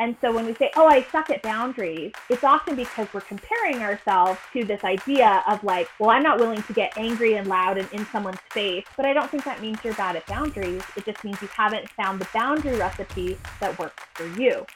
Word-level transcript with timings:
And 0.00 0.16
so 0.20 0.34
when 0.34 0.44
we 0.44 0.54
say, 0.56 0.72
oh, 0.74 0.88
I 0.88 1.04
suck 1.12 1.30
at 1.30 1.40
boundaries, 1.42 2.10
it's 2.28 2.42
often 2.42 2.74
because 2.74 3.06
we're 3.14 3.20
comparing 3.20 3.80
ourselves 3.80 4.40
to 4.52 4.64
this 4.64 4.82
idea 4.82 5.44
of 5.48 5.62
like, 5.62 5.88
well, 6.00 6.10
I'm 6.10 6.24
not 6.24 6.40
willing 6.40 6.60
to 6.64 6.72
get 6.72 6.98
angry 6.98 7.34
and 7.34 7.46
loud 7.46 7.78
and 7.78 7.88
in 7.92 8.04
someone's 8.06 8.40
face. 8.50 8.84
But 8.96 9.06
I 9.06 9.12
don't 9.12 9.30
think 9.30 9.44
that 9.44 9.62
means 9.62 9.78
you're 9.84 9.94
bad 9.94 10.16
at 10.16 10.26
boundaries. 10.26 10.82
It 10.96 11.04
just 11.04 11.22
means 11.22 11.40
you 11.40 11.46
haven't 11.46 11.88
found 11.90 12.20
the 12.20 12.26
boundary 12.34 12.76
recipe 12.76 13.38
that 13.60 13.78
works 13.78 14.02
for 14.14 14.26
you. 14.36 14.66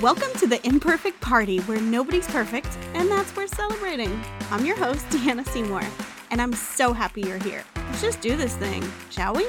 Welcome 0.00 0.32
to 0.38 0.46
the 0.46 0.66
Imperfect 0.66 1.20
Party, 1.20 1.58
where 1.60 1.80
nobody's 1.82 2.26
perfect, 2.28 2.78
and 2.94 3.10
that's 3.10 3.36
worth 3.36 3.54
celebrating. 3.54 4.18
I'm 4.50 4.64
your 4.64 4.76
host, 4.76 5.06
Deanna 5.10 5.46
Seymour, 5.46 5.82
and 6.30 6.40
I'm 6.40 6.54
so 6.54 6.94
happy 6.94 7.20
you're 7.20 7.38
here. 7.38 7.64
Let's 7.76 8.00
just 8.00 8.22
do 8.22 8.34
this 8.34 8.56
thing, 8.56 8.82
shall 9.10 9.34
we? 9.34 9.46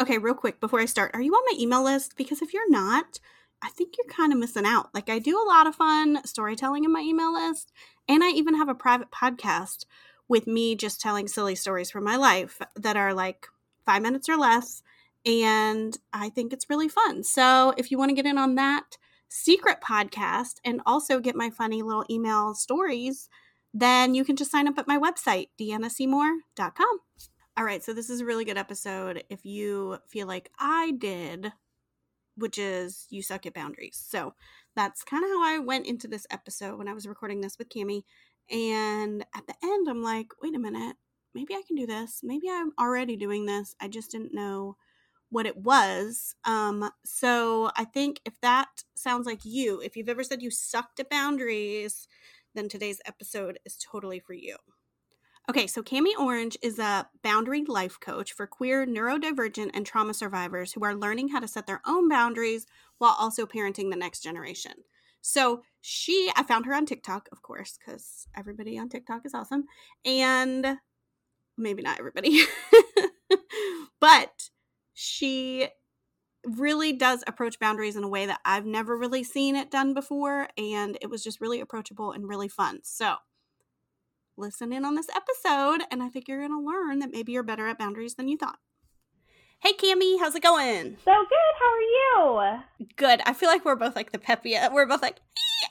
Okay, 0.00 0.16
real 0.16 0.34
quick 0.34 0.60
before 0.60 0.80
I 0.80 0.86
start, 0.86 1.10
are 1.12 1.20
you 1.20 1.34
on 1.34 1.44
my 1.52 1.60
email 1.60 1.84
list? 1.84 2.16
Because 2.16 2.40
if 2.40 2.54
you're 2.54 2.70
not, 2.70 3.20
I 3.60 3.68
think 3.68 3.96
you're 3.98 4.10
kind 4.10 4.32
of 4.32 4.38
missing 4.38 4.64
out. 4.64 4.88
Like, 4.94 5.10
I 5.10 5.18
do 5.18 5.36
a 5.36 5.46
lot 5.46 5.66
of 5.66 5.74
fun 5.74 6.24
storytelling 6.24 6.84
in 6.84 6.92
my 6.92 7.00
email 7.00 7.34
list, 7.34 7.70
and 8.08 8.24
I 8.24 8.30
even 8.30 8.54
have 8.54 8.70
a 8.70 8.74
private 8.74 9.10
podcast 9.10 9.84
with 10.26 10.46
me 10.46 10.74
just 10.74 11.02
telling 11.02 11.28
silly 11.28 11.54
stories 11.54 11.90
from 11.90 12.04
my 12.04 12.16
life 12.16 12.62
that 12.76 12.96
are 12.96 13.12
like 13.12 13.46
five 13.84 14.00
minutes 14.00 14.26
or 14.26 14.38
less. 14.38 14.82
And 15.26 15.98
I 16.14 16.30
think 16.30 16.54
it's 16.54 16.70
really 16.70 16.88
fun. 16.88 17.22
So, 17.22 17.74
if 17.76 17.90
you 17.90 17.98
want 17.98 18.08
to 18.08 18.14
get 18.14 18.24
in 18.24 18.38
on 18.38 18.54
that 18.54 18.96
secret 19.28 19.82
podcast 19.86 20.60
and 20.64 20.80
also 20.86 21.20
get 21.20 21.36
my 21.36 21.50
funny 21.50 21.82
little 21.82 22.06
email 22.08 22.54
stories, 22.54 23.28
then 23.74 24.14
you 24.14 24.24
can 24.24 24.36
just 24.36 24.50
sign 24.50 24.66
up 24.66 24.78
at 24.78 24.88
my 24.88 24.98
website, 24.98 25.48
deannaseymour.com. 25.60 27.00
All 27.60 27.66
right, 27.66 27.84
so 27.84 27.92
this 27.92 28.08
is 28.08 28.22
a 28.22 28.24
really 28.24 28.46
good 28.46 28.56
episode 28.56 29.22
if 29.28 29.44
you 29.44 29.98
feel 30.08 30.26
like 30.26 30.50
I 30.58 30.92
did, 30.92 31.52
which 32.34 32.56
is 32.56 33.06
you 33.10 33.22
suck 33.22 33.44
at 33.44 33.52
boundaries. 33.52 34.02
So 34.08 34.32
that's 34.74 35.04
kind 35.04 35.22
of 35.22 35.28
how 35.28 35.44
I 35.44 35.58
went 35.58 35.86
into 35.86 36.08
this 36.08 36.26
episode 36.30 36.78
when 36.78 36.88
I 36.88 36.94
was 36.94 37.06
recording 37.06 37.42
this 37.42 37.58
with 37.58 37.68
Cami. 37.68 38.04
And 38.50 39.26
at 39.36 39.46
the 39.46 39.52
end, 39.62 39.88
I'm 39.90 40.02
like, 40.02 40.28
wait 40.42 40.54
a 40.54 40.58
minute, 40.58 40.96
maybe 41.34 41.52
I 41.52 41.60
can 41.66 41.76
do 41.76 41.86
this. 41.86 42.20
Maybe 42.22 42.48
I'm 42.48 42.72
already 42.80 43.14
doing 43.14 43.44
this. 43.44 43.76
I 43.78 43.88
just 43.88 44.10
didn't 44.10 44.32
know 44.32 44.78
what 45.28 45.44
it 45.44 45.58
was. 45.58 46.34
Um, 46.46 46.90
so 47.04 47.72
I 47.76 47.84
think 47.84 48.22
if 48.24 48.40
that 48.40 48.84
sounds 48.94 49.26
like 49.26 49.44
you, 49.44 49.82
if 49.82 49.96
you've 49.98 50.08
ever 50.08 50.24
said 50.24 50.40
you 50.40 50.50
sucked 50.50 50.98
at 50.98 51.10
boundaries, 51.10 52.08
then 52.54 52.70
today's 52.70 53.02
episode 53.04 53.58
is 53.66 53.76
totally 53.76 54.18
for 54.18 54.32
you. 54.32 54.56
Okay, 55.50 55.66
so 55.66 55.82
Cami 55.82 56.16
Orange 56.16 56.56
is 56.62 56.78
a 56.78 57.08
boundary 57.24 57.64
life 57.64 57.98
coach 57.98 58.32
for 58.32 58.46
queer, 58.46 58.86
neurodivergent, 58.86 59.72
and 59.74 59.84
trauma 59.84 60.14
survivors 60.14 60.72
who 60.72 60.84
are 60.84 60.94
learning 60.94 61.30
how 61.30 61.40
to 61.40 61.48
set 61.48 61.66
their 61.66 61.82
own 61.84 62.08
boundaries 62.08 62.66
while 62.98 63.16
also 63.18 63.46
parenting 63.46 63.90
the 63.90 63.96
next 63.96 64.20
generation. 64.20 64.74
So 65.22 65.62
she, 65.80 66.30
I 66.36 66.44
found 66.44 66.66
her 66.66 66.72
on 66.72 66.86
TikTok, 66.86 67.28
of 67.32 67.42
course, 67.42 67.76
because 67.76 68.28
everybody 68.36 68.78
on 68.78 68.88
TikTok 68.88 69.22
is 69.26 69.34
awesome. 69.34 69.64
And 70.04 70.78
maybe 71.58 71.82
not 71.82 71.98
everybody, 71.98 72.42
but 74.00 74.50
she 74.94 75.66
really 76.44 76.92
does 76.92 77.24
approach 77.26 77.58
boundaries 77.58 77.96
in 77.96 78.04
a 78.04 78.08
way 78.08 78.24
that 78.24 78.38
I've 78.44 78.66
never 78.66 78.96
really 78.96 79.24
seen 79.24 79.56
it 79.56 79.72
done 79.72 79.94
before. 79.94 80.46
And 80.56 80.96
it 81.00 81.10
was 81.10 81.24
just 81.24 81.40
really 81.40 81.60
approachable 81.60 82.12
and 82.12 82.28
really 82.28 82.46
fun. 82.46 82.82
So 82.84 83.16
listen 84.40 84.72
in 84.72 84.84
on 84.84 84.94
this 84.94 85.08
episode, 85.14 85.84
and 85.90 86.02
I 86.02 86.08
think 86.08 86.26
you're 86.26 86.46
going 86.46 86.50
to 86.50 86.66
learn 86.66 86.98
that 87.00 87.12
maybe 87.12 87.32
you're 87.32 87.42
better 87.42 87.66
at 87.66 87.78
boundaries 87.78 88.14
than 88.14 88.28
you 88.28 88.36
thought. 88.36 88.58
Hey, 89.60 89.74
Cami, 89.74 90.18
how's 90.18 90.34
it 90.34 90.42
going? 90.42 90.96
So 91.04 91.12
good. 91.12 91.54
How 91.60 92.46
are 92.46 92.56
you? 92.56 92.86
Good. 92.96 93.20
I 93.26 93.34
feel 93.34 93.50
like 93.50 93.64
we're 93.64 93.76
both 93.76 93.94
like 93.94 94.10
the 94.10 94.18
peppy. 94.18 94.56
Uh, 94.56 94.72
we're 94.72 94.86
both 94.86 95.02
like, 95.02 95.20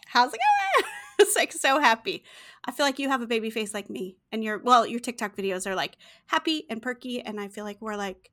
how's 0.06 0.32
it 0.32 0.40
going? 0.40 0.92
it's 1.20 1.36
like 1.36 1.52
so 1.52 1.80
happy. 1.80 2.24
I 2.66 2.72
feel 2.72 2.86
like 2.86 3.00
you 3.00 3.10
have 3.10 3.24
a 3.24 3.28
baby 3.28 3.50
face 3.50 3.74
like 3.74 3.90
me, 3.90 4.18
and 4.32 4.44
your 4.44 4.60
well, 4.60 4.86
your 4.86 5.00
TikTok 5.00 5.36
videos 5.36 5.66
are 5.66 5.74
like 5.76 5.98
happy 6.28 6.66
and 6.70 6.82
perky, 6.82 7.22
and 7.22 7.40
I 7.40 7.48
feel 7.48 7.64
like 7.64 7.82
we're 7.82 7.96
like 7.96 8.30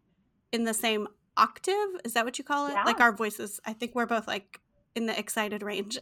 in 0.52 0.64
the 0.64 0.74
same 0.74 1.08
octave. 1.38 2.00
Is 2.04 2.12
that 2.12 2.26
what 2.26 2.36
you 2.36 2.44
call 2.44 2.66
it? 2.66 2.72
Yeah. 2.72 2.84
Like 2.84 3.00
our 3.00 3.12
voices. 3.12 3.58
I 3.64 3.72
think 3.72 3.94
we're 3.94 4.06
both 4.06 4.26
like 4.26 4.60
in 4.94 5.06
the 5.06 5.18
excited 5.18 5.62
range. 5.62 5.98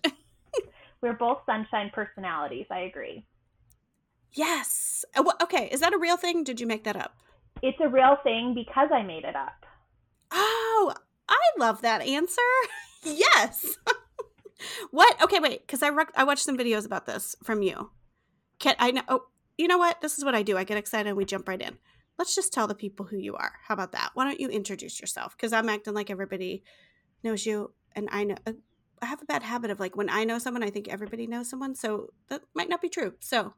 we're 1.01 1.13
both 1.13 1.39
sunshine 1.47 1.93
personalities. 1.95 2.67
I 2.71 2.81
agree. 2.81 3.25
Yes. 4.35 5.05
Uh, 5.17 5.25
okay, 5.43 5.69
is 5.71 5.81
that 5.81 5.95
a 5.95 5.99
real 5.99 6.17
thing? 6.17 6.45
Did 6.45 6.61
you 6.61 6.67
make 6.67 6.85
that 6.85 6.97
up? 6.97 7.17
It's 7.63 7.79
a 7.81 7.89
real 7.89 8.17
thing 8.23 8.53
because 8.55 8.91
I 8.93 9.03
made 9.03 9.25
it 9.25 9.37
up. 9.37 9.65
Oh, 10.31 10.93
I 11.29 11.41
love 11.59 11.83
that 11.83 12.03
answer. 12.03 12.43
yes. 13.05 13.77
what? 14.91 15.23
Okay, 15.23 15.39
wait, 15.41 15.67
because 15.67 15.83
I 15.83 15.89
rec- 15.91 16.13
I 16.17 16.25
watched 16.25 16.45
some 16.45 16.59
videos 16.59 16.85
about 16.85 17.07
this 17.07 17.37
from 17.45 17.63
you. 17.63 17.91
Can 18.59 18.75
I 18.79 18.91
know? 18.91 19.03
Oh, 19.09 19.23
you 19.57 19.69
know 19.69 19.79
what? 19.79 20.01
This 20.01 20.19
is 20.19 20.25
what 20.25 20.35
I 20.35 20.43
do. 20.43 20.57
I 20.57 20.65
get 20.65 20.79
excited 20.79 21.09
and 21.09 21.17
we 21.17 21.25
jump 21.25 21.49
right 21.49 21.61
in. 21.61 21.79
Let's 22.19 22.35
just 22.35 22.53
tell 22.53 22.67
the 22.67 22.75
people 22.75 23.07
who 23.07 23.17
you 23.17 23.35
are. 23.35 23.53
How 23.67 23.75
about 23.75 23.93
that? 23.93 24.11
Why 24.15 24.25
don't 24.25 24.41
you 24.41 24.49
introduce 24.49 25.01
yourself? 25.01 25.37
Because 25.37 25.53
I'm 25.53 25.69
acting 25.69 25.95
like 25.95 26.11
everybody 26.11 26.63
knows 27.23 27.47
you, 27.47 27.73
and 27.95 28.09
I 28.11 28.25
know. 28.25 28.37
Uh, 28.47 28.53
I 29.03 29.07
have 29.07 29.21
a 29.21 29.27
bad 29.27 29.43
habit 29.43 29.71
of 29.71 29.81
like 29.81 29.97
when 29.97 30.09
I 30.09 30.25
know 30.25 30.39
someone, 30.39 30.63
I 30.63 30.71
think 30.71 30.89
everybody 30.89 31.27
knows 31.27 31.51
someone. 31.51 31.75
So 31.75 32.13
that 32.29 32.43
might 32.55 32.69
not 32.69 32.81
be 32.81 32.89
true. 32.89 33.15
So 33.21 33.55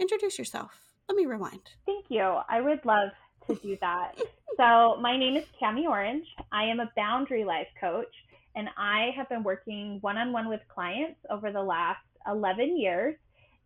introduce 0.00 0.38
yourself. 0.38 0.80
Let 1.08 1.16
me 1.16 1.26
rewind. 1.26 1.70
Thank 1.86 2.06
you. 2.08 2.38
I 2.48 2.60
would 2.60 2.84
love 2.84 3.10
to 3.46 3.54
do 3.56 3.76
that. 3.80 4.18
so, 4.56 4.96
my 5.00 5.16
name 5.16 5.36
is 5.36 5.44
Cami 5.60 5.84
Orange. 5.84 6.26
I 6.50 6.64
am 6.64 6.80
a 6.80 6.90
boundary 6.96 7.44
life 7.44 7.68
coach, 7.80 8.12
and 8.56 8.68
I 8.76 9.10
have 9.16 9.28
been 9.28 9.42
working 9.42 9.98
one 10.00 10.16
on 10.16 10.32
one 10.32 10.48
with 10.48 10.60
clients 10.72 11.20
over 11.30 11.52
the 11.52 11.62
last 11.62 12.00
11 12.26 12.78
years. 12.78 13.14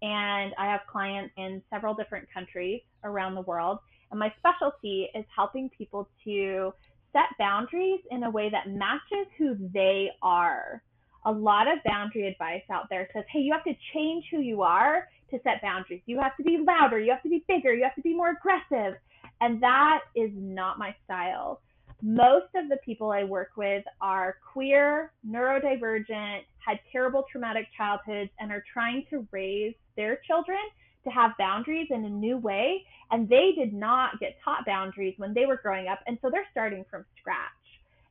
And 0.03 0.53
I 0.59 0.67
have 0.67 0.81
clients 0.91 1.33
in 1.39 1.62
several 1.71 1.94
different 1.94 2.28
countries 2.33 2.83
around 3.05 3.34
the 3.34 3.41
world. 3.43 3.78
And 4.11 4.21
my 4.21 4.33
specialty 4.39 5.09
is 5.15 5.25
helping 5.34 5.71
people 5.71 6.09
to 6.25 6.73
set 7.12 7.25
boundaries 7.39 8.00
in 8.11 8.25
a 8.25 8.31
way 8.31 8.50
that 8.50 8.69
matches 8.69 9.27
who 9.39 9.56
they 9.73 10.11
are. 10.21 10.83
A 11.25 11.33
lot 11.33 11.69
of 11.69 11.78
boundary 11.87 12.27
advice 12.27 12.62
out 12.71 12.84
there 12.91 13.09
says, 13.15 13.25
hey, 13.33 13.39
you 13.39 13.53
have 13.53 13.65
to 13.65 13.73
change 13.94 14.27
who 14.31 14.41
you 14.41 14.61
are 14.62 15.09
to 15.34 15.43
set 15.43 15.61
boundaries. 15.62 16.03
You 16.06 16.21
have 16.21 16.37
to 16.37 16.43
be 16.43 16.59
louder, 16.65 16.99
you 16.99 17.11
have 17.11 17.22
to 17.22 17.28
be 17.28 17.45
bigger, 17.49 17.75
you 17.75 17.83
have 17.83 17.95
to 17.97 18.03
be 18.03 18.15
more 18.15 18.31
aggressive. 18.31 18.99
And 19.41 19.62
that 19.62 20.00
is 20.15 20.31
not 20.34 20.78
my 20.78 20.95
style. 21.05 21.61
Most 22.03 22.55
of 22.55 22.69
the 22.69 22.77
people 22.84 23.11
I 23.11 23.25
work 23.25 23.53
with 23.56 23.84
are 24.00 24.37
queer, 24.53 25.12
neurodivergent, 25.27 26.41
had 26.59 26.78
terrible 26.93 27.25
traumatic 27.31 27.67
childhoods, 27.77 28.31
and 28.39 28.50
are 28.53 28.65
trying 28.73 29.05
to 29.11 29.27
raise 29.31 29.75
their 29.97 30.21
children 30.27 30.59
to 31.05 31.11
have 31.11 31.33
boundaries 31.39 31.89
in 31.91 32.05
a 32.05 32.09
new 32.09 32.39
way. 32.39 32.84
And 33.11 33.28
they 33.28 33.53
did 33.56 33.73
not 33.73 34.21
get 34.21 34.37
taught 34.44 34.65
boundaries 34.67 35.15
when 35.19 35.34
they 35.34 35.47
were 35.47 35.56
growing 35.56 35.89
up. 35.89 36.00
And 36.06 36.19
so 36.23 36.31
they're 36.31 36.47
starting 36.50 36.84
from 36.91 37.05
scratch. 37.19 37.39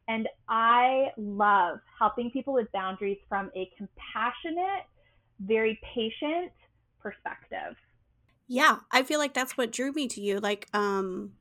And 0.07 0.27
I 0.49 1.07
love 1.17 1.79
helping 1.97 2.29
people 2.31 2.53
with 2.53 2.71
boundaries 2.71 3.17
from 3.29 3.51
a 3.55 3.69
compassionate, 3.77 4.85
very 5.39 5.79
patient, 5.93 6.51
perspective. 7.03 7.75
Yeah, 8.47 8.77
I 8.91 9.03
feel 9.03 9.19
like 9.19 9.33
that's 9.33 9.57
what 9.57 9.71
drew 9.71 9.91
me 9.91 10.07
to 10.07 10.21
you. 10.21 10.39
Like, 10.39 10.67
um, 10.73 11.33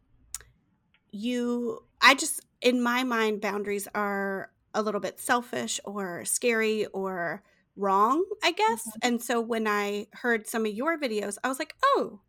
you, 1.10 1.84
I 2.00 2.14
just, 2.14 2.40
in 2.60 2.82
my 2.82 3.04
mind, 3.04 3.40
boundaries 3.40 3.88
are 3.94 4.50
a 4.74 4.82
little 4.82 5.00
bit 5.00 5.20
selfish 5.20 5.80
or 5.84 6.24
scary 6.24 6.86
or 6.86 7.42
wrong, 7.76 8.24
I 8.42 8.52
guess. 8.52 8.86
Mm-hmm. 8.88 8.98
And 9.02 9.22
so 9.22 9.40
when 9.40 9.66
I 9.66 10.06
heard 10.12 10.46
some 10.46 10.66
of 10.66 10.72
your 10.72 10.98
videos, 10.98 11.38
I 11.42 11.48
was 11.48 11.58
like, 11.58 11.74
oh, 11.82 12.20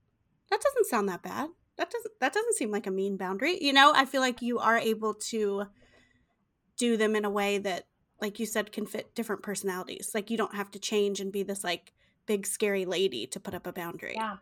that 0.49 0.61
doesn't 0.61 0.87
sound 0.87 1.09
that 1.09 1.23
bad. 1.23 1.49
That 1.77 1.89
doesn't 1.89 2.13
that 2.19 2.33
doesn't 2.33 2.55
seem 2.55 2.69
like 2.69 2.85
a 2.85 2.91
mean 2.91 3.17
boundary. 3.17 3.57
You 3.59 3.73
know, 3.73 3.91
I 3.95 4.05
feel 4.05 4.21
like 4.21 4.43
you 4.43 4.59
are 4.59 4.77
able 4.77 5.15
to 5.15 5.65
do 6.77 6.97
them 6.97 7.15
in 7.15 7.25
a 7.25 7.29
way 7.29 7.57
that 7.57 7.87
like 8.21 8.39
you 8.39 8.45
said 8.45 8.71
can 8.71 8.85
fit 8.85 9.15
different 9.15 9.41
personalities. 9.41 10.11
Like 10.13 10.29
you 10.29 10.37
don't 10.37 10.55
have 10.55 10.69
to 10.71 10.79
change 10.79 11.19
and 11.19 11.31
be 11.31 11.43
this 11.43 11.63
like 11.63 11.93
big 12.25 12.45
scary 12.45 12.85
lady 12.85 13.27
to 13.27 13.39
put 13.39 13.53
up 13.53 13.67
a 13.67 13.73
boundary. 13.73 14.13
Yeah. 14.15 14.37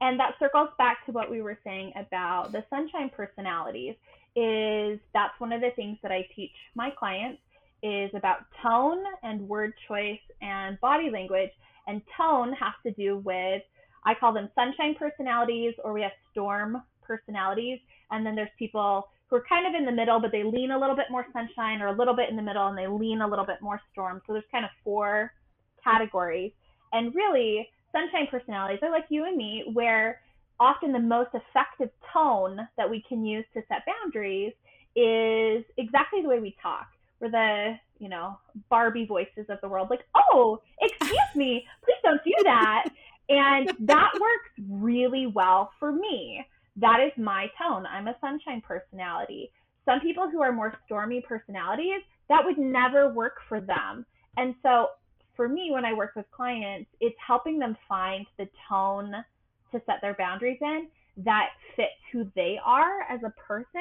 And 0.00 0.18
that 0.18 0.34
circles 0.38 0.70
back 0.78 1.04
to 1.06 1.12
what 1.12 1.30
we 1.30 1.42
were 1.42 1.58
saying 1.62 1.92
about 1.96 2.52
the 2.52 2.64
sunshine 2.70 3.10
personalities 3.14 3.94
is 4.34 4.98
that's 5.12 5.38
one 5.38 5.52
of 5.52 5.60
the 5.60 5.70
things 5.76 5.98
that 6.02 6.12
I 6.12 6.26
teach 6.34 6.52
my 6.74 6.90
clients 6.98 7.42
is 7.82 8.10
about 8.14 8.40
tone 8.62 9.02
and 9.22 9.48
word 9.48 9.72
choice 9.88 10.20
and 10.40 10.80
body 10.80 11.10
language. 11.10 11.50
And 11.86 12.02
tone 12.16 12.52
has 12.52 12.72
to 12.84 12.92
do 12.92 13.18
with 13.18 13.62
I 14.04 14.14
call 14.14 14.32
them 14.32 14.48
sunshine 14.54 14.94
personalities 14.94 15.74
or 15.84 15.92
we 15.92 16.02
have 16.02 16.12
storm 16.30 16.82
personalities. 17.02 17.80
And 18.10 18.24
then 18.24 18.34
there's 18.34 18.50
people 18.58 19.08
who 19.28 19.36
are 19.36 19.44
kind 19.48 19.66
of 19.66 19.78
in 19.78 19.84
the 19.84 19.92
middle, 19.92 20.20
but 20.20 20.32
they 20.32 20.42
lean 20.42 20.70
a 20.70 20.78
little 20.78 20.96
bit 20.96 21.06
more 21.10 21.26
sunshine 21.32 21.82
or 21.82 21.88
a 21.88 21.96
little 21.96 22.14
bit 22.14 22.30
in 22.30 22.36
the 22.36 22.42
middle 22.42 22.68
and 22.68 22.78
they 22.78 22.86
lean 22.86 23.20
a 23.20 23.28
little 23.28 23.44
bit 23.44 23.60
more 23.60 23.80
storm. 23.92 24.22
So 24.26 24.32
there's 24.32 24.44
kind 24.50 24.64
of 24.64 24.70
four 24.82 25.32
categories. 25.84 26.52
And 26.92 27.14
really, 27.14 27.68
sunshine 27.92 28.26
personalities 28.30 28.80
are 28.82 28.90
like 28.90 29.06
you 29.08 29.24
and 29.26 29.36
me, 29.36 29.64
where 29.72 30.20
often 30.58 30.92
the 30.92 30.98
most 30.98 31.30
effective 31.34 31.90
tone 32.12 32.68
that 32.76 32.88
we 32.88 33.02
can 33.08 33.24
use 33.24 33.44
to 33.54 33.62
set 33.68 33.82
boundaries 33.86 34.52
is 34.96 35.64
exactly 35.78 36.20
the 36.22 36.28
way 36.28 36.40
we 36.40 36.54
talk. 36.62 36.86
We're 37.20 37.30
the, 37.30 37.74
you 37.98 38.08
know, 38.08 38.38
Barbie 38.68 39.06
voices 39.06 39.46
of 39.48 39.60
the 39.60 39.68
world. 39.68 39.88
Like, 39.90 40.04
oh, 40.14 40.60
excuse 40.80 41.18
me, 41.34 41.66
please 41.84 41.96
don't 42.02 42.22
do 42.24 42.34
that. 42.44 42.84
And 43.28 43.70
that 43.80 44.10
works 44.14 44.50
really 44.68 45.26
well 45.26 45.70
for 45.78 45.92
me. 45.92 46.44
That 46.76 47.00
is 47.00 47.12
my 47.16 47.46
tone. 47.60 47.86
I'm 47.86 48.08
a 48.08 48.16
sunshine 48.20 48.62
personality. 48.66 49.50
Some 49.84 50.00
people 50.00 50.28
who 50.28 50.42
are 50.42 50.52
more 50.52 50.74
stormy 50.84 51.20
personalities, 51.20 52.02
that 52.28 52.44
would 52.44 52.58
never 52.58 53.12
work 53.12 53.38
for 53.48 53.60
them. 53.60 54.06
And 54.36 54.54
so 54.62 54.88
for 55.40 55.48
me, 55.48 55.70
when 55.72 55.86
I 55.86 55.94
work 55.94 56.16
with 56.16 56.26
clients, 56.36 56.90
it's 57.00 57.16
helping 57.26 57.58
them 57.58 57.74
find 57.88 58.26
the 58.36 58.46
tone 58.68 59.10
to 59.72 59.80
set 59.86 59.96
their 60.02 60.12
boundaries 60.18 60.58
in 60.60 60.88
that 61.24 61.46
fits 61.76 61.96
who 62.12 62.30
they 62.36 62.58
are 62.62 63.04
as 63.08 63.20
a 63.24 63.32
person. 63.40 63.80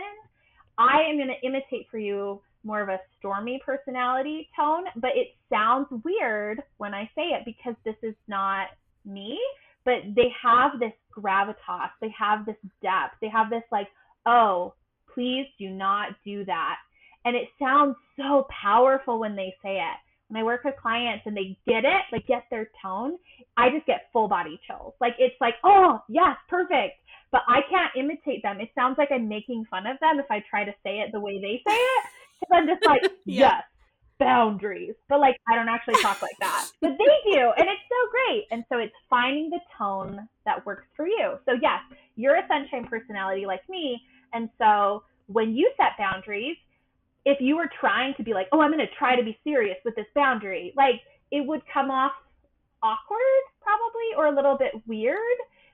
I 0.78 1.02
am 1.02 1.18
going 1.18 1.28
to 1.28 1.46
imitate 1.46 1.88
for 1.92 1.98
you 1.98 2.42
more 2.64 2.80
of 2.80 2.88
a 2.88 3.02
stormy 3.18 3.60
personality 3.66 4.48
tone, 4.58 4.86
but 4.96 5.10
it 5.16 5.36
sounds 5.50 5.88
weird 6.06 6.64
when 6.78 6.94
I 6.94 7.12
say 7.14 7.24
it 7.24 7.44
because 7.44 7.76
this 7.84 7.98
is 8.04 8.16
not 8.30 8.68
me. 9.04 9.38
But 9.84 10.16
they 10.16 10.32
have 10.42 10.80
this 10.80 10.94
gravitas, 11.14 11.90
they 12.00 12.14
have 12.18 12.46
this 12.46 12.56
depth, 12.82 13.16
they 13.20 13.28
have 13.28 13.50
this 13.50 13.64
like, 13.70 13.90
oh, 14.26 14.76
please 15.14 15.46
do 15.60 15.72
not 15.72 16.16
do 16.24 16.46
that. 16.46 16.78
And 17.26 17.36
it 17.36 17.50
sounds 17.62 17.98
so 18.16 18.48
powerful 18.50 19.20
when 19.20 19.36
they 19.36 19.54
say 19.62 19.76
it. 19.76 19.98
When 20.30 20.40
I 20.40 20.44
work 20.44 20.64
with 20.64 20.76
clients 20.82 21.24
and 21.26 21.36
they 21.36 21.58
get 21.68 21.86
it, 21.86 22.02
like 22.12 22.28
get 22.28 22.44
their 22.50 22.70
tone, 22.82 23.18
I 23.58 23.70
just 23.70 23.86
get 23.86 24.10
full 24.14 24.28
body 24.28 24.60
chills. 24.68 24.94
Like 25.02 25.16
it's 25.20 25.36
like, 25.42 25.56
oh, 25.64 26.02
yes, 26.08 26.38
perfect. 26.48 26.98
But 27.32 27.42
I 27.48 27.62
can't 27.70 27.92
imitate 27.98 28.42
them. 28.44 28.60
It 28.60 28.70
sounds 28.76 28.98
like 28.98 29.10
I'm 29.12 29.28
making 29.28 29.66
fun 29.70 29.86
of 29.86 30.00
them 30.00 30.20
if 30.20 30.26
I 30.30 30.44
try 30.50 30.64
to 30.64 30.74
say 30.84 31.00
it 31.00 31.12
the 31.12 31.20
way 31.20 31.40
they 31.40 31.62
say 31.68 31.76
it. 31.76 32.04
Because 32.40 32.52
I'm 32.54 32.68
just 32.68 32.86
like, 32.86 33.02
yeah. 33.26 33.40
yes, 33.58 33.64
boundaries. 34.20 34.96
But 35.08 35.20
like, 35.20 35.38
I 35.48 35.56
don't 35.56 35.70
actually 35.70 36.02
talk 36.02 36.22
like 36.22 36.38
that. 36.40 36.70
But 36.82 36.98
they 36.98 37.32
do. 37.32 37.52
And 37.58 37.68
it's 37.68 37.82
so 37.90 38.10
great. 38.12 38.46
And 38.52 38.64
so 38.70 38.78
it's 38.78 38.94
finding 39.10 39.50
the 39.50 39.60
tone 39.78 40.28
that 40.46 40.66
works 40.66 40.86
for 40.96 41.08
you. 41.08 41.38
So, 41.46 41.54
yes, 41.62 41.82
you're 42.16 42.36
a 42.36 42.48
sunshine 42.48 42.86
personality 42.88 43.46
like 43.46 43.68
me. 43.70 44.02
And 44.34 44.50
so 44.58 45.04
when 45.28 45.56
you 45.56 45.72
set 45.78 45.98
boundaries, 45.98 46.58
if 47.26 47.40
you 47.42 47.58
were 47.58 47.70
trying 47.80 48.14
to 48.16 48.24
be 48.24 48.34
like, 48.34 48.48
oh, 48.52 48.62
I'm 48.62 48.72
going 48.72 48.86
to 48.86 48.94
try 48.98 49.16
to 49.16 49.24
be 49.24 49.38
serious 49.44 49.78
with 49.86 49.96
this 49.96 50.08
boundary, 50.16 50.74
like 50.76 51.02
it 51.32 51.46
would 51.46 51.62
come 51.72 51.92
off 51.92 52.14
awkward 52.82 53.44
probably 53.62 54.16
or 54.18 54.28
a 54.28 54.36
little 54.36 54.58
bit 54.58 54.72
weird 54.88 55.20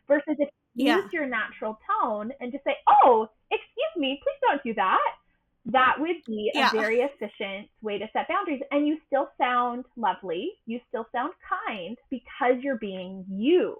versus 0.07 0.35
if 0.39 0.49
you 0.73 0.87
yeah. 0.87 0.97
use 0.97 1.13
your 1.13 1.25
natural 1.25 1.79
tone 2.01 2.31
and 2.39 2.51
just 2.51 2.63
say, 2.63 2.75
oh, 3.03 3.29
excuse 3.51 3.95
me, 3.97 4.19
please 4.23 4.39
don't 4.41 4.63
do 4.63 4.73
that. 4.73 4.99
That 5.67 5.95
would 5.99 6.17
be 6.27 6.51
a 6.53 6.69
very 6.71 6.99
efficient 6.99 7.67
way 7.81 7.97
to 7.97 8.07
set 8.13 8.27
boundaries. 8.27 8.61
And 8.71 8.87
you 8.87 8.97
still 9.07 9.29
sound 9.39 9.85
lovely. 9.95 10.51
You 10.67 10.79
still 10.89 11.07
sound 11.11 11.33
kind 11.65 11.97
because 12.11 12.61
you're 12.61 12.77
being 12.77 13.25
you. 13.27 13.75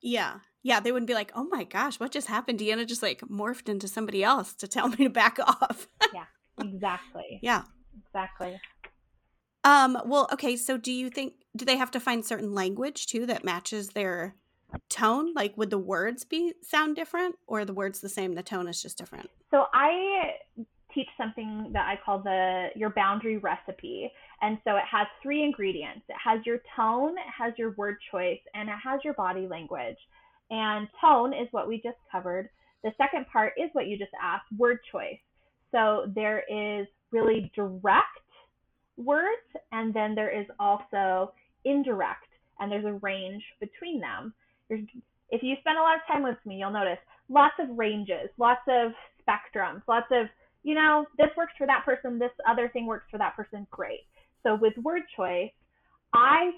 Yeah 0.00 0.34
yeah, 0.64 0.80
they 0.80 0.90
wouldn't 0.90 1.06
be 1.06 1.14
like, 1.14 1.30
"Oh 1.34 1.44
my 1.44 1.62
gosh, 1.62 2.00
what 2.00 2.10
just 2.10 2.26
happened?" 2.26 2.58
Deanna 2.58 2.86
just 2.86 3.02
like 3.02 3.20
morphed 3.20 3.68
into 3.68 3.86
somebody 3.86 4.24
else 4.24 4.54
to 4.54 4.66
tell 4.66 4.88
me 4.88 4.96
to 4.96 5.10
back 5.10 5.38
off. 5.46 5.86
yeah, 6.12 6.24
exactly. 6.58 7.38
Yeah, 7.42 7.62
exactly. 8.06 8.58
Um. 9.62 9.98
Well, 10.06 10.28
okay. 10.32 10.56
So, 10.56 10.76
do 10.78 10.90
you 10.90 11.10
think 11.10 11.34
do 11.54 11.66
they 11.66 11.76
have 11.76 11.90
to 11.92 12.00
find 12.00 12.24
certain 12.24 12.54
language 12.54 13.06
too 13.06 13.26
that 13.26 13.44
matches 13.44 13.90
their 13.90 14.36
tone? 14.88 15.34
Like, 15.34 15.56
would 15.58 15.70
the 15.70 15.78
words 15.78 16.24
be 16.24 16.54
sound 16.62 16.96
different, 16.96 17.36
or 17.46 17.66
the 17.66 17.74
words 17.74 18.00
the 18.00 18.08
same? 18.08 18.34
The 18.34 18.42
tone 18.42 18.66
is 18.66 18.82
just 18.82 18.96
different. 18.96 19.28
So 19.50 19.66
I 19.74 20.36
teach 20.94 21.08
something 21.18 21.70
that 21.72 21.86
I 21.86 21.98
call 22.02 22.20
the 22.20 22.68
your 22.74 22.90
boundary 22.90 23.36
recipe. 23.36 24.10
And 24.40 24.58
so 24.64 24.76
it 24.76 24.84
has 24.90 25.06
three 25.22 25.42
ingredients. 25.42 26.02
It 26.08 26.16
has 26.24 26.40
your 26.46 26.60
tone, 26.74 27.12
it 27.12 27.32
has 27.36 27.52
your 27.58 27.72
word 27.72 27.96
choice, 28.10 28.40
and 28.54 28.68
it 28.68 28.76
has 28.82 29.00
your 29.04 29.14
body 29.14 29.46
language. 29.46 29.98
And 30.50 30.88
tone 31.00 31.32
is 31.32 31.48
what 31.50 31.68
we 31.68 31.76
just 31.76 31.98
covered. 32.10 32.48
The 32.82 32.92
second 32.98 33.26
part 33.32 33.54
is 33.56 33.70
what 33.72 33.86
you 33.86 33.98
just 33.98 34.12
asked 34.22 34.46
word 34.56 34.78
choice. 34.92 35.18
So 35.72 36.12
there 36.14 36.44
is 36.48 36.86
really 37.10 37.50
direct 37.54 38.06
words, 38.96 39.48
and 39.72 39.92
then 39.92 40.14
there 40.14 40.30
is 40.30 40.46
also 40.60 41.32
indirect, 41.64 42.28
and 42.60 42.70
there's 42.70 42.84
a 42.84 42.98
range 43.02 43.42
between 43.58 44.00
them. 44.00 44.34
If 44.68 45.42
you 45.42 45.56
spend 45.60 45.78
a 45.78 45.82
lot 45.82 45.96
of 45.96 46.06
time 46.06 46.22
with 46.22 46.36
me, 46.44 46.56
you'll 46.56 46.70
notice 46.70 46.98
lots 47.28 47.54
of 47.58 47.76
ranges, 47.76 48.28
lots 48.38 48.60
of 48.68 48.92
spectrums, 49.26 49.82
lots 49.88 50.06
of, 50.12 50.26
you 50.62 50.74
know, 50.74 51.06
this 51.18 51.30
works 51.36 51.54
for 51.56 51.66
that 51.66 51.84
person, 51.84 52.18
this 52.18 52.30
other 52.48 52.68
thing 52.68 52.86
works 52.86 53.06
for 53.10 53.18
that 53.18 53.34
person, 53.34 53.66
great. 53.70 54.06
So 54.42 54.54
with 54.54 54.76
word 54.78 55.02
choice, 55.16 55.50
I 56.12 56.52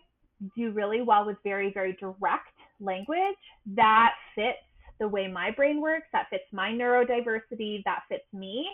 do 0.56 0.72
really 0.72 1.00
well 1.00 1.24
with 1.24 1.36
very, 1.44 1.72
very 1.72 1.94
direct 1.94 2.48
language 2.80 3.36
that 3.74 4.12
fits 4.34 4.58
the 4.98 5.08
way 5.08 5.28
my 5.28 5.50
brain 5.50 5.80
works, 5.80 6.06
that 6.12 6.28
fits 6.30 6.44
my 6.52 6.70
neurodiversity, 6.70 7.82
that 7.84 8.02
fits 8.08 8.24
me. 8.32 8.66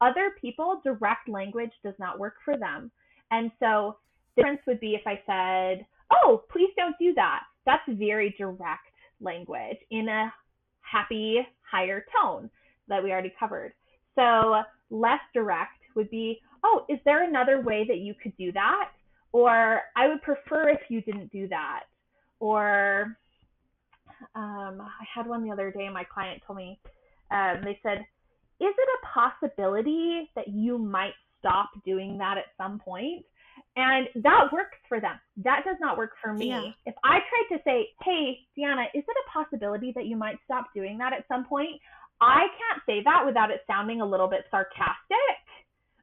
Other 0.00 0.32
people, 0.40 0.80
direct 0.84 1.28
language 1.28 1.72
does 1.84 1.94
not 1.98 2.18
work 2.18 2.34
for 2.44 2.56
them. 2.56 2.90
And 3.30 3.50
so 3.60 3.98
the 4.36 4.42
difference 4.42 4.60
would 4.66 4.80
be 4.80 4.94
if 4.94 5.02
I 5.06 5.20
said, 5.26 5.86
oh, 6.12 6.42
please 6.50 6.70
don't 6.76 6.96
do 7.00 7.12
that. 7.14 7.42
That's 7.66 7.82
very 7.88 8.34
direct 8.38 8.86
language 9.20 9.78
in 9.90 10.08
a 10.08 10.32
happy, 10.80 11.46
higher 11.70 12.04
tone 12.16 12.48
that 12.88 13.02
we 13.02 13.12
already 13.12 13.32
covered. 13.38 13.72
So 14.14 14.62
less 14.90 15.20
direct 15.34 15.82
would 15.94 16.10
be, 16.10 16.40
oh, 16.64 16.84
is 16.88 16.98
there 17.04 17.24
another 17.24 17.60
way 17.60 17.84
that 17.86 17.98
you 17.98 18.14
could 18.20 18.36
do 18.36 18.52
that? 18.52 18.90
Or 19.32 19.82
I 19.96 20.08
would 20.08 20.22
prefer 20.22 20.70
if 20.70 20.80
you 20.88 21.02
didn't 21.02 21.30
do 21.30 21.48
that. 21.48 21.84
Or 22.40 23.16
um, 24.34 24.80
I 24.80 25.04
had 25.14 25.26
one 25.26 25.44
the 25.44 25.50
other 25.50 25.70
day, 25.70 25.88
my 25.88 26.04
client 26.04 26.42
told 26.46 26.58
me, 26.58 26.78
um, 27.30 27.60
they 27.64 27.78
said, 27.82 27.98
Is 27.98 28.74
it 28.76 28.88
a 29.02 29.06
possibility 29.06 30.30
that 30.34 30.48
you 30.48 30.78
might 30.78 31.14
stop 31.38 31.70
doing 31.84 32.18
that 32.18 32.38
at 32.38 32.46
some 32.56 32.78
point? 32.78 33.24
And 33.76 34.08
that 34.22 34.52
works 34.52 34.78
for 34.88 35.00
them. 35.00 35.18
That 35.44 35.62
does 35.64 35.76
not 35.80 35.98
work 35.98 36.12
for 36.22 36.32
me. 36.32 36.48
Yeah. 36.48 36.70
If 36.86 36.94
I 37.04 37.18
tried 37.18 37.56
to 37.56 37.62
say, 37.64 37.88
Hey, 38.02 38.38
Deanna, 38.56 38.86
is 38.94 39.04
it 39.06 39.16
a 39.26 39.30
possibility 39.30 39.92
that 39.94 40.06
you 40.06 40.16
might 40.16 40.36
stop 40.44 40.66
doing 40.74 40.98
that 40.98 41.12
at 41.12 41.26
some 41.28 41.44
point? 41.44 41.80
I 42.20 42.46
can't 42.58 42.82
say 42.86 43.02
that 43.04 43.24
without 43.24 43.50
it 43.50 43.62
sounding 43.66 44.00
a 44.00 44.06
little 44.06 44.28
bit 44.28 44.44
sarcastic 44.50 45.38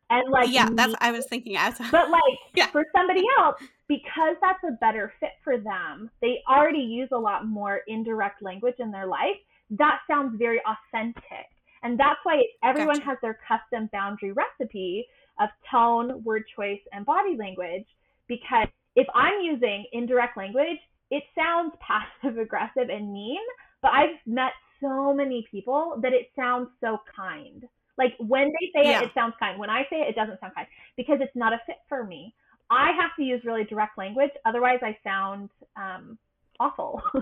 and 0.09 0.31
like 0.31 0.51
yeah 0.51 0.69
that's 0.73 0.93
i 1.01 1.11
was 1.11 1.25
thinking 1.25 1.55
as 1.57 1.77
but 1.91 2.09
like 2.09 2.21
yeah. 2.55 2.67
for 2.67 2.85
somebody 2.95 3.23
else 3.39 3.55
because 3.87 4.35
that's 4.41 4.63
a 4.67 4.77
better 4.79 5.13
fit 5.19 5.31
for 5.43 5.57
them 5.57 6.09
they 6.21 6.39
already 6.49 6.79
use 6.79 7.09
a 7.11 7.17
lot 7.17 7.47
more 7.47 7.81
indirect 7.87 8.41
language 8.41 8.75
in 8.79 8.91
their 8.91 9.07
life 9.07 9.37
that 9.69 9.99
sounds 10.09 10.37
very 10.37 10.61
authentic 10.61 11.47
and 11.83 11.99
that's 11.99 12.19
why 12.23 12.41
everyone 12.63 12.97
gotcha. 12.97 13.09
has 13.09 13.17
their 13.21 13.39
custom 13.47 13.89
boundary 13.91 14.31
recipe 14.31 15.05
of 15.39 15.49
tone 15.69 16.23
word 16.23 16.43
choice 16.55 16.81
and 16.93 17.05
body 17.05 17.35
language 17.37 17.85
because 18.27 18.67
if 18.95 19.07
i'm 19.13 19.41
using 19.41 19.85
indirect 19.93 20.37
language 20.37 20.79
it 21.11 21.23
sounds 21.35 21.73
passive 21.79 22.37
aggressive 22.37 22.89
and 22.89 23.11
mean 23.11 23.41
but 23.81 23.91
i've 23.91 24.17
met 24.25 24.51
so 24.81 25.13
many 25.13 25.45
people 25.49 25.99
that 26.01 26.13
it 26.13 26.29
sounds 26.35 26.69
so 26.81 26.97
kind 27.15 27.63
like 27.97 28.13
when 28.19 28.47
they 28.47 28.71
say 28.73 28.89
yeah. 28.89 29.01
it, 29.01 29.05
it 29.05 29.11
sounds 29.13 29.33
kind. 29.39 29.59
When 29.59 29.69
I 29.69 29.83
say 29.89 29.97
it, 30.01 30.09
it 30.09 30.15
doesn't 30.15 30.39
sound 30.39 30.53
kind 30.55 30.67
because 30.97 31.19
it's 31.21 31.35
not 31.35 31.53
a 31.53 31.59
fit 31.65 31.77
for 31.87 32.03
me. 32.03 32.33
I 32.69 32.91
have 32.99 33.11
to 33.17 33.23
use 33.23 33.41
really 33.45 33.63
direct 33.63 33.97
language, 33.97 34.31
otherwise 34.45 34.79
I 34.81 34.97
sound 35.03 35.49
um, 35.75 36.17
awful. 36.59 37.01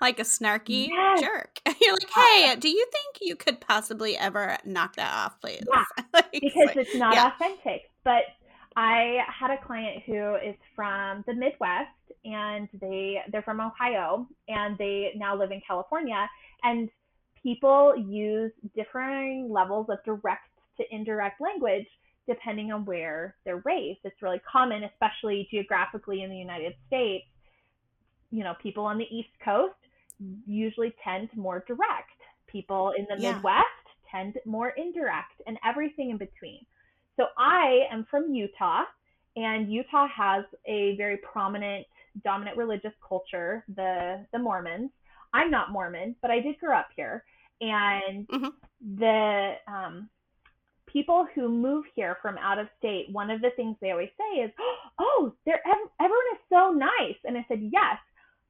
like 0.00 0.18
a 0.18 0.22
snarky 0.22 0.88
yes. 0.88 1.20
jerk. 1.20 1.60
You're 1.80 1.94
like, 1.94 2.10
hey, 2.10 2.56
do 2.56 2.68
you 2.68 2.86
think 2.92 3.18
you 3.20 3.36
could 3.36 3.60
possibly 3.60 4.16
ever 4.16 4.58
knock 4.64 4.96
that 4.96 5.14
off, 5.14 5.40
please? 5.40 5.62
Yeah, 5.72 5.84
like, 6.14 6.32
because 6.32 6.66
like, 6.66 6.76
it's 6.76 6.94
not 6.94 7.14
yeah. 7.14 7.32
authentic. 7.34 7.90
But 8.04 8.22
I 8.76 9.18
had 9.28 9.50
a 9.50 9.58
client 9.64 10.02
who 10.04 10.36
is 10.36 10.56
from 10.74 11.24
the 11.26 11.34
Midwest 11.34 11.90
and 12.24 12.68
they 12.80 13.20
they're 13.30 13.42
from 13.42 13.60
Ohio 13.60 14.26
and 14.48 14.76
they 14.78 15.12
now 15.16 15.36
live 15.36 15.52
in 15.52 15.60
California 15.66 16.28
and 16.62 16.88
people 17.42 17.94
use 17.96 18.52
differing 18.74 19.52
levels 19.52 19.86
of 19.90 19.98
direct 20.04 20.48
to 20.78 20.84
indirect 20.90 21.40
language 21.40 21.86
depending 22.26 22.72
on 22.72 22.84
where 22.84 23.36
they're 23.44 23.62
raised. 23.64 24.00
It's 24.04 24.22
really 24.22 24.40
common, 24.50 24.84
especially 24.84 25.48
geographically 25.50 26.22
in 26.22 26.30
the 26.30 26.36
United 26.36 26.74
States. 26.86 27.26
You 28.30 28.44
know, 28.44 28.54
people 28.62 28.84
on 28.84 28.98
the 28.98 29.06
East 29.10 29.30
Coast 29.44 29.74
usually 30.46 30.94
tend 31.04 31.28
more 31.36 31.64
direct. 31.66 32.10
People 32.46 32.92
in 32.96 33.06
the 33.08 33.20
yeah. 33.20 33.34
Midwest 33.34 33.64
tend 34.10 34.34
more 34.44 34.70
indirect 34.70 35.42
and 35.46 35.58
everything 35.66 36.10
in 36.10 36.18
between. 36.18 36.64
So 37.16 37.26
I 37.38 37.86
am 37.90 38.06
from 38.10 38.32
Utah 38.34 38.84
and 39.36 39.72
Utah 39.72 40.06
has 40.08 40.44
a 40.66 40.96
very 40.96 41.16
prominent 41.18 41.86
dominant 42.22 42.56
religious 42.56 42.92
culture, 43.06 43.64
the 43.74 44.24
the 44.32 44.38
Mormons. 44.38 44.90
I'm 45.32 45.50
not 45.50 45.72
Mormon, 45.72 46.14
but 46.22 46.30
I 46.30 46.40
did 46.40 46.58
grow 46.58 46.76
up 46.76 46.88
here. 46.94 47.24
And 47.60 48.28
mm-hmm. 48.28 48.48
the 48.98 49.54
um, 49.66 50.08
people 50.94 51.26
who 51.34 51.48
move 51.48 51.84
here 51.94 52.16
from 52.22 52.38
out 52.38 52.58
of 52.58 52.68
state, 52.78 53.08
one 53.10 53.30
of 53.30 53.42
the 53.42 53.50
things 53.56 53.76
they 53.80 53.90
always 53.90 54.10
say 54.16 54.40
is, 54.42 54.50
"Oh, 54.98 55.34
they're 55.44 55.60
everyone 56.00 56.30
is 56.32 56.40
so 56.48 56.70
nice." 56.70 57.18
And 57.24 57.36
I 57.36 57.44
said, 57.48 57.60
"Yes, 57.60 57.98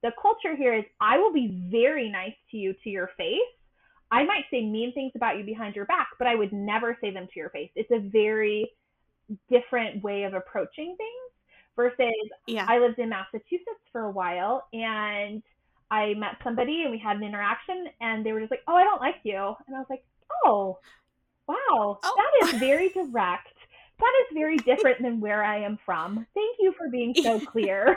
the 0.05 0.13
culture 0.21 0.55
here 0.55 0.75
is 0.75 0.85
I 1.01 1.19
will 1.19 1.33
be 1.33 1.67
very 1.71 2.11
nice 2.11 2.35
to 2.51 2.59
you 2.59 2.75
to 2.85 2.91
your 2.91 3.11
face. 3.17 3.41
I 4.11 4.25
might 4.25 4.45
say 4.51 4.61
mean 4.61 4.93
things 4.93 5.13
about 5.17 5.39
you 5.39 5.45
behind 5.45 5.75
your 5.75 5.87
back, 5.87 6.09
but 6.19 6.29
I 6.29 6.35
would 6.35 6.53
never 6.53 6.97
say 7.01 7.11
them 7.11 7.27
to 7.27 7.41
your 7.41 7.51
face. 7.51 7.71
It's 7.75 7.91
a 7.91 7.99
very 7.99 8.71
different 9.51 10.05
way 10.05 10.25
of 10.25 10.35
approaching 10.35 10.95
things 10.97 11.55
versus 11.75 12.13
yeah. 12.47 12.67
I 12.69 12.79
lived 12.79 12.99
in 12.99 13.09
Massachusetts 13.09 13.85
for 13.91 14.03
a 14.03 14.11
while 14.11 14.69
and 14.73 15.43
I 15.91 16.15
met 16.15 16.37
somebody 16.45 16.83
and 16.83 16.91
we 16.91 16.99
had 16.99 17.17
an 17.17 17.23
interaction 17.23 17.87
and 18.01 18.25
they 18.25 18.33
were 18.33 18.41
just 18.41 18.51
like, 18.51 18.63
"Oh, 18.69 18.75
I 18.75 18.85
don't 18.85 19.01
like 19.01 19.21
you." 19.23 19.55
And 19.67 19.75
I 19.75 19.79
was 19.79 19.87
like, 19.89 20.05
"Oh, 20.45 20.79
wow. 21.49 21.99
Oh. 22.03 22.15
That 22.41 22.49
is 22.49 22.61
very 22.61 22.89
direct. 22.91 23.49
That 24.01 24.13
is 24.23 24.35
very 24.35 24.57
different 24.59 25.01
than 25.03 25.21
where 25.21 25.45
I 25.45 25.61
am 25.61 25.79
from. 25.85 26.27
Thank 26.35 26.57
you 26.59 26.75
for 26.77 26.89
being 26.89 27.15
so 27.15 27.41
clear." 27.47 27.97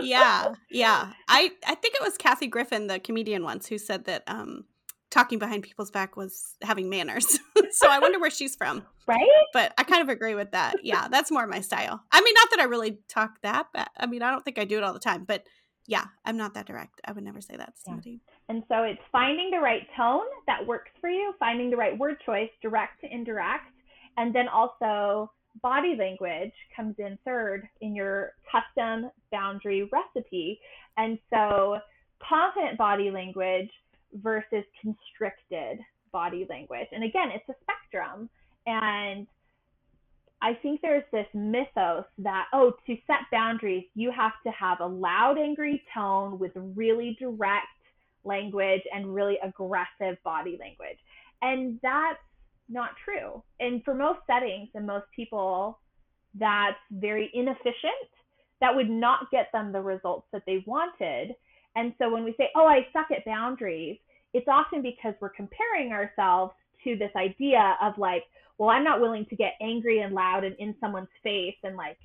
yeah. 0.00 0.54
Yeah. 0.70 1.12
I 1.28 1.50
I 1.66 1.74
think 1.74 1.94
it 1.94 2.02
was 2.02 2.16
Kathy 2.18 2.46
Griffin, 2.46 2.86
the 2.86 2.98
comedian 2.98 3.42
once, 3.44 3.66
who 3.66 3.78
said 3.78 4.04
that 4.04 4.22
um 4.26 4.64
talking 5.10 5.38
behind 5.38 5.62
people's 5.62 5.90
back 5.90 6.16
was 6.16 6.54
having 6.62 6.90
manners. 6.90 7.38
so 7.70 7.88
I 7.88 7.98
wonder 7.98 8.18
where 8.18 8.30
she's 8.30 8.54
from. 8.54 8.84
Right? 9.06 9.26
But 9.52 9.72
I 9.78 9.84
kind 9.84 10.02
of 10.02 10.10
agree 10.10 10.34
with 10.34 10.50
that. 10.52 10.76
Yeah, 10.82 11.08
that's 11.08 11.30
more 11.30 11.46
my 11.46 11.60
style. 11.60 12.02
I 12.12 12.20
mean, 12.20 12.34
not 12.34 12.50
that 12.50 12.60
I 12.60 12.64
really 12.64 12.98
talk 13.08 13.40
that 13.42 13.72
bad. 13.72 13.88
I 13.96 14.06
mean, 14.06 14.22
I 14.22 14.30
don't 14.30 14.44
think 14.44 14.58
I 14.58 14.64
do 14.64 14.76
it 14.76 14.84
all 14.84 14.92
the 14.92 14.98
time, 14.98 15.24
but 15.24 15.44
yeah, 15.88 16.04
I'm 16.26 16.36
not 16.36 16.52
that 16.52 16.66
direct. 16.66 17.00
I 17.06 17.12
would 17.12 17.24
never 17.24 17.40
say 17.40 17.56
that 17.56 17.74
to 17.74 17.80
somebody. 17.80 18.10
Yeah. 18.10 18.54
And 18.54 18.62
so 18.68 18.82
it's 18.82 19.00
finding 19.10 19.50
the 19.50 19.58
right 19.58 19.86
tone 19.96 20.26
that 20.46 20.64
works 20.64 20.90
for 21.00 21.08
you, 21.08 21.32
finding 21.40 21.70
the 21.70 21.78
right 21.78 21.98
word 21.98 22.16
choice, 22.24 22.50
direct 22.60 23.00
to 23.00 23.12
indirect, 23.12 23.72
and 24.18 24.34
then 24.34 24.48
also 24.48 25.32
body 25.62 25.96
language 25.98 26.52
comes 26.76 26.94
in 26.98 27.18
third 27.24 27.66
in 27.80 27.96
your 27.96 28.34
custom 28.52 29.10
boundary 29.32 29.88
recipe. 29.90 30.60
And 30.98 31.18
so 31.30 31.78
confident 32.22 32.76
body 32.76 33.10
language 33.10 33.70
versus 34.12 34.64
constricted 34.82 35.78
body 36.12 36.46
language. 36.50 36.88
And 36.92 37.02
again, 37.02 37.30
it's 37.34 37.48
a 37.48 37.54
spectrum. 37.62 38.28
And 38.66 39.26
I 40.40 40.54
think 40.54 40.80
there's 40.80 41.04
this 41.12 41.26
mythos 41.34 42.04
that, 42.18 42.46
oh, 42.52 42.72
to 42.86 42.96
set 43.06 43.18
boundaries, 43.32 43.84
you 43.94 44.12
have 44.12 44.32
to 44.46 44.52
have 44.52 44.78
a 44.80 44.86
loud, 44.86 45.36
angry 45.38 45.82
tone 45.92 46.38
with 46.38 46.52
really 46.54 47.16
direct 47.18 47.66
language 48.24 48.82
and 48.94 49.12
really 49.14 49.38
aggressive 49.42 50.16
body 50.24 50.56
language. 50.60 50.98
And 51.42 51.80
that's 51.82 52.18
not 52.68 52.90
true. 53.04 53.42
And 53.58 53.82
for 53.84 53.94
most 53.94 54.20
settings 54.26 54.68
and 54.74 54.86
most 54.86 55.06
people, 55.14 55.80
that's 56.34 56.76
very 56.90 57.30
inefficient. 57.34 58.08
That 58.60 58.74
would 58.74 58.90
not 58.90 59.30
get 59.30 59.48
them 59.52 59.72
the 59.72 59.80
results 59.80 60.26
that 60.32 60.42
they 60.46 60.62
wanted. 60.66 61.34
And 61.74 61.94
so 61.98 62.10
when 62.10 62.24
we 62.24 62.34
say, 62.36 62.50
oh, 62.54 62.66
I 62.66 62.86
suck 62.92 63.08
at 63.10 63.24
boundaries, 63.24 63.98
it's 64.34 64.46
often 64.48 64.82
because 64.82 65.14
we're 65.20 65.30
comparing 65.30 65.92
ourselves 65.92 66.52
to 66.84 66.96
this 66.96 67.10
idea 67.16 67.76
of 67.82 67.98
like, 67.98 68.22
well, 68.58 68.70
I'm 68.70 68.84
not 68.84 69.00
willing 69.00 69.24
to 69.26 69.36
get 69.36 69.54
angry 69.60 70.00
and 70.00 70.14
loud 70.14 70.44
and 70.44 70.54
in 70.56 70.74
someone's 70.80 71.08
face 71.22 71.56
and 71.62 71.76
like 71.76 71.98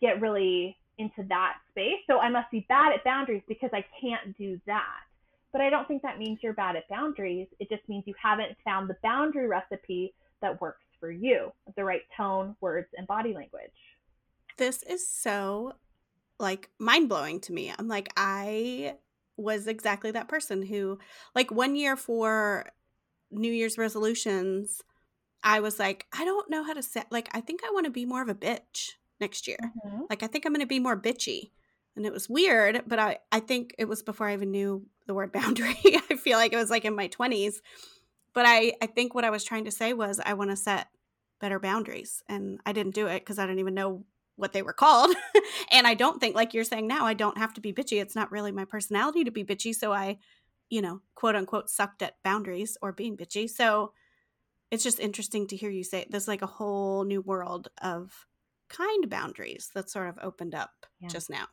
get 0.00 0.20
really 0.20 0.76
into 0.98 1.22
that 1.28 1.54
space. 1.70 2.00
So 2.06 2.18
I 2.18 2.28
must 2.28 2.50
be 2.50 2.66
bad 2.68 2.92
at 2.92 3.04
boundaries 3.04 3.42
because 3.46 3.70
I 3.72 3.84
can't 4.00 4.36
do 4.36 4.60
that. 4.66 5.00
But 5.52 5.60
I 5.60 5.68
don't 5.68 5.86
think 5.86 6.02
that 6.02 6.18
means 6.18 6.38
you're 6.42 6.54
bad 6.54 6.76
at 6.76 6.88
boundaries. 6.88 7.46
It 7.60 7.68
just 7.68 7.86
means 7.88 8.04
you 8.06 8.14
haven't 8.20 8.56
found 8.64 8.88
the 8.88 8.96
boundary 9.02 9.46
recipe 9.46 10.14
that 10.40 10.60
works 10.60 10.84
for 10.98 11.10
you, 11.10 11.52
the 11.76 11.84
right 11.84 12.02
tone, 12.16 12.56
words, 12.60 12.88
and 12.96 13.06
body 13.06 13.34
language. 13.34 13.70
This 14.56 14.82
is 14.82 15.06
so 15.06 15.74
like 16.38 16.70
mind 16.78 17.08
blowing 17.08 17.40
to 17.40 17.52
me. 17.52 17.72
I'm 17.78 17.88
like, 17.88 18.12
I 18.16 18.96
was 19.36 19.66
exactly 19.66 20.10
that 20.10 20.28
person 20.28 20.62
who, 20.62 20.98
like, 21.34 21.50
one 21.50 21.74
year 21.74 21.96
for 21.96 22.66
New 23.30 23.50
Year's 23.50 23.78
resolutions, 23.78 24.82
I 25.42 25.60
was 25.60 25.78
like, 25.78 26.06
I 26.16 26.24
don't 26.24 26.50
know 26.50 26.64
how 26.64 26.72
to 26.72 26.82
set, 26.82 27.10
like, 27.10 27.28
I 27.32 27.40
think 27.40 27.62
I 27.64 27.70
want 27.72 27.86
to 27.86 27.90
be 27.90 28.04
more 28.04 28.22
of 28.22 28.28
a 28.28 28.34
bitch 28.34 28.92
next 29.20 29.46
year. 29.46 29.58
Mm-hmm. 29.62 30.02
Like, 30.08 30.22
I 30.22 30.26
think 30.26 30.46
I'm 30.46 30.52
going 30.52 30.60
to 30.60 30.66
be 30.66 30.78
more 30.78 30.96
bitchy. 30.96 31.50
And 31.96 32.06
it 32.06 32.12
was 32.12 32.28
weird, 32.28 32.82
but 32.86 32.98
I, 32.98 33.18
I 33.30 33.40
think 33.40 33.74
it 33.78 33.86
was 33.86 34.02
before 34.02 34.28
I 34.28 34.34
even 34.34 34.50
knew 34.50 34.86
the 35.06 35.14
word 35.14 35.32
boundary. 35.32 35.76
I 35.84 36.16
feel 36.16 36.38
like 36.38 36.52
it 36.52 36.56
was 36.56 36.70
like 36.70 36.84
in 36.84 36.94
my 36.94 37.08
20s. 37.08 37.56
But 38.34 38.46
I, 38.46 38.74
I 38.80 38.86
think 38.86 39.14
what 39.14 39.24
I 39.24 39.30
was 39.30 39.44
trying 39.44 39.66
to 39.66 39.70
say 39.70 39.92
was 39.92 40.20
I 40.24 40.34
want 40.34 40.50
to 40.50 40.56
set 40.56 40.88
better 41.40 41.58
boundaries. 41.58 42.22
And 42.28 42.60
I 42.64 42.72
didn't 42.72 42.94
do 42.94 43.08
it 43.08 43.20
because 43.20 43.38
I 43.38 43.44
didn't 43.44 43.58
even 43.58 43.74
know 43.74 44.04
what 44.36 44.52
they 44.52 44.62
were 44.62 44.72
called. 44.72 45.14
and 45.72 45.86
I 45.86 45.94
don't 45.94 46.18
think, 46.20 46.34
like 46.34 46.54
you're 46.54 46.64
saying 46.64 46.86
now, 46.86 47.04
I 47.04 47.14
don't 47.14 47.36
have 47.36 47.52
to 47.54 47.60
be 47.60 47.72
bitchy. 47.72 48.00
It's 48.00 48.16
not 48.16 48.32
really 48.32 48.52
my 48.52 48.64
personality 48.64 49.24
to 49.24 49.30
be 49.30 49.44
bitchy. 49.44 49.74
So 49.74 49.92
I, 49.92 50.18
you 50.70 50.80
know, 50.80 51.02
quote 51.14 51.36
unquote, 51.36 51.68
sucked 51.68 52.00
at 52.00 52.22
boundaries 52.22 52.78
or 52.80 52.92
being 52.92 53.16
bitchy. 53.16 53.50
So 53.50 53.92
it's 54.72 54.82
just 54.82 54.98
interesting 54.98 55.46
to 55.48 55.56
hear 55.56 55.70
you 55.70 55.84
say 55.84 56.06
there's 56.08 56.26
like 56.26 56.40
a 56.40 56.46
whole 56.46 57.04
new 57.04 57.20
world 57.20 57.68
of 57.82 58.26
kind 58.70 59.10
boundaries 59.10 59.70
that 59.74 59.90
sort 59.90 60.08
of 60.08 60.18
opened 60.22 60.54
up 60.54 60.70
yeah. 60.98 61.08
just 61.08 61.28
now. 61.28 61.44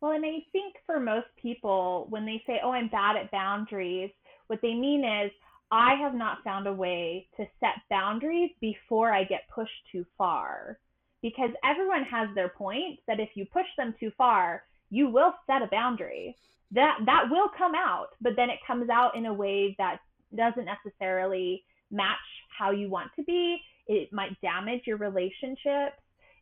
Well, 0.00 0.12
and 0.12 0.24
I 0.24 0.44
think 0.52 0.76
for 0.86 1.00
most 1.00 1.26
people, 1.36 2.06
when 2.08 2.24
they 2.24 2.40
say, 2.46 2.60
oh, 2.62 2.70
I'm 2.70 2.88
bad 2.88 3.16
at 3.16 3.32
boundaries, 3.32 4.10
what 4.46 4.60
they 4.62 4.74
mean 4.74 5.04
is, 5.04 5.32
I 5.72 5.94
have 5.94 6.14
not 6.14 6.44
found 6.44 6.66
a 6.66 6.72
way 6.72 7.26
to 7.36 7.46
set 7.58 7.80
boundaries 7.90 8.50
before 8.60 9.10
I 9.10 9.24
get 9.24 9.48
pushed 9.52 9.70
too 9.90 10.04
far 10.16 10.78
because 11.20 11.50
everyone 11.64 12.04
has 12.04 12.28
their 12.34 12.50
point 12.50 13.00
that 13.08 13.18
if 13.18 13.30
you 13.34 13.46
push 13.46 13.66
them 13.76 13.94
too 13.98 14.12
far, 14.16 14.64
you 14.90 15.08
will 15.08 15.34
set 15.46 15.62
a 15.62 15.68
boundary. 15.68 16.36
That 16.72 16.98
that 17.06 17.24
will 17.30 17.48
come 17.56 17.74
out, 17.74 18.08
but 18.20 18.34
then 18.36 18.50
it 18.50 18.58
comes 18.66 18.88
out 18.88 19.16
in 19.16 19.26
a 19.26 19.34
way 19.34 19.74
that 19.78 19.98
doesn't 20.36 20.66
necessarily 20.66 21.64
match 21.92 22.16
how 22.56 22.70
you 22.70 22.88
want 22.88 23.10
to 23.16 23.22
be. 23.22 23.58
It 23.86 24.12
might 24.12 24.40
damage 24.40 24.82
your 24.86 24.96
relationships 24.96 26.00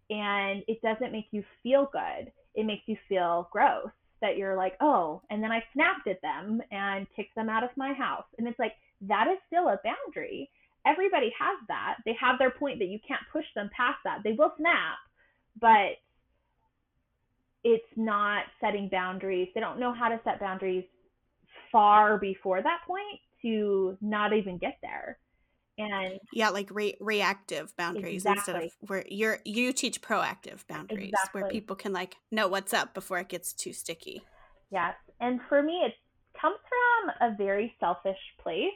and 0.08 0.62
it 0.66 0.80
doesn't 0.82 1.12
make 1.12 1.26
you 1.30 1.44
feel 1.62 1.88
good. 1.92 2.32
It 2.54 2.66
makes 2.66 2.82
you 2.86 2.96
feel 3.08 3.48
gross 3.52 3.90
that 4.20 4.36
you're 4.36 4.56
like, 4.56 4.76
"Oh, 4.80 5.22
and 5.30 5.42
then 5.42 5.52
I 5.52 5.62
snapped 5.72 6.06
at 6.06 6.20
them 6.20 6.60
and 6.70 7.06
kicked 7.14 7.34
them 7.34 7.48
out 7.48 7.64
of 7.64 7.70
my 7.76 7.92
house." 7.92 8.26
And 8.38 8.46
it's 8.46 8.58
like 8.58 8.74
that 9.02 9.28
is 9.28 9.38
still 9.46 9.68
a 9.68 9.80
boundary 9.82 10.50
everybody 10.86 11.32
has 11.38 11.58
that. 11.68 11.96
They 12.04 12.14
have 12.20 12.38
their 12.38 12.50
point 12.50 12.78
that 12.78 12.88
you 12.88 12.98
can't 13.06 13.22
push 13.32 13.44
them 13.54 13.70
past 13.76 13.98
that. 14.04 14.20
They 14.24 14.32
will 14.32 14.52
snap, 14.56 14.98
but 15.60 15.98
it's 17.64 17.84
not 17.96 18.44
setting 18.60 18.88
boundaries. 18.88 19.48
They 19.54 19.60
don't 19.60 19.80
know 19.80 19.92
how 19.92 20.08
to 20.08 20.20
set 20.24 20.40
boundaries 20.40 20.84
far 21.70 22.18
before 22.18 22.62
that 22.62 22.80
point 22.86 23.20
to 23.42 23.96
not 24.00 24.32
even 24.32 24.58
get 24.58 24.78
there. 24.82 25.18
And 25.80 26.20
yeah, 26.32 26.50
like 26.50 26.68
re- 26.70 26.96
reactive 27.00 27.74
boundaries 27.76 28.24
exactly. 28.26 28.54
instead 28.54 28.56
of 28.64 28.88
where 28.88 29.04
you're 29.08 29.38
you 29.44 29.72
teach 29.72 30.00
proactive 30.02 30.66
boundaries 30.66 31.12
exactly. 31.12 31.42
where 31.42 31.50
people 31.50 31.76
can 31.76 31.92
like 31.92 32.16
know 32.30 32.48
what's 32.48 32.74
up 32.74 32.94
before 32.94 33.18
it 33.18 33.28
gets 33.28 33.52
too 33.52 33.72
sticky. 33.72 34.22
Yes. 34.70 34.94
And 35.20 35.40
for 35.48 35.62
me 35.62 35.82
it 35.86 35.94
comes 36.40 36.56
from 36.68 37.32
a 37.32 37.36
very 37.36 37.74
selfish 37.80 38.18
place 38.42 38.72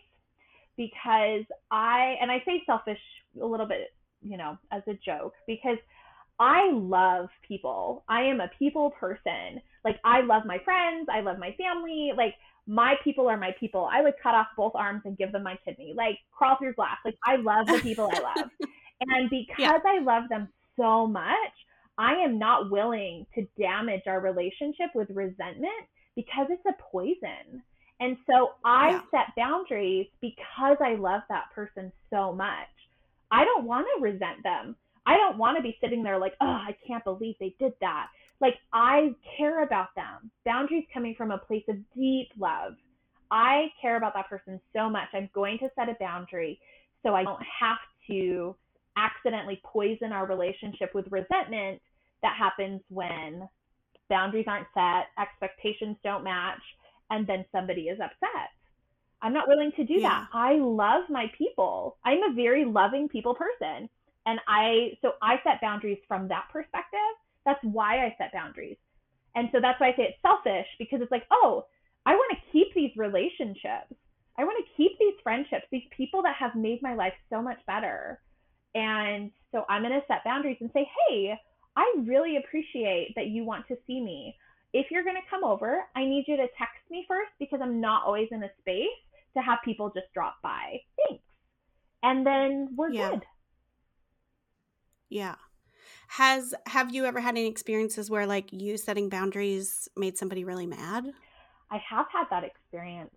because 0.77 1.45
I, 1.71 2.17
and 2.21 2.31
I 2.31 2.43
say 2.45 2.63
selfish 2.67 2.99
a 3.41 3.47
little 3.47 3.67
bit, 3.67 3.93
you 4.23 4.37
know, 4.37 4.59
as 4.73 4.83
a 4.89 4.95
joke, 5.05 5.35
because 5.47 5.79
I 6.39 6.71
love 6.73 7.29
people. 7.47 8.05
I 8.09 8.23
am 8.23 8.41
a 8.41 8.51
people 8.59 8.91
person. 8.91 9.61
Like, 9.85 10.01
I 10.05 10.23
love 10.23 10.43
my 10.47 10.59
friends. 10.65 11.09
I 11.13 11.21
love 11.21 11.39
my 11.39 11.55
family. 11.57 12.13
Like, 12.17 12.35
my 12.67 12.95
people 13.05 13.29
are 13.29 13.37
my 13.37 13.55
people. 13.59 13.89
I 13.93 14.03
would 14.03 14.15
cut 14.23 14.35
off 14.35 14.47
both 14.57 14.73
arms 14.75 15.03
and 15.05 15.19
give 15.19 15.33
them 15.33 15.43
my 15.43 15.59
kidney. 15.65 15.93
Like, 15.95 16.19
crawl 16.33 16.57
through 16.57 16.75
glass. 16.75 16.97
Like, 17.05 17.19
I 17.25 17.37
love 17.37 17.67
the 17.67 17.79
people 17.81 18.11
I 18.13 18.21
love. 18.21 18.51
And 19.01 19.29
because 19.29 19.57
yeah. 19.59 19.79
I 19.85 20.01
love 20.01 20.29
them 20.29 20.49
so 20.77 21.07
much, 21.07 21.53
I 21.99 22.15
am 22.15 22.39
not 22.39 22.71
willing 22.71 23.27
to 23.35 23.47
damage 23.59 24.03
our 24.07 24.21
relationship 24.21 24.91
with 24.95 25.11
resentment 25.11 25.73
because 26.17 26.47
it's 26.51 26.65
a 26.67 26.83
poison. 26.91 27.63
And 28.01 28.17
so 28.27 28.53
I 28.65 28.91
yeah. 28.91 29.01
set 29.11 29.37
boundaries 29.37 30.07
because 30.21 30.77
I 30.81 30.95
love 30.95 31.23
that 31.29 31.51
person 31.55 31.93
so 32.11 32.33
much. 32.33 32.69
I 33.31 33.45
don't 33.45 33.67
want 33.67 33.87
to 33.97 34.03
resent 34.03 34.43
them. 34.43 34.77
I 35.07 35.17
don't 35.17 35.39
want 35.39 35.57
to 35.57 35.63
be 35.63 35.77
sitting 35.81 36.03
there 36.03 36.19
like, 36.19 36.35
oh, 36.41 36.47
I 36.47 36.77
can't 36.87 37.05
believe 37.05 37.35
they 37.39 37.55
did 37.59 37.75
that. 37.81 38.09
Like, 38.45 38.59
I 38.75 39.15
care 39.39 39.63
about 39.63 39.89
them. 39.97 40.31
Boundaries 40.45 40.85
coming 40.93 41.15
from 41.15 41.31
a 41.31 41.39
place 41.39 41.65
of 41.67 41.77
deep 41.97 42.29
love. 42.39 42.75
I 43.31 43.69
care 43.81 43.97
about 43.97 44.13
that 44.13 44.29
person 44.29 44.61
so 44.77 44.91
much. 44.91 45.09
I'm 45.15 45.31
going 45.35 45.57
to 45.61 45.71
set 45.75 45.89
a 45.89 45.97
boundary 45.99 46.61
so 47.03 47.15
I 47.15 47.25
don't 47.25 47.43
have 47.61 47.79
to 48.11 48.55
accidentally 48.99 49.63
poison 49.65 50.13
our 50.13 50.27
relationship 50.27 50.95
with 50.95 51.07
resentment 51.11 51.81
that 52.21 52.37
happens 52.37 52.83
when 52.91 53.49
boundaries 54.11 54.45
aren't 54.47 54.67
set, 54.75 55.07
expectations 55.19 55.97
don't 56.05 56.23
match, 56.23 56.61
and 57.09 57.27
then 57.27 57.47
somebody 57.51 57.85
is 57.85 57.99
upset. 57.99 58.51
I'm 59.23 59.33
not 59.33 59.49
willing 59.49 59.73
to 59.77 59.85
do 59.85 59.95
yeah. 59.95 60.09
that. 60.09 60.29
I 60.35 60.57
love 60.57 61.05
my 61.09 61.33
people. 61.39 61.97
I'm 62.05 62.23
a 62.31 62.35
very 62.35 62.67
loving 62.67 63.09
people 63.09 63.35
person. 63.35 63.89
And 64.27 64.39
I, 64.47 64.99
so 65.01 65.13
I 65.23 65.37
set 65.45 65.63
boundaries 65.63 66.01
from 66.07 66.29
that 66.29 66.45
perspective. 66.53 67.01
That's 67.45 67.61
why 67.63 68.05
I 68.05 68.15
set 68.19 68.33
boundaries. 68.33 68.77
And 69.35 69.49
so 69.53 69.61
that's 69.61 69.81
why 69.81 69.89
I 69.89 69.97
say 69.97 70.05
it's 70.05 70.23
selfish 70.23 70.67
because 70.79 71.01
it's 71.03 71.11
like, 71.11 71.27
oh, 71.31 71.67
I 72.07 72.15
want 72.15 72.37
to 72.37 72.53
keep 72.53 72.73
these 72.75 72.97
relationships. 72.97 73.95
I 74.39 74.45
want 74.45 74.65
to 74.65 74.77
keep 74.77 74.99
these 74.99 75.15
friendships, 75.23 75.67
these 75.71 75.87
people 75.97 76.23
that 76.23 76.37
have 76.37 76.55
made 76.55 76.83
my 76.83 76.95
life 76.95 77.15
so 77.31 77.41
much 77.41 77.59
better. 77.67 78.21
And 78.75 79.31
so 79.53 79.65
I'm 79.69 79.83
going 79.83 79.93
to 79.93 80.07
set 80.09 80.25
boundaries 80.25 80.59
and 80.61 80.71
say, 80.73 80.89
hey, 81.09 81.35
I 81.77 81.95
really 82.05 82.37
appreciate 82.37 83.13
that 83.17 83.29
you 83.29 83.45
want 83.45 83.67
to 83.69 83.77
see 83.87 84.01
me. 84.01 84.37
If 84.73 84.91
you're 84.91 85.05
going 85.05 85.17
to 85.17 85.31
come 85.31 85.45
over, 85.45 85.85
I 85.95 86.05
need 86.05 86.25
you 86.27 86.37
to 86.37 86.47
text 86.59 86.83
me 86.91 87.05
first 87.07 87.31
because 87.39 87.61
I'm 87.63 87.81
not 87.81 88.05
always 88.05 88.29
in 88.33 88.43
a 88.43 88.51
space 88.61 88.89
to 89.37 89.43
have 89.43 89.59
people 89.65 89.91
just 89.95 90.13
drop 90.13 90.37
by. 90.43 90.81
Thanks. 91.09 91.23
And 92.03 92.27
then 92.27 92.71
we're 92.77 92.91
yeah. 92.91 93.11
good. 93.11 93.23
Yeah. 95.09 95.35
Has 96.17 96.55
have 96.67 96.95
you 96.95 97.07
ever 97.07 97.19
had 97.19 97.31
any 97.31 97.49
experiences 97.49 98.09
where 98.09 98.25
like 98.25 98.53
you 98.53 98.77
setting 98.77 99.09
boundaries 99.09 99.89
made 99.97 100.17
somebody 100.17 100.45
really 100.45 100.65
mad? 100.65 101.13
I 101.73 101.79
have 101.91 102.07
had 102.13 102.27
that 102.31 102.45
experience. 102.45 103.11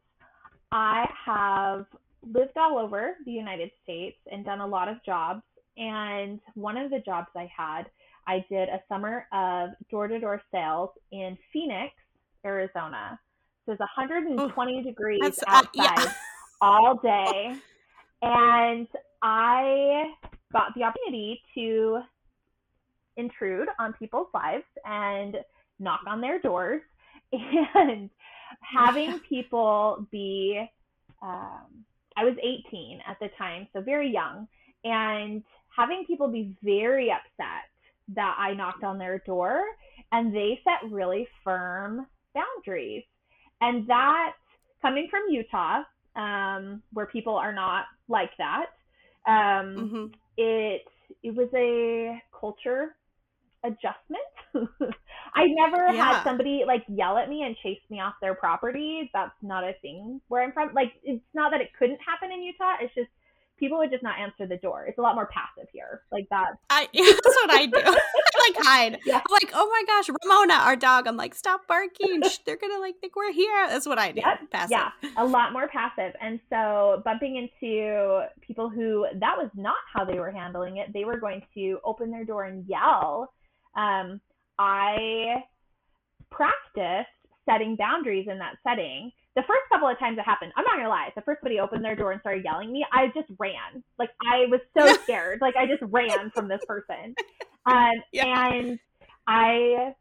I 0.72 1.06
have 1.24 1.86
lived 2.24 2.58
all 2.58 2.80
over 2.80 3.18
the 3.24 3.32
United 3.32 3.70
States 3.84 4.18
and 4.32 4.44
done 4.44 4.62
a 4.62 4.66
lot 4.66 4.88
of 4.88 4.98
jobs. 5.06 5.44
And 5.78 6.40
one 6.56 6.76
of 6.76 6.90
the 6.90 6.98
jobs 7.06 7.28
I 7.36 7.48
had, 7.56 7.84
I 8.26 8.44
did 8.50 8.68
a 8.68 8.82
summer 8.90 9.28
of 9.32 9.70
door 9.92 10.08
to 10.08 10.20
door 10.20 10.42
sales 10.52 10.90
in 11.12 11.38
Phoenix, 11.54 11.94
Arizona. 12.44 13.20
So 13.68 13.74
it's 13.74 13.80
120 13.80 14.82
degrees 14.82 15.22
outside 15.24 15.66
uh, 15.66 15.68
yeah. 15.76 16.14
all 16.62 17.00
day. 17.04 17.58
And 18.24 18.88
I 19.22 20.06
got 20.52 20.74
the 20.76 20.82
opportunity 20.82 21.40
to 21.54 22.00
intrude 23.18 23.68
on 23.80 23.94
people's 23.94 24.28
lives 24.34 24.64
and 24.86 25.38
knock 25.80 26.02
on 26.08 26.22
their 26.22 26.40
doors 26.40 26.82
and 27.32 28.10
having 28.62 29.20
people 29.30 30.06
be 30.12 30.64
um, 31.22 31.84
i 32.16 32.24
was 32.24 32.36
18 32.42 33.00
at 33.08 33.20
the 33.20 33.30
time 33.38 33.68
so 33.74 33.82
very 33.82 34.12
young 34.12 34.48
and 34.84 35.44
having 35.76 36.06
people 36.06 36.28
be 36.28 36.56
very 36.64 37.12
upset 37.12 37.70
that 38.16 38.36
i 38.40 38.54
knocked 38.54 38.84
on 38.84 38.98
their 38.98 39.20
door 39.20 39.64
and 40.12 40.34
they 40.34 40.60
set 40.64 40.90
really 40.92 41.28
firm 41.44 42.06
boundaries 42.34 43.04
and 43.62 43.88
that 43.88 44.34
coming 44.82 45.08
from 45.10 45.22
utah 45.30 45.82
um, 46.16 46.82
where 46.94 47.06
people 47.06 47.36
are 47.36 47.54
not 47.54 47.86
like 48.08 48.32
that 48.38 48.68
um, 49.28 49.76
mm-hmm. 49.76 50.06
it 50.38 50.84
it 51.24 51.36
was 51.36 51.50
a 51.56 52.22
culture 52.40 52.96
adjustment. 53.68 54.24
I 55.36 55.46
never 55.48 55.94
yeah. 55.94 56.14
had 56.14 56.24
somebody 56.24 56.64
like 56.66 56.84
yell 56.88 57.18
at 57.18 57.30
me 57.30 57.44
and 57.44 57.56
chase 57.62 57.82
me 57.90 58.00
off 58.00 58.16
their 58.22 58.34
property. 58.34 59.10
That's 59.14 59.36
not 59.42 59.64
a 59.64 59.74
thing 59.82 60.22
where 60.28 60.44
I'm 60.44 60.52
from. 60.52 60.74
Like 60.74 60.94
it's 61.04 61.24
not 61.34 61.52
that 61.52 61.62
it 61.62 61.70
couldn't 61.78 62.00
happen 62.06 62.32
in 62.32 62.42
Utah. 62.42 62.76
It's 62.82 62.94
just 62.96 63.10
people 63.60 63.78
would 63.80 63.92
just 63.92 64.04
not 64.04 64.20
answer 64.20 64.48
the 64.48 64.58
door. 64.58 64.86
It's 64.88 64.98
a 64.98 65.02
lot 65.02 65.16
more 65.16 65.28
passive 65.28 65.70
here. 65.72 66.02
Like 66.12 66.28
that. 66.30 66.54
I 66.70 66.88
that's 66.94 67.20
what 67.26 67.52
I 67.52 67.66
do. 67.66 67.78
I 67.86 68.50
like 68.50 68.66
hide. 68.66 69.00
Yeah. 69.06 69.18
I'm 69.18 69.32
like, 69.32 69.52
oh 69.54 69.70
my 69.70 69.84
gosh, 69.88 70.10
Ramona, 70.24 70.54
our 70.54 70.76
dog. 70.76 71.08
I'm 71.08 71.18
like, 71.18 71.36
stop 71.36 71.68
barking. 71.68 72.22
They're 72.46 72.58
gonna 72.58 72.80
like 72.80 73.00
think 73.00 73.16
we're 73.16 73.34
here. 73.34 73.68
That's 73.68 73.88
what 73.88 74.00
I 74.00 74.12
do. 74.12 74.22
Yep. 74.22 74.52
Passive. 74.52 74.72
Yeah, 74.72 74.92
a 75.18 75.26
lot 75.26 75.54
more 75.54 75.68
passive. 75.68 76.14
And 76.22 76.40
so 76.50 77.02
bumping 77.04 77.36
into 77.36 78.28
people 78.42 78.70
who 78.70 79.06
that 79.16 79.38
was 79.38 79.50
not 79.56 79.76
how 79.94 80.06
they 80.06 80.20
were 80.20 80.32
handling 80.32 80.78
it. 80.78 80.94
They 80.94 81.06
were 81.06 81.20
going 81.20 81.42
to 81.56 81.80
open 81.84 82.12
their 82.12 82.26
door 82.26 82.46
and 82.46 82.66
yell 82.68 83.34
um, 83.78 84.20
I 84.60 85.44
practiced 86.30 87.10
setting 87.48 87.76
boundaries 87.76 88.28
in 88.30 88.40
that 88.40 88.56
setting. 88.68 89.12
The 89.36 89.44
first 89.44 89.62
couple 89.72 89.88
of 89.88 89.98
times 90.00 90.18
it 90.18 90.24
happened, 90.24 90.52
I'm 90.58 90.66
not 90.66 90.78
gonna 90.78 90.90
lie. 90.90 91.12
The 91.16 91.22
first 91.22 91.40
somebody 91.42 91.60
opened 91.60 91.86
their 91.86 91.96
door 91.96 92.12
and 92.12 92.20
started 92.22 92.44
yelling 92.44 92.70
at 92.70 92.74
me, 92.74 92.86
I 92.92 93.08
just 93.14 93.30
ran. 93.40 93.84
Like 94.00 94.10
I 94.22 94.46
was 94.48 94.60
so 94.78 94.94
scared. 95.04 95.40
like 95.42 95.56
I 95.56 95.66
just 95.68 95.84
ran 95.84 96.32
from 96.32 96.48
this 96.48 96.62
person. 96.68 97.16
Um, 97.66 97.92
yeah. 98.12 98.52
And 98.52 98.80
I 99.28 99.94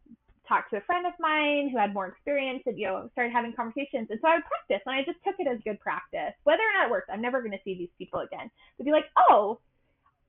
talked 0.48 0.70
to 0.70 0.76
a 0.76 0.80
friend 0.82 1.06
of 1.06 1.12
mine 1.18 1.68
who 1.70 1.78
had 1.78 1.92
more 1.92 2.06
experience 2.06 2.62
and 2.66 2.78
you 2.78 2.86
know 2.86 3.08
started 3.12 3.32
having 3.32 3.52
conversations 3.52 4.06
and 4.10 4.18
so 4.22 4.28
i 4.28 4.36
would 4.36 4.44
practice 4.44 4.80
and 4.86 4.94
i 4.94 5.02
just 5.02 5.18
took 5.26 5.34
it 5.38 5.48
as 5.48 5.58
good 5.64 5.78
practice 5.80 6.32
whether 6.44 6.62
or 6.62 6.72
not 6.78 6.86
it 6.86 6.90
works 6.90 7.08
i'm 7.12 7.20
never 7.20 7.40
going 7.40 7.50
to 7.50 7.58
see 7.64 7.76
these 7.76 7.90
people 7.98 8.20
again 8.20 8.48
to 8.78 8.84
be 8.84 8.92
like 8.92 9.06
oh 9.28 9.58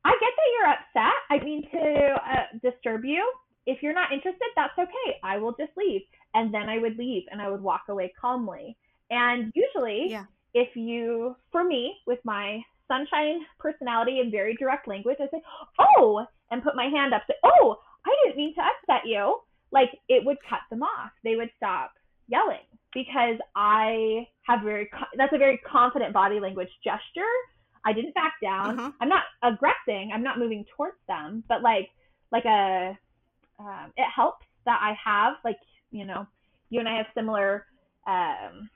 I 0.08 0.12
get 0.12 0.32
that 0.38 0.50
you're 0.56 1.04
upset. 1.04 1.16
I 1.30 1.44
mean 1.44 1.70
to 1.72 2.16
uh, 2.16 2.72
disturb 2.72 3.04
you. 3.04 3.30
If 3.66 3.84
you're 3.84 3.94
not 3.94 4.14
interested, 4.14 4.48
that's 4.56 4.78
okay. 4.80 5.18
I 5.22 5.38
will 5.38 5.52
just 5.60 5.74
leave. 5.76 6.02
And 6.34 6.54
then 6.54 6.70
I 6.70 6.78
would 6.78 6.98
leave 6.98 7.24
and 7.30 7.42
I 7.42 7.50
would 7.50 7.62
walk 7.62 7.84
away 7.90 8.14
calmly. 8.20 8.78
And 9.10 9.52
usually, 9.54 10.06
yeah. 10.10 10.24
if 10.54 10.76
you, 10.76 11.36
for 11.52 11.66
me, 11.66 11.98
with 12.08 12.20
my 12.24 12.62
sunshine 12.88 13.42
personality 13.60 14.22
and 14.22 14.32
very 14.32 14.56
direct 14.56 14.88
language, 14.88 15.18
I 15.20 15.28
say, 15.30 15.42
oh, 15.78 16.26
and 16.52 16.64
put 16.64 16.78
my 16.78 16.86
hand 16.86 17.14
up, 17.14 17.24
say, 17.28 17.36
oh, 17.44 17.76
I 18.06 18.16
didn't 18.24 18.38
mean 18.38 18.56
to 18.56 18.62
upset 18.62 19.06
you. 19.06 19.40
Like 19.74 19.90
it 20.08 20.26
would 20.26 20.38
cut 20.50 20.60
them 20.70 20.84
off. 20.84 21.12
They 21.26 21.36
would 21.36 21.50
stop 21.58 21.92
yelling 22.30 22.64
because 22.94 23.38
I 23.58 24.26
have 24.44 24.62
very, 24.64 24.90
that's 25.18 25.34
a 25.34 25.38
very 25.38 25.58
confident 25.70 26.14
body 26.14 26.40
language 26.40 26.72
gesture 26.82 27.34
I 27.88 27.94
didn't 27.94 28.14
back 28.16 28.34
down. 28.42 28.78
Uh-huh. 28.78 28.92
I'm 29.00 29.08
not 29.08 29.24
aggressing. 29.42 30.12
I'm 30.14 30.22
not 30.22 30.38
moving 30.38 30.66
towards 30.76 30.98
them, 31.08 31.46
but 31.48 31.62
like 31.62 31.90
like 32.34 32.44
a 32.44 32.98
um, 33.60 33.94
it 33.96 34.06
helps 34.14 34.46
that 34.66 34.80
I 34.82 34.94
have 35.04 35.36
like 35.46 35.58
you 35.92 36.04
know 36.04 36.28
you 36.70 36.82
and 36.82 36.90
I 36.90 36.98
have 36.98 37.06
similar 37.16 37.66
um, 38.06 38.70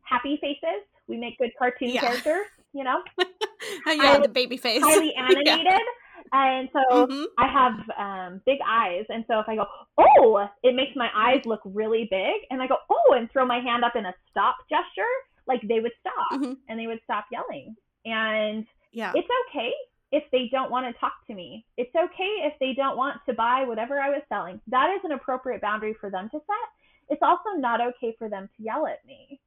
happy 0.00 0.38
faces. 0.40 0.82
We 1.08 1.18
make 1.18 1.36
good 1.36 1.50
cartoon 1.58 1.90
yeah. 1.90 2.00
characters, 2.00 2.46
you 2.72 2.84
know. 2.84 3.02
yeah, 3.86 4.18
the 4.18 4.30
baby 4.32 4.56
face, 4.56 4.82
highly 4.82 5.14
animated. 5.18 5.64
yeah. 5.66 5.78
And 6.32 6.68
so 6.72 7.06
mm-hmm. 7.06 7.24
I 7.38 7.46
have 7.46 7.74
um, 7.98 8.40
big 8.46 8.58
eyes, 8.66 9.04
and 9.10 9.24
so 9.28 9.38
if 9.38 9.48
I 9.48 9.56
go, 9.56 9.66
oh, 9.98 10.48
it 10.64 10.74
makes 10.74 10.96
my 10.96 11.08
eyes 11.14 11.42
look 11.44 11.60
really 11.64 12.08
big, 12.10 12.34
and 12.50 12.60
I 12.60 12.66
go, 12.66 12.78
oh, 12.90 13.14
and 13.14 13.30
throw 13.30 13.46
my 13.46 13.60
hand 13.60 13.84
up 13.84 13.94
in 13.94 14.06
a 14.06 14.14
stop 14.30 14.56
gesture, 14.68 15.04
like 15.46 15.60
they 15.68 15.78
would 15.78 15.92
stop 16.00 16.40
mm-hmm. 16.40 16.54
and 16.68 16.80
they 16.80 16.88
would 16.88 17.00
stop 17.04 17.26
yelling. 17.30 17.76
And 18.06 18.64
yeah. 18.92 19.12
it's 19.14 19.28
okay 19.48 19.72
if 20.12 20.22
they 20.30 20.48
don't 20.50 20.70
want 20.70 20.86
to 20.86 20.98
talk 20.98 21.12
to 21.26 21.34
me. 21.34 21.66
It's 21.76 21.94
okay 21.94 22.46
if 22.46 22.54
they 22.60 22.72
don't 22.72 22.96
want 22.96 23.20
to 23.26 23.34
buy 23.34 23.64
whatever 23.64 24.00
I 24.00 24.08
was 24.08 24.22
selling. 24.28 24.60
That 24.68 24.90
is 24.96 25.00
an 25.04 25.12
appropriate 25.12 25.60
boundary 25.60 25.94
for 26.00 26.10
them 26.10 26.30
to 26.30 26.38
set. 26.38 27.10
It's 27.10 27.22
also 27.22 27.58
not 27.58 27.80
okay 27.80 28.14
for 28.18 28.28
them 28.28 28.48
to 28.56 28.62
yell 28.62 28.86
at 28.86 29.04
me. 29.04 29.40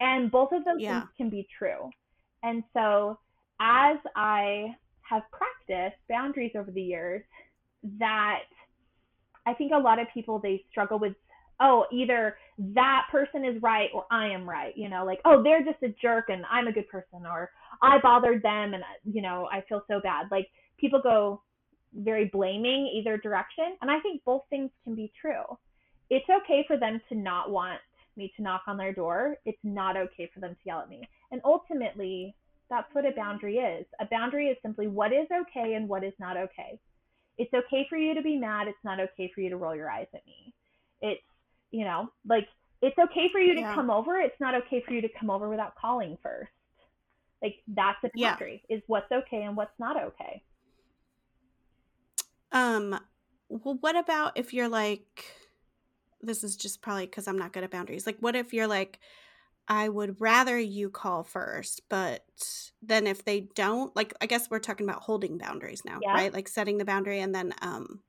And 0.00 0.30
both 0.30 0.52
of 0.52 0.64
those 0.64 0.76
yeah. 0.78 1.00
things 1.00 1.10
can 1.16 1.30
be 1.30 1.46
true. 1.58 1.90
And 2.42 2.62
so 2.72 3.18
as 3.60 3.96
I 4.14 4.74
have 5.02 5.22
practiced 5.30 6.00
boundaries 6.08 6.52
over 6.56 6.70
the 6.70 6.82
years, 6.82 7.22
that 7.98 8.42
I 9.46 9.54
think 9.54 9.72
a 9.72 9.78
lot 9.78 9.98
of 9.98 10.06
people 10.12 10.38
they 10.38 10.64
struggle 10.70 10.98
with 10.98 11.14
oh, 11.60 11.86
either 11.92 12.36
that 12.58 13.06
person 13.10 13.44
is 13.44 13.62
right 13.62 13.88
or 13.94 14.04
I 14.10 14.28
am 14.28 14.48
right, 14.48 14.76
you 14.76 14.88
know, 14.88 15.04
like, 15.04 15.20
oh, 15.24 15.42
they're 15.42 15.64
just 15.64 15.82
a 15.82 15.94
jerk 16.00 16.26
and 16.28 16.44
I'm 16.50 16.66
a 16.66 16.72
good 16.72 16.88
person, 16.88 17.26
or 17.26 17.50
I 17.82 17.98
bothered 18.02 18.42
them 18.42 18.74
and, 18.74 18.82
you 19.04 19.22
know, 19.22 19.48
I 19.52 19.62
feel 19.68 19.82
so 19.88 20.00
bad. 20.00 20.26
Like, 20.30 20.48
people 20.78 21.00
go 21.02 21.42
very 21.94 22.26
blaming 22.26 22.90
either 22.94 23.16
direction. 23.16 23.76
And 23.80 23.90
I 23.90 24.00
think 24.00 24.22
both 24.24 24.42
things 24.50 24.70
can 24.84 24.94
be 24.94 25.12
true. 25.20 25.58
It's 26.10 26.26
okay 26.42 26.64
for 26.66 26.76
them 26.76 27.00
to 27.08 27.14
not 27.14 27.50
want 27.50 27.80
me 28.16 28.32
to 28.36 28.42
knock 28.42 28.62
on 28.66 28.76
their 28.76 28.92
door. 28.92 29.36
It's 29.44 29.58
not 29.64 29.96
okay 29.96 30.30
for 30.32 30.40
them 30.40 30.52
to 30.52 30.60
yell 30.64 30.80
at 30.80 30.88
me. 30.88 31.08
And 31.32 31.40
ultimately, 31.44 32.34
that's 32.70 32.92
what 32.92 33.06
a 33.06 33.12
boundary 33.16 33.56
is. 33.58 33.86
A 34.00 34.06
boundary 34.10 34.48
is 34.48 34.56
simply 34.62 34.88
what 34.88 35.12
is 35.12 35.26
okay 35.42 35.74
and 35.74 35.88
what 35.88 36.04
is 36.04 36.14
not 36.18 36.36
okay. 36.36 36.78
It's 37.38 37.52
okay 37.52 37.86
for 37.88 37.96
you 37.96 38.14
to 38.14 38.22
be 38.22 38.36
mad. 38.36 38.68
It's 38.68 38.84
not 38.84 39.00
okay 39.00 39.30
for 39.34 39.40
you 39.40 39.50
to 39.50 39.56
roll 39.56 39.76
your 39.76 39.90
eyes 39.90 40.06
at 40.14 40.26
me. 40.26 40.54
It's 41.02 41.22
you 41.76 41.84
know, 41.84 42.10
like 42.26 42.48
it's 42.80 42.96
okay 42.98 43.28
for 43.30 43.38
you 43.38 43.54
to 43.54 43.60
yeah. 43.60 43.74
come 43.74 43.90
over. 43.90 44.16
It's 44.18 44.40
not 44.40 44.54
okay 44.54 44.82
for 44.86 44.94
you 44.94 45.02
to 45.02 45.10
come 45.20 45.28
over 45.28 45.46
without 45.46 45.74
calling 45.74 46.16
first. 46.22 46.50
Like 47.42 47.56
that's 47.68 47.98
a 48.02 48.10
boundary 48.18 48.62
yeah. 48.66 48.76
is 48.76 48.82
what's 48.86 49.12
okay 49.12 49.42
and 49.42 49.58
what's 49.58 49.78
not 49.78 50.02
okay. 50.02 50.42
Um, 52.50 52.98
well, 53.50 53.76
what 53.80 53.94
about 53.94 54.38
if 54.38 54.54
you're 54.54 54.70
like, 54.70 55.26
this 56.22 56.42
is 56.42 56.56
just 56.56 56.80
probably 56.80 57.04
because 57.04 57.28
I'm 57.28 57.36
not 57.36 57.52
good 57.52 57.62
at 57.62 57.70
boundaries. 57.70 58.06
Like, 58.06 58.16
what 58.20 58.34
if 58.34 58.54
you're 58.54 58.66
like, 58.66 58.98
I 59.68 59.90
would 59.90 60.18
rather 60.18 60.58
you 60.58 60.88
call 60.88 61.24
first, 61.24 61.82
but 61.90 62.24
then 62.80 63.06
if 63.06 63.22
they 63.26 63.40
don't, 63.54 63.94
like, 63.94 64.14
I 64.22 64.26
guess 64.26 64.48
we're 64.48 64.60
talking 64.60 64.88
about 64.88 65.02
holding 65.02 65.36
boundaries 65.36 65.84
now, 65.84 65.98
yeah. 66.00 66.14
right? 66.14 66.32
Like 66.32 66.48
setting 66.48 66.78
the 66.78 66.86
boundary 66.86 67.20
and 67.20 67.34
then 67.34 67.52
um 67.60 68.00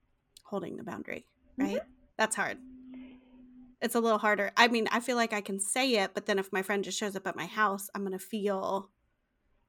holding 0.44 0.78
the 0.78 0.84
boundary, 0.84 1.26
right? 1.58 1.76
Mm-hmm. 1.76 1.90
That's 2.18 2.38
hard 2.38 2.60
It's 3.82 3.96
a 3.96 4.00
little 4.00 4.18
harder. 4.18 4.52
I 4.58 4.68
mean, 4.68 4.88
I 4.92 5.00
feel 5.00 5.16
like 5.16 5.34
I 5.34 5.42
can 5.42 5.60
say 5.60 5.96
it, 5.96 6.12
but 6.14 6.26
then 6.26 6.40
if 6.40 6.52
my 6.52 6.62
friend 6.62 6.84
just 6.84 6.98
shows 6.98 7.16
up 7.16 7.28
at 7.28 7.36
my 7.36 7.46
house, 7.46 7.90
I'm 7.94 8.02
going 8.02 8.18
to 8.18 8.20
feel 8.20 8.90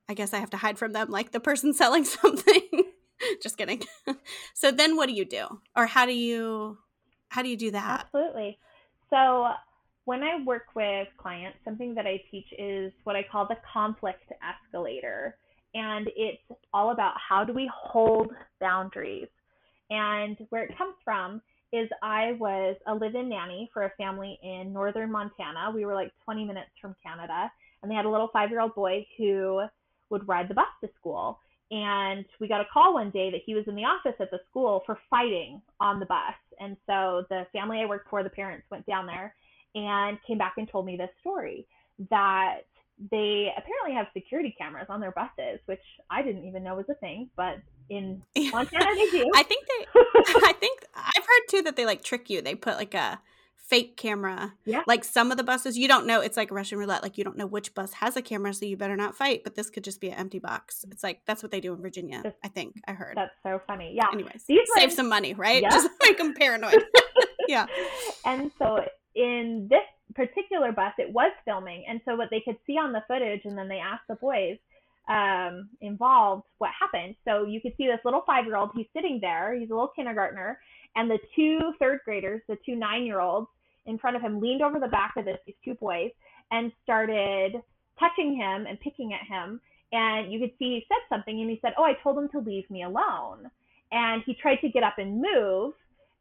I 0.08 0.14
guess 0.14 0.32
I 0.32 0.38
have 0.38 0.50
to 0.50 0.56
hide 0.56 0.78
from 0.78 0.92
them 0.92 1.10
like 1.10 1.32
the 1.32 1.40
person 1.40 1.72
selling 1.74 2.04
something. 2.04 2.84
just 3.42 3.56
kidding. 3.58 3.82
so 4.54 4.70
then 4.70 4.96
what 4.96 5.06
do 5.06 5.14
you 5.14 5.24
do? 5.24 5.46
Or 5.76 5.86
how 5.86 6.06
do 6.06 6.14
you 6.14 6.78
how 7.28 7.42
do 7.42 7.48
you 7.48 7.56
do 7.56 7.70
that? 7.72 8.06
Absolutely. 8.06 8.58
So 9.10 9.48
when 10.06 10.22
I 10.22 10.42
work 10.44 10.74
with 10.74 11.08
clients, 11.18 11.58
something 11.64 11.94
that 11.94 12.06
I 12.06 12.22
teach 12.30 12.46
is 12.58 12.92
what 13.04 13.16
I 13.16 13.22
call 13.30 13.46
the 13.46 13.58
conflict 13.70 14.32
escalator. 14.42 15.36
And 15.74 16.08
it's 16.16 16.40
all 16.72 16.92
about 16.92 17.14
how 17.16 17.44
do 17.44 17.52
we 17.52 17.70
hold 17.74 18.32
boundaries. 18.60 19.28
And 19.90 20.36
where 20.50 20.64
it 20.64 20.76
comes 20.76 20.94
from 21.04 21.42
is 21.72 21.88
I 22.02 22.32
was 22.32 22.76
a 22.86 22.94
live 22.94 23.14
in 23.14 23.28
nanny 23.28 23.70
for 23.72 23.84
a 23.84 23.90
family 23.96 24.38
in 24.42 24.72
northern 24.72 25.10
Montana. 25.10 25.70
We 25.74 25.84
were 25.84 25.94
like 25.94 26.12
20 26.24 26.44
minutes 26.44 26.70
from 26.80 26.96
Canada. 27.02 27.50
And 27.82 27.90
they 27.90 27.94
had 27.94 28.06
a 28.06 28.10
little 28.10 28.28
five 28.32 28.50
year 28.50 28.60
old 28.60 28.74
boy 28.74 29.06
who 29.16 29.62
would 30.10 30.26
ride 30.26 30.48
the 30.48 30.54
bus 30.54 30.66
to 30.82 30.90
school. 30.98 31.38
And 31.70 32.24
we 32.40 32.48
got 32.48 32.62
a 32.62 32.66
call 32.72 32.94
one 32.94 33.10
day 33.10 33.30
that 33.30 33.42
he 33.44 33.54
was 33.54 33.64
in 33.68 33.74
the 33.74 33.84
office 33.84 34.14
at 34.20 34.30
the 34.30 34.40
school 34.48 34.82
for 34.86 34.98
fighting 35.10 35.60
on 35.80 36.00
the 36.00 36.06
bus. 36.06 36.34
And 36.60 36.76
so 36.86 37.24
the 37.28 37.46
family 37.52 37.80
I 37.80 37.86
worked 37.86 38.08
for, 38.08 38.22
the 38.22 38.30
parents 38.30 38.66
went 38.70 38.86
down 38.86 39.06
there 39.06 39.34
and 39.74 40.18
came 40.26 40.38
back 40.38 40.54
and 40.56 40.68
told 40.68 40.86
me 40.86 40.96
this 40.96 41.10
story 41.20 41.66
that 42.10 42.60
they 43.10 43.52
apparently 43.56 43.94
have 43.94 44.06
security 44.14 44.54
cameras 44.58 44.86
on 44.88 45.00
their 45.00 45.12
buses, 45.12 45.60
which 45.66 45.82
I 46.10 46.22
didn't 46.22 46.46
even 46.46 46.64
know 46.64 46.74
was 46.74 46.86
a 46.88 46.94
thing, 46.94 47.30
but 47.36 47.56
in 47.88 48.22
Montana 48.52 48.94
they 48.94 49.10
do. 49.10 49.30
I 49.34 49.42
think 49.42 49.64
they 49.66 49.86
I 50.46 50.52
think 50.52 50.84
I've 50.94 51.24
heard 51.24 51.48
too 51.48 51.62
that 51.62 51.76
they 51.76 51.86
like 51.86 52.02
trick 52.02 52.30
you. 52.30 52.42
They 52.42 52.54
put 52.54 52.76
like 52.76 52.94
a 52.94 53.20
fake 53.68 53.96
camera. 53.96 54.54
Yeah. 54.64 54.82
Like 54.86 55.04
some 55.04 55.30
of 55.30 55.36
the 55.36 55.44
buses, 55.44 55.76
you 55.76 55.88
don't 55.88 56.06
know. 56.06 56.20
It's 56.20 56.36
like 56.36 56.50
Russian 56.50 56.78
roulette. 56.78 57.02
Like 57.02 57.18
you 57.18 57.24
don't 57.24 57.36
know 57.36 57.46
which 57.46 57.74
bus 57.74 57.92
has 57.94 58.16
a 58.16 58.22
camera, 58.22 58.54
so 58.54 58.64
you 58.64 58.76
better 58.76 58.96
not 58.96 59.14
fight. 59.14 59.44
But 59.44 59.54
this 59.54 59.70
could 59.70 59.84
just 59.84 60.00
be 60.00 60.08
an 60.08 60.14
empty 60.14 60.38
box. 60.38 60.80
Mm-hmm. 60.80 60.92
It's 60.92 61.02
like 61.02 61.20
that's 61.26 61.42
what 61.42 61.52
they 61.52 61.60
do 61.60 61.74
in 61.74 61.82
Virginia. 61.82 62.22
I 62.42 62.48
think 62.48 62.74
I 62.86 62.92
heard. 62.92 63.14
That's 63.16 63.34
so 63.42 63.60
funny. 63.66 63.92
Yeah. 63.94 64.06
Anyways, 64.12 64.44
These 64.48 64.68
save 64.74 64.92
some 64.92 65.08
money, 65.08 65.34
right? 65.34 65.62
Yeah. 65.62 65.68
Just 65.78 65.90
make 66.02 66.18
them 66.18 66.34
paranoid. 66.34 66.84
yeah. 67.46 67.66
And 68.24 68.50
so 68.58 68.80
in 69.14 69.68
this 69.70 69.80
particular 70.14 70.72
bus, 70.72 70.94
it 70.98 71.12
was 71.12 71.32
filming, 71.44 71.84
and 71.88 72.00
so 72.04 72.16
what 72.16 72.28
they 72.30 72.40
could 72.40 72.56
see 72.66 72.74
on 72.74 72.92
the 72.92 73.02
footage, 73.06 73.42
and 73.44 73.56
then 73.56 73.68
they 73.68 73.78
asked 73.78 74.04
the 74.08 74.14
boys 74.16 74.56
um, 75.08 75.70
involved 75.80 76.44
what 76.58 76.70
happened. 76.78 77.14
So 77.26 77.44
you 77.44 77.60
could 77.60 77.72
see 77.76 77.86
this 77.86 78.00
little 78.04 78.22
five 78.26 78.44
year 78.44 78.56
old. 78.56 78.70
He's 78.74 78.86
sitting 78.94 79.18
there. 79.20 79.54
He's 79.58 79.70
a 79.70 79.74
little 79.74 79.92
kindergartner, 79.94 80.58
and 80.96 81.10
the 81.10 81.18
two 81.34 81.72
third 81.78 82.00
graders, 82.04 82.42
the 82.48 82.58
two 82.64 82.76
nine 82.76 83.04
year 83.04 83.20
olds 83.20 83.48
in 83.86 83.98
front 83.98 84.16
of 84.16 84.22
him 84.22 84.40
leaned 84.40 84.62
over 84.62 84.78
the 84.78 84.88
back 84.88 85.14
of 85.16 85.24
this, 85.24 85.38
these 85.46 85.56
two 85.64 85.74
boys 85.74 86.10
and 86.50 86.70
started 86.82 87.54
touching 87.98 88.36
him 88.36 88.66
and 88.66 88.78
picking 88.80 89.12
at 89.12 89.26
him. 89.26 89.60
And 89.92 90.32
you 90.32 90.38
could 90.38 90.52
see 90.58 90.74
he 90.74 90.86
said 90.88 90.98
something 91.08 91.40
and 91.40 91.50
he 91.50 91.58
said, 91.62 91.72
Oh, 91.76 91.84
I 91.84 91.94
told 92.02 92.18
him 92.18 92.28
to 92.30 92.38
leave 92.38 92.70
me 92.70 92.84
alone. 92.84 93.50
And 93.90 94.22
he 94.26 94.34
tried 94.34 94.56
to 94.56 94.68
get 94.68 94.82
up 94.82 94.98
and 94.98 95.22
move 95.22 95.72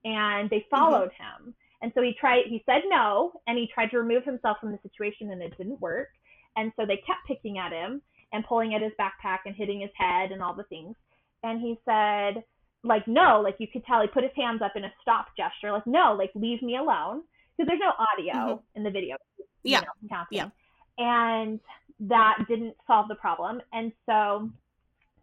and 0.05 0.49
they 0.49 0.59
mm-hmm. 0.59 0.75
followed 0.75 1.11
mm-hmm. 1.11 1.45
him. 1.45 1.53
And 1.81 1.91
so 1.93 2.01
he 2.01 2.15
tried, 2.19 2.45
he 2.47 2.63
said 2.65 2.81
no, 2.87 3.33
and 3.45 3.57
he 3.57 3.69
tried 3.71 3.91
to 3.91 3.99
remove 3.99 4.23
himself 4.23 4.57
from 4.59 4.71
the 4.71 4.79
situation 4.81 5.31
and 5.31 5.41
it 5.43 5.55
didn't 5.57 5.79
work. 5.79 6.09
And 6.55 6.71
so 6.75 6.85
they 6.87 6.97
kept 6.97 7.27
picking 7.27 7.59
at 7.59 7.71
him 7.71 8.01
and 8.33 8.45
pulling 8.45 8.73
at 8.73 8.81
his 8.81 8.91
backpack 8.99 9.39
and 9.45 9.55
hitting 9.55 9.81
his 9.81 9.91
head 9.95 10.31
and 10.31 10.41
all 10.41 10.53
the 10.53 10.63
things. 10.63 10.95
And 11.43 11.61
he 11.61 11.79
said, 11.85 12.43
like, 12.83 13.07
no, 13.07 13.41
like 13.41 13.55
you 13.59 13.67
could 13.67 13.85
tell 13.85 14.01
he 14.01 14.07
put 14.07 14.23
his 14.23 14.33
hands 14.35 14.61
up 14.61 14.75
in 14.75 14.83
a 14.83 14.93
stop 15.01 15.27
gesture, 15.35 15.71
like, 15.71 15.87
no, 15.87 16.15
like, 16.17 16.31
leave 16.35 16.61
me 16.61 16.77
alone 16.77 17.23
because 17.57 17.67
there's 17.67 17.79
no 17.79 17.93
audio 17.97 18.55
mm-hmm. 18.55 18.77
in 18.77 18.83
the 18.83 18.91
video. 18.91 19.17
Yeah. 19.63 19.81
Know, 20.09 20.23
yeah. 20.31 20.49
And 20.97 21.59
that 21.99 22.37
didn't 22.47 22.75
solve 22.85 23.07
the 23.07 23.15
problem. 23.15 23.61
And 23.73 23.91
so 24.05 24.49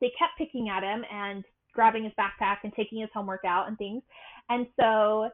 they 0.00 0.12
kept 0.18 0.36
picking 0.38 0.68
at 0.68 0.82
him 0.82 1.04
and 1.10 1.44
grabbing 1.72 2.04
his 2.04 2.12
backpack 2.18 2.58
and 2.64 2.72
taking 2.74 3.00
his 3.00 3.10
homework 3.12 3.44
out 3.44 3.68
and 3.68 3.78
things. 3.78 4.02
And 4.48 4.66
so 4.78 5.30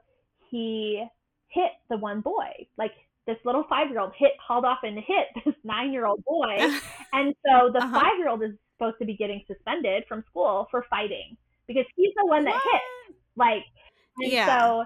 he 0.51 1.05
hit 1.49 1.73
the 1.89 1.97
one 1.97 2.21
boy. 2.21 2.67
Like 2.79 2.93
this 3.27 3.37
little 3.45 3.65
five 3.69 3.91
year 3.91 4.01
old 4.01 4.13
hit, 4.17 4.33
hauled 4.45 4.65
off 4.65 4.79
and 4.83 4.99
hit 4.99 5.29
this 5.45 5.55
nine 5.65 5.93
year 5.93 6.07
old 6.07 6.25
boy. 6.25 6.57
and 7.13 7.35
so 7.47 7.71
the 7.73 7.83
uh-huh. 7.83 8.01
five 8.01 8.19
year 8.19 8.29
old 8.29 8.43
is 8.43 8.53
supposed 8.77 8.99
to 8.99 9.05
be 9.05 9.17
getting 9.17 9.43
suspended 9.47 10.05
from 10.09 10.25
school 10.31 10.69
for 10.71 10.85
fighting 10.89 11.37
because 11.67 11.85
he's 11.97 12.13
the 12.17 12.27
one 12.27 12.45
that 12.45 12.55
what? 12.55 12.63
hit. 12.63 13.17
Like, 13.37 13.65
and 14.19 14.33
yeah. 14.33 14.47
so 14.47 14.85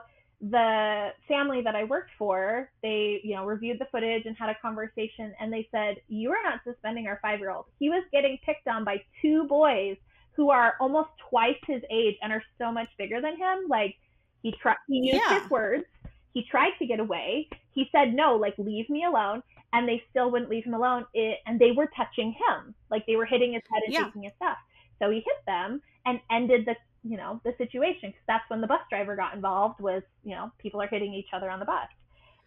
the 0.50 1.10
family 1.26 1.62
that 1.62 1.74
I 1.74 1.84
worked 1.84 2.10
for, 2.18 2.70
they, 2.82 3.20
you 3.24 3.34
know, 3.34 3.46
reviewed 3.46 3.78
the 3.78 3.86
footage 3.90 4.26
and 4.26 4.36
had 4.36 4.50
a 4.50 4.56
conversation 4.60 5.32
and 5.40 5.52
they 5.52 5.68
said, 5.70 5.96
You 6.08 6.30
are 6.30 6.42
not 6.42 6.60
suspending 6.64 7.06
our 7.06 7.18
five 7.22 7.38
year 7.38 7.50
old. 7.50 7.66
He 7.78 7.88
was 7.88 8.04
getting 8.12 8.38
picked 8.44 8.68
on 8.68 8.84
by 8.84 9.02
two 9.22 9.44
boys 9.44 9.96
who 10.32 10.50
are 10.50 10.74
almost 10.80 11.10
twice 11.30 11.56
his 11.66 11.82
age 11.90 12.16
and 12.22 12.32
are 12.32 12.42
so 12.58 12.72
much 12.72 12.88
bigger 12.98 13.20
than 13.20 13.36
him. 13.36 13.68
Like 13.68 13.96
he 14.42 14.52
tried 14.60 14.76
he 14.88 14.98
used 14.98 15.22
yeah. 15.28 15.40
his 15.40 15.50
words. 15.50 15.84
He 16.32 16.44
tried 16.50 16.72
to 16.78 16.86
get 16.86 17.00
away. 17.00 17.48
He 17.74 17.88
said, 17.92 18.14
No, 18.14 18.36
like 18.36 18.54
leave 18.58 18.88
me 18.88 19.04
alone. 19.04 19.42
And 19.72 19.88
they 19.88 20.02
still 20.10 20.30
wouldn't 20.30 20.50
leave 20.50 20.64
him 20.64 20.74
alone. 20.74 21.04
It, 21.14 21.38
and 21.46 21.58
they 21.58 21.72
were 21.72 21.90
touching 21.96 22.32
him. 22.32 22.74
Like 22.90 23.04
they 23.06 23.16
were 23.16 23.26
hitting 23.26 23.54
his 23.54 23.62
head 23.72 23.82
and 23.84 23.92
yeah. 23.92 24.04
taking 24.04 24.22
his 24.22 24.32
stuff. 24.36 24.56
So 25.00 25.10
he 25.10 25.16
hit 25.16 25.44
them 25.46 25.82
and 26.06 26.20
ended 26.30 26.66
the 26.66 26.76
you 27.04 27.16
know 27.16 27.40
the 27.44 27.54
situation 27.58 28.10
because 28.10 28.24
that's 28.26 28.48
when 28.48 28.60
the 28.60 28.66
bus 28.66 28.80
driver 28.88 29.14
got 29.14 29.34
involved 29.34 29.80
was 29.80 30.02
you 30.24 30.34
know 30.34 30.50
people 30.58 30.80
are 30.80 30.86
hitting 30.86 31.12
each 31.12 31.28
other 31.32 31.50
on 31.50 31.58
the 31.58 31.64
bus 31.64 31.88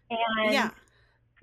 and 0.09 0.53
yeah. 0.53 0.69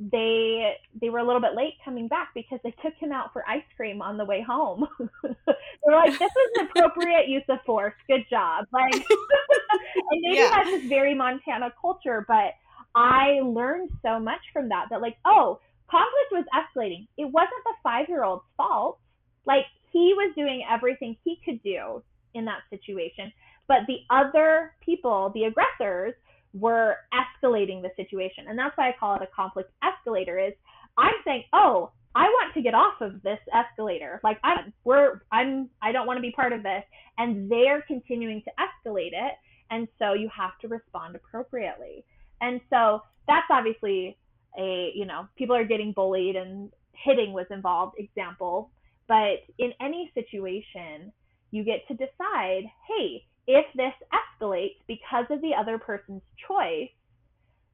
they 0.00 0.74
they 1.00 1.10
were 1.10 1.20
a 1.20 1.24
little 1.24 1.40
bit 1.40 1.54
late 1.54 1.74
coming 1.84 2.08
back 2.08 2.30
because 2.34 2.58
they 2.64 2.74
took 2.82 2.94
him 2.94 3.12
out 3.12 3.32
for 3.32 3.48
ice 3.48 3.62
cream 3.76 4.02
on 4.02 4.16
the 4.16 4.24
way 4.24 4.42
home 4.42 4.86
they're 5.22 5.96
like 5.96 6.18
this 6.18 6.30
is 6.30 6.60
an 6.60 6.66
appropriate 6.66 7.28
use 7.28 7.44
of 7.48 7.58
force 7.64 7.94
good 8.08 8.24
job 8.28 8.64
like 8.72 8.94
and 8.94 10.20
maybe 10.22 10.36
yeah. 10.36 10.52
has 10.52 10.66
this 10.66 10.88
very 10.88 11.14
montana 11.14 11.72
culture 11.80 12.24
but 12.26 12.54
i 12.94 13.40
learned 13.42 13.90
so 14.02 14.18
much 14.18 14.40
from 14.52 14.68
that 14.68 14.86
that 14.90 15.00
like 15.00 15.16
oh 15.24 15.58
conflict 15.90 16.30
was 16.32 16.44
escalating 16.54 17.06
it 17.16 17.24
wasn't 17.24 17.64
the 17.64 17.74
five 17.82 18.06
year 18.08 18.24
old's 18.24 18.44
fault 18.56 18.98
like 19.46 19.64
he 19.92 20.12
was 20.16 20.34
doing 20.36 20.64
everything 20.68 21.16
he 21.24 21.38
could 21.44 21.62
do 21.62 22.02
in 22.34 22.44
that 22.44 22.62
situation. 22.68 23.32
But 23.68 23.78
the 23.86 23.98
other 24.10 24.72
people, 24.84 25.30
the 25.34 25.44
aggressors, 25.44 26.14
were 26.52 26.96
escalating 27.14 27.82
the 27.82 27.90
situation. 27.96 28.46
And 28.48 28.58
that's 28.58 28.76
why 28.76 28.88
I 28.88 28.94
call 28.98 29.16
it 29.16 29.22
a 29.22 29.28
conflict 29.34 29.70
escalator 29.82 30.38
is 30.38 30.52
I'm 30.98 31.14
saying, 31.24 31.44
"Oh, 31.52 31.90
I 32.14 32.24
want 32.24 32.54
to 32.54 32.62
get 32.62 32.74
off 32.74 33.00
of 33.00 33.22
this 33.22 33.40
escalator. 33.52 34.20
Like 34.22 34.38
I'm 34.44 34.72
we're 34.84 35.22
I'm 35.32 35.70
I 35.82 35.90
don't 35.92 36.06
want 36.06 36.18
to 36.18 36.22
be 36.22 36.30
part 36.30 36.52
of 36.52 36.62
this." 36.62 36.84
And 37.18 37.50
they're 37.50 37.82
continuing 37.82 38.42
to 38.42 38.50
escalate 38.58 39.12
it, 39.12 39.34
and 39.70 39.88
so 39.98 40.12
you 40.12 40.28
have 40.36 40.58
to 40.60 40.68
respond 40.68 41.16
appropriately. 41.16 42.04
And 42.40 42.60
so 42.70 43.02
that's 43.26 43.46
obviously 43.50 44.16
a, 44.58 44.92
you 44.94 45.06
know, 45.06 45.28
people 45.36 45.56
are 45.56 45.64
getting 45.64 45.92
bullied 45.92 46.36
and 46.36 46.70
hitting 46.92 47.32
was 47.32 47.46
involved 47.50 47.96
example, 47.98 48.70
but 49.08 49.44
in 49.58 49.72
any 49.80 50.10
situation, 50.14 51.12
you 51.50 51.64
get 51.64 51.86
to 51.88 51.94
decide 51.94 52.64
hey, 52.88 53.24
if 53.46 53.66
this 53.74 53.92
escalates 54.12 54.76
because 54.86 55.26
of 55.30 55.40
the 55.42 55.52
other 55.58 55.78
person's 55.78 56.22
choice, 56.48 56.90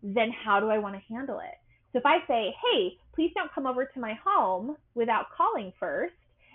then 0.02 0.30
how 0.44 0.60
do 0.60 0.68
I 0.68 0.78
want 0.78 0.94
to 0.96 1.14
handle 1.14 1.38
it? 1.38 1.54
So 1.92 1.98
if 1.98 2.06
I 2.06 2.18
say, 2.26 2.54
hey, 2.62 2.96
please 3.14 3.32
don't 3.34 3.52
come 3.52 3.66
over 3.66 3.84
to 3.84 4.00
my 4.00 4.14
home 4.24 4.76
without 4.94 5.26
calling 5.36 5.72
first, 5.78 6.14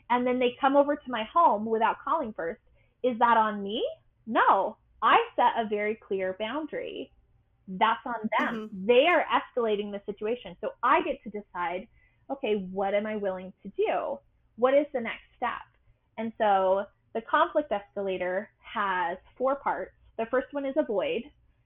and 0.10 0.26
then 0.26 0.40
they 0.40 0.56
come 0.60 0.76
over 0.76 0.96
to 0.96 1.12
my 1.12 1.24
home 1.34 1.66
without 1.66 1.98
calling 2.04 2.34
first, 2.34 2.62
is 3.04 3.18
that 3.20 3.38
on 3.38 3.62
me? 3.62 3.84
No, 4.28 4.78
I 5.02 5.18
set 5.36 5.64
a 5.64 5.68
very 5.68 5.96
clear 5.96 6.36
boundary. 6.40 7.12
That's 7.68 8.06
on 8.06 8.30
them. 8.40 8.70
Mm-hmm. 8.70 8.88
They 8.88 9.08
are 9.08 9.26
escalating 9.26 9.92
the 9.92 10.02
situation. 10.06 10.56
So 10.62 10.70
I 10.84 11.02
get 11.02 11.22
to 11.24 11.30
decide, 11.30 11.88
okay, 12.30 12.68
what 12.72 12.94
am 12.94 13.06
I 13.06 13.16
willing 13.16 13.54
to 13.64 13.72
do? 13.76 14.20
What 14.58 14.74
is 14.74 14.86
the 14.94 15.02
next 15.02 15.24
step? 15.36 15.66
And 16.18 16.32
so 16.38 16.86
the 17.14 17.22
conflict 17.22 17.72
escalator 17.72 18.50
has 18.60 19.18
four 19.38 19.56
parts. 19.56 19.94
The 20.18 20.26
first 20.28 20.48
one 20.52 20.66
is 20.66 20.76
avoid, 20.78 21.24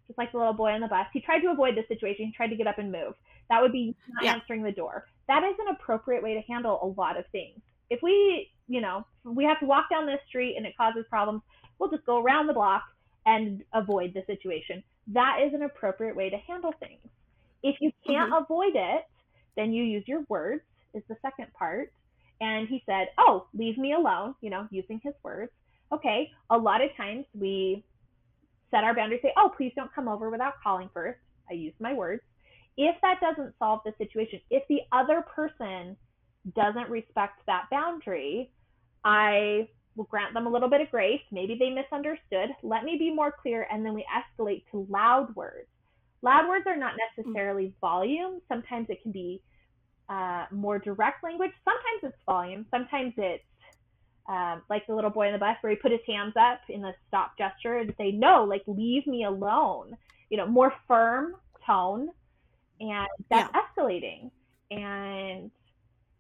just 0.08 0.18
like 0.18 0.32
the 0.32 0.38
little 0.38 0.54
boy 0.54 0.72
on 0.72 0.82
the 0.82 0.88
bus. 0.88 1.06
He 1.14 1.22
tried 1.22 1.42
to 1.42 1.52
avoid 1.52 1.76
the 1.76 1.84
situation. 1.88 2.26
He 2.28 2.32
tried 2.32 2.48
to 2.48 2.56
get 2.56 2.68
up 2.68 2.80
and 2.80 2.92
move. 2.92 3.14
That 3.50 3.62
would 3.62 3.72
be 3.72 3.96
not 4.10 4.24
yeah. 4.24 4.34
answering 4.34 4.64
the 4.64 4.72
door. 4.72 5.06
That 5.28 5.44
is 5.44 5.56
an 5.60 5.76
appropriate 5.76 6.24
way 6.24 6.34
to 6.36 6.42
handle 6.42 6.80
a 6.82 7.00
lot 7.00 7.18
of 7.18 7.26
things. 7.32 7.60
If 7.90 8.02
we, 8.02 8.50
you 8.68 8.82
know, 8.82 9.06
we 9.24 9.44
have 9.44 9.60
to 9.60 9.66
walk 9.66 9.90
down 9.90 10.06
this 10.06 10.20
street 10.28 10.56
and 10.56 10.66
it 10.66 10.78
causes 10.78 11.06
problems, 11.10 11.42
we'll 11.78 11.90
just 11.90 12.06
go 12.06 12.22
around 12.22 12.48
the 12.48 12.54
block 12.54 12.84
and 13.26 13.64
avoid 13.74 14.14
the 14.14 14.24
situation. 14.26 14.84
That 15.14 15.40
is 15.46 15.54
an 15.54 15.64
appropriate 15.64 16.16
way 16.16 16.30
to 16.30 16.38
handle 16.38 16.74
things. 16.80 17.02
If 17.64 17.78
you 17.82 17.92
can't 18.06 18.32
mm-hmm. 18.32 18.44
avoid 18.44 18.76
it, 18.76 19.06
then 19.56 19.74
you 19.74 19.84
use 19.84 20.04
your 20.08 20.24
words, 20.30 20.62
is 20.94 21.04
the 21.10 21.18
second 21.22 21.48
part. 21.54 21.92
And 22.42 22.68
he 22.68 22.82
said, 22.86 23.08
Oh, 23.18 23.48
leave 23.54 23.78
me 23.78 23.94
alone, 23.94 24.36
you 24.42 24.50
know, 24.50 24.68
using 24.72 25.02
his 25.04 25.14
words. 25.24 25.52
Okay, 25.92 26.32
a 26.50 26.58
lot 26.58 26.82
of 26.82 26.96
times 26.96 27.26
we 27.38 27.84
set 28.72 28.84
our 28.84 28.96
boundaries, 28.96 29.22
say, 29.22 29.34
Oh, 29.38 29.52
please 29.56 29.74
don't 29.76 29.94
come 29.94 30.08
over 30.08 30.30
without 30.30 30.54
calling 30.64 30.90
first. 30.94 31.20
I 31.50 31.54
use 31.54 31.74
my 31.80 31.94
words. 31.94 32.22
if 32.78 32.96
that 33.02 33.20
doesn't 33.20 33.54
solve 33.60 33.82
the 33.84 33.94
situation, 33.98 34.40
if 34.50 34.64
the 34.70 34.82
other 34.92 35.22
person 35.22 35.98
doesn't 36.56 36.90
respect 36.90 37.42
that 37.46 37.66
boundary, 37.70 38.52
I 39.04 39.68
will 40.00 40.06
grant 40.06 40.34
them 40.34 40.48
a 40.48 40.50
little 40.50 40.70
bit 40.70 40.80
of 40.80 40.90
grace. 40.90 41.22
Maybe 41.30 41.58
they 41.60 41.70
misunderstood. 41.70 42.56
Let 42.64 42.86
me 42.86 42.98
be 42.98 43.14
more 43.14 43.34
clear, 43.42 43.68
and 43.70 43.86
then 43.86 43.94
we 43.94 44.06
escalate 44.10 44.64
to 44.72 44.88
loud 44.90 45.36
words. 45.36 45.68
Loud 46.22 46.48
words 46.48 46.66
are 46.68 46.78
not 46.78 46.94
necessarily 47.18 47.74
volume. 47.82 48.42
Sometimes 48.48 48.88
it 48.90 49.04
can 49.04 49.12
be 49.12 49.42
uh, 50.08 50.46
more 50.52 50.80
direct 50.80 51.22
language. 51.22 51.52
Sometimes 51.66 52.14
it's 52.14 52.24
volume. 52.26 52.66
Sometimes 52.72 53.14
it's 53.18 53.44
um, 54.30 54.62
like 54.70 54.88
the 54.88 54.96
little 54.96 55.10
boy 55.10 55.28
in 55.28 55.34
the 55.34 55.40
bus 55.40 55.58
where 55.62 55.72
he 55.72 55.76
put 55.76 55.92
his 55.92 56.02
hands 56.08 56.34
up 56.40 56.62
in 56.70 56.82
the 56.82 56.94
stop 57.08 57.38
gesture 57.38 57.78
and 57.78 57.94
say, 57.98 58.12
no, 58.12 58.46
like 58.46 58.64
leave 58.68 59.06
me 59.06 59.26
alone. 59.26 59.98
You 60.30 60.38
know, 60.38 60.48
more 60.48 60.74
firm 60.88 61.36
tone. 61.66 62.10
And 62.80 63.08
that's 63.30 63.52
yeah. 63.54 63.62
escalating. 63.62 64.32
And 64.72 65.52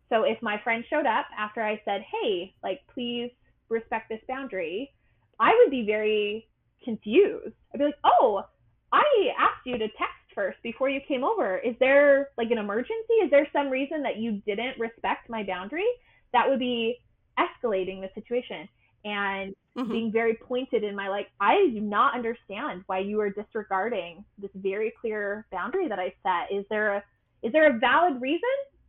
so 0.10 0.24
if 0.24 0.42
my 0.42 0.60
friend 0.64 0.84
showed 0.90 1.06
up 1.06 1.28
after 1.38 1.62
I 1.62 1.82
said, 1.86 2.04
hey, 2.12 2.54
like, 2.62 2.82
please 2.94 3.32
respect 3.70 4.10
this 4.10 4.22
boundary, 4.28 4.92
I 5.40 5.56
would 5.60 5.72
be 5.72 5.86
very 5.86 6.48
confused. 6.84 7.56
I'd 7.74 7.80
be 7.80 7.86
like, 7.86 8.00
oh, 8.04 8.44
I 8.92 9.04
asked 9.38 9.66
you 9.66 9.78
to 9.78 9.88
text 9.88 10.16
first 10.34 10.58
before 10.64 10.90
you 10.90 11.00
came 11.08 11.24
over. 11.24 11.58
Is 11.58 11.76
there 11.80 12.30
like 12.38 12.52
an 12.52 12.58
emergency? 12.58 13.14
Is 13.24 13.32
there 13.32 13.48
some 13.54 13.70
reason 13.70 14.02
that 14.04 14.18
you 14.18 14.42
didn't 14.46 14.80
respect 14.80 15.30
my 15.30 15.44
boundary? 15.44 15.88
That 16.34 16.48
would 16.48 16.60
be 16.60 16.98
escalating 17.40 18.02
the 18.02 18.10
situation 18.16 18.68
and 19.06 19.56
mm-hmm. 19.78 19.92
being 19.92 20.12
very 20.12 20.36
pointed 20.36 20.84
in 20.84 20.96
my 20.96 21.08
like 21.08 21.28
i 21.40 21.70
do 21.74 21.80
not 21.80 22.14
understand 22.14 22.84
why 22.88 23.00
you 23.00 23.20
are 23.22 23.30
disregarding 23.30 24.24
this 24.38 24.52
very 24.56 24.94
clear 25.00 25.46
boundary 25.52 25.88
that 25.88 26.00
i 26.00 26.14
set 26.22 26.54
is 26.56 26.66
there 26.70 26.96
a 26.96 27.04
is 27.42 27.54
there 27.54 27.74
a 27.74 27.80
valid 27.80 28.22
reason 28.22 28.42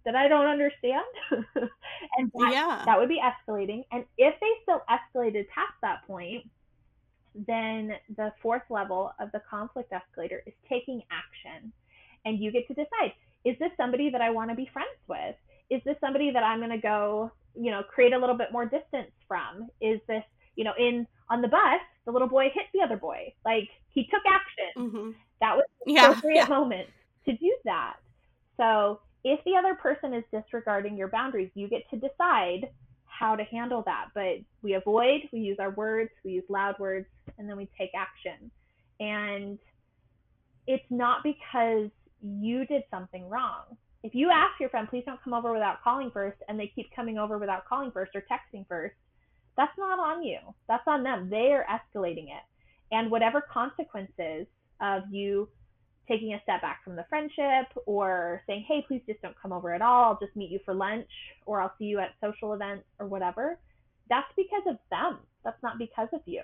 that 0.05 0.15
i 0.15 0.29
don't 0.29 0.47
understand 0.47 1.05
and 1.31 2.31
that, 2.35 2.53
yeah. 2.53 2.83
that 2.85 2.99
would 2.99 3.09
be 3.09 3.21
escalating 3.21 3.85
and 3.93 4.05
if 4.19 4.35
they 4.41 4.51
still 4.63 4.83
escalated 4.91 5.47
past 5.49 5.73
that 5.83 6.07
point 6.07 6.45
then 7.47 7.93
the 8.17 8.33
fourth 8.43 8.63
level 8.71 9.13
of 9.21 9.31
the 9.33 9.41
conflict 9.49 9.93
escalator 9.93 10.43
is 10.47 10.55
taking 10.69 11.03
action 11.11 11.73
and 12.25 12.39
you 12.39 12.51
get 12.51 12.67
to 12.67 12.75
decide 12.75 13.13
is 13.45 13.57
this 13.59 13.71
somebody 13.77 14.11
that 14.11 14.21
i 14.21 14.31
want 14.31 14.51
to 14.51 14.57
be 14.57 14.69
friends 14.73 14.89
with 15.09 15.35
is 15.71 15.81
this 15.85 15.97
somebody 16.01 16.31
that 16.31 16.43
i'm 16.43 16.59
going 16.59 16.71
to 16.71 16.79
go 16.79 17.31
you 17.55 17.71
know, 17.71 17.83
create 17.83 18.13
a 18.13 18.19
little 18.19 18.37
bit 18.37 18.53
more 18.53 18.65
distance 18.65 19.11
from? 19.27 19.69
Is 19.81 20.01
this, 20.07 20.25
you 20.57 20.65
know, 20.65 20.73
in 20.79 21.07
on 21.29 21.43
the 21.43 21.49
bus, 21.49 21.81
the 22.07 22.13
little 22.13 22.29
boy 22.29 22.51
hit 22.53 22.67
the 22.73 22.81
other 22.83 22.97
boy. 22.97 23.33
Like 23.45 23.69
he 23.89 24.05
took 24.05 24.23
action. 24.27 24.83
Mm-hmm. 24.83 25.11
That 25.41 25.57
was 25.57 25.65
the 25.85 25.93
yeah, 25.93 26.11
appropriate 26.11 26.37
yeah. 26.37 26.47
moment 26.47 26.89
to 27.27 27.33
do 27.33 27.57
that. 27.65 27.97
So 28.57 29.01
if 29.25 29.43
the 29.45 29.57
other 29.57 29.75
person 29.75 30.15
is 30.15 30.25
disregarding 30.33 30.97
your 30.97 31.09
boundaries, 31.09 31.51
you 31.55 31.69
get 31.69 31.89
to 31.91 31.97
decide 31.97 32.69
how 33.05 33.37
to 33.37 33.45
handle 33.45 33.83
that. 33.87 34.07
But 34.15 34.39
we 34.63 34.75
avoid, 34.75 35.23
we 35.33 35.41
use 35.41 35.59
our 35.59 35.71
words, 35.71 36.11
we 36.25 36.33
use 36.33 36.45
loud 36.49 36.79
words, 36.79 37.07
and 37.39 37.49
then 37.49 37.57
we 37.57 37.69
take 37.79 37.91
action. 37.97 38.51
And 38.99 39.59
it's 40.67 40.85
not 40.91 41.23
because 41.23 41.91
you 42.23 42.65
did 42.67 42.83
something 42.91 43.29
wrong 43.29 43.77
if 44.03 44.15
you 44.15 44.31
ask 44.31 44.59
your 44.59 44.71
friend, 44.71 44.89
please 44.89 45.05
don't 45.05 45.23
come 45.23 45.35
over 45.35 45.53
without 45.53 45.83
calling 45.83 46.11
first, 46.11 46.39
and 46.49 46.59
they 46.59 46.73
keep 46.75 46.95
coming 46.95 47.19
over 47.19 47.39
without 47.39 47.67
calling 47.67 47.91
first 47.91 48.13
or 48.15 48.23
texting 48.23 48.67
first, 48.67 48.95
that's 49.57 49.77
not 49.77 49.99
on 49.99 50.23
you. 50.23 50.39
That's 50.69 50.87
on 50.87 51.03
them. 51.03 51.29
They 51.29 51.53
are 51.53 51.67
escalating 51.69 52.29
it. 52.29 52.43
And 52.93 53.11
whatever 53.11 53.43
consequences 53.43 54.47
of 54.81 55.03
you 55.11 55.49
taking 56.11 56.35
a 56.35 56.43
step 56.43 56.61
back 56.61 56.83
from 56.83 56.97
the 56.97 57.05
friendship 57.09 57.67
or 57.87 58.43
saying, 58.47 58.65
hey, 58.67 58.85
please 58.89 59.03
just 59.07 59.23
don't 59.23 59.41
come 59.41 59.53
over 59.53 59.73
at 59.75 59.83
all, 59.83 60.05
I'll 60.05 60.19
just 60.21 60.35
meet 60.37 60.51
you 60.51 60.59
for 60.65 60.75
lunch 60.75 61.09
or 61.47 61.61
I'll 61.61 61.73
see 61.79 61.85
you 61.85 62.01
at 62.01 62.11
social 62.23 62.53
events 62.53 62.85
or 62.99 63.07
whatever, 63.07 63.59
that's 64.09 64.31
because 64.37 64.63
of 64.69 64.77
them. 64.91 65.19
That's 65.45 65.63
not 65.63 65.79
because 65.79 66.09
of 66.13 66.21
you. 66.27 66.43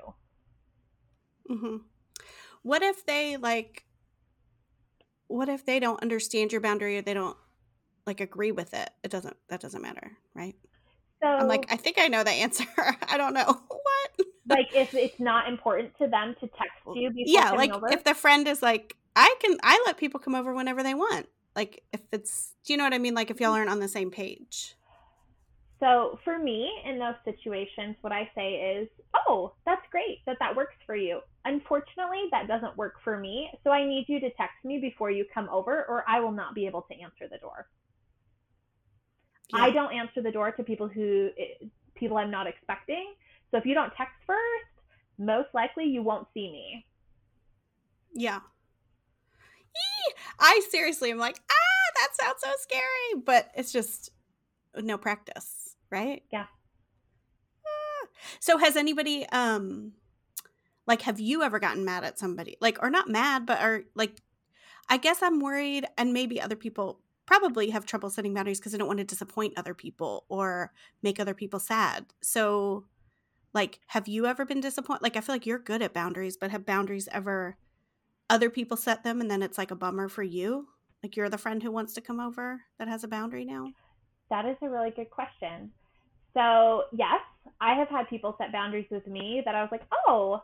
Mm-hmm. 1.50 1.76
What 2.62 2.82
if 2.82 3.04
they 3.06 3.36
like, 3.36 3.84
what 5.26 5.48
if 5.48 5.66
they 5.66 5.80
don't 5.80 6.00
understand 6.02 6.52
your 6.52 6.60
boundary 6.60 6.98
or 6.98 7.02
they 7.02 7.14
don't 7.14 7.36
like 8.06 8.20
agree 8.20 8.52
with 8.52 8.72
it, 8.72 8.90
it 9.02 9.10
doesn't 9.10 9.36
that 9.48 9.60
doesn't 9.60 9.82
matter, 9.82 10.12
right? 10.34 10.54
So 11.22 11.28
I'm 11.28 11.48
like, 11.48 11.66
I 11.70 11.76
think 11.76 11.98
I 11.98 12.08
know 12.08 12.24
the 12.24 12.30
answer. 12.30 12.64
I 13.08 13.16
don't 13.16 13.34
know 13.34 13.44
what. 13.68 14.26
like 14.48 14.68
if 14.74 14.94
it's 14.94 15.18
not 15.18 15.48
important 15.48 15.92
to 15.98 16.06
them 16.06 16.34
to 16.40 16.46
text 16.48 16.78
you 16.94 17.10
before 17.10 17.24
Yeah, 17.26 17.50
like 17.52 17.72
over? 17.72 17.88
if 17.90 18.04
the 18.04 18.14
friend 18.14 18.46
is 18.48 18.62
like, 18.62 18.96
I 19.16 19.34
can 19.40 19.56
I 19.62 19.82
let 19.86 19.96
people 19.96 20.20
come 20.20 20.34
over 20.34 20.54
whenever 20.54 20.82
they 20.82 20.94
want. 20.94 21.26
Like 21.56 21.82
if 21.92 22.02
it's 22.12 22.54
do 22.64 22.74
you 22.74 22.76
know 22.76 22.84
what 22.84 22.92
I 22.92 22.98
mean? 22.98 23.14
Like 23.14 23.30
if 23.30 23.40
y'all 23.40 23.48
mm-hmm. 23.48 23.58
aren't 23.60 23.70
on 23.70 23.80
the 23.80 23.88
same 23.88 24.10
page. 24.10 24.76
So 25.78 26.18
for 26.24 26.38
me, 26.38 26.70
in 26.86 26.98
those 26.98 27.16
situations, 27.24 27.96
what 28.00 28.12
I 28.12 28.30
say 28.34 28.78
is, 28.78 28.88
"Oh, 29.14 29.52
that's 29.66 29.82
great 29.90 30.20
that 30.26 30.38
that 30.38 30.56
works 30.56 30.76
for 30.86 30.96
you. 30.96 31.20
Unfortunately, 31.44 32.24
that 32.30 32.48
doesn't 32.48 32.76
work 32.76 32.94
for 33.02 33.18
me. 33.18 33.50
So 33.64 33.70
I 33.70 33.84
need 33.86 34.06
you 34.08 34.20
to 34.20 34.30
text 34.30 34.64
me 34.64 34.78
before 34.78 35.10
you 35.10 35.26
come 35.34 35.48
over, 35.50 35.84
or 35.88 36.04
I 36.08 36.20
will 36.20 36.32
not 36.32 36.54
be 36.54 36.66
able 36.66 36.82
to 36.82 36.94
answer 36.94 37.28
the 37.30 37.38
door." 37.38 37.68
Yeah. 39.52 39.60
I 39.60 39.70
don't 39.70 39.92
answer 39.92 40.22
the 40.22 40.32
door 40.32 40.50
to 40.50 40.62
people 40.62 40.88
who 40.88 41.30
eh, 41.38 41.66
people 41.94 42.16
I'm 42.16 42.30
not 42.30 42.46
expecting. 42.46 43.14
So 43.50 43.58
if 43.58 43.64
you 43.64 43.74
don't 43.74 43.92
text 43.96 44.14
first, 44.26 44.40
most 45.18 45.48
likely 45.54 45.84
you 45.84 46.02
won't 46.02 46.26
see 46.34 46.50
me. 46.50 46.86
Yeah. 48.12 48.40
I 50.38 50.60
seriously 50.70 51.10
am 51.10 51.18
like, 51.18 51.38
ah, 51.50 51.92
that 52.00 52.08
sounds 52.20 52.40
so 52.42 52.50
scary, 52.60 53.22
but 53.24 53.50
it's 53.54 53.72
just 53.72 54.10
no 54.76 54.98
practice, 54.98 55.76
right? 55.90 56.22
Yeah. 56.32 56.46
Ah. 57.66 58.08
So 58.40 58.58
has 58.58 58.76
anybody 58.76 59.26
um 59.30 59.92
like 60.86 61.02
have 61.02 61.18
you 61.18 61.42
ever 61.42 61.58
gotten 61.58 61.84
mad 61.84 62.04
at 62.04 62.18
somebody? 62.18 62.56
Like 62.60 62.78
or 62.82 62.90
not 62.90 63.08
mad, 63.08 63.46
but 63.46 63.60
are 63.60 63.82
like 63.94 64.20
I 64.88 64.98
guess 64.98 65.22
I'm 65.22 65.40
worried 65.40 65.86
and 65.98 66.12
maybe 66.12 66.40
other 66.40 66.56
people 66.56 67.00
probably 67.26 67.70
have 67.70 67.84
trouble 67.84 68.08
setting 68.08 68.32
boundaries 68.32 68.60
because 68.60 68.74
I 68.74 68.78
don't 68.78 68.86
want 68.86 69.00
to 69.00 69.04
disappoint 69.04 69.54
other 69.56 69.74
people 69.74 70.24
or 70.28 70.72
make 71.02 71.18
other 71.18 71.34
people 71.34 71.58
sad. 71.58 72.06
So, 72.22 72.84
like, 73.52 73.80
have 73.88 74.06
you 74.06 74.26
ever 74.26 74.44
been 74.44 74.60
disappointed? 74.60 75.02
Like, 75.02 75.16
I 75.16 75.20
feel 75.20 75.34
like 75.34 75.44
you're 75.44 75.58
good 75.58 75.82
at 75.82 75.92
boundaries, 75.92 76.36
but 76.36 76.52
have 76.52 76.64
boundaries 76.64 77.08
ever 77.10 77.56
other 78.28 78.50
people 78.50 78.76
set 78.76 79.04
them 79.04 79.20
and 79.20 79.30
then 79.30 79.42
it's 79.42 79.58
like 79.58 79.70
a 79.70 79.76
bummer 79.76 80.08
for 80.08 80.22
you? 80.22 80.68
Like, 81.02 81.16
you're 81.16 81.28
the 81.28 81.38
friend 81.38 81.62
who 81.62 81.70
wants 81.70 81.94
to 81.94 82.00
come 82.00 82.20
over 82.20 82.62
that 82.78 82.88
has 82.88 83.04
a 83.04 83.08
boundary 83.08 83.44
now? 83.44 83.68
That 84.30 84.46
is 84.46 84.56
a 84.62 84.68
really 84.68 84.90
good 84.90 85.10
question. 85.10 85.70
So, 86.34 86.84
yes, 86.92 87.20
I 87.60 87.74
have 87.74 87.88
had 87.88 88.08
people 88.08 88.34
set 88.38 88.52
boundaries 88.52 88.86
with 88.90 89.06
me 89.06 89.42
that 89.44 89.54
I 89.54 89.62
was 89.62 89.68
like, 89.70 89.86
oh, 90.06 90.42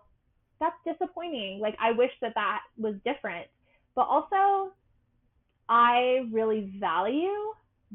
that's 0.61 0.77
disappointing. 0.87 1.59
Like, 1.61 1.77
I 1.81 1.93
wish 1.93 2.13
that 2.21 2.35
that 2.35 2.61
was 2.79 2.95
different. 3.05 3.47
But 3.95 4.03
also, 4.03 4.73
I 5.69 6.29
really 6.31 6.73
value 6.79 7.53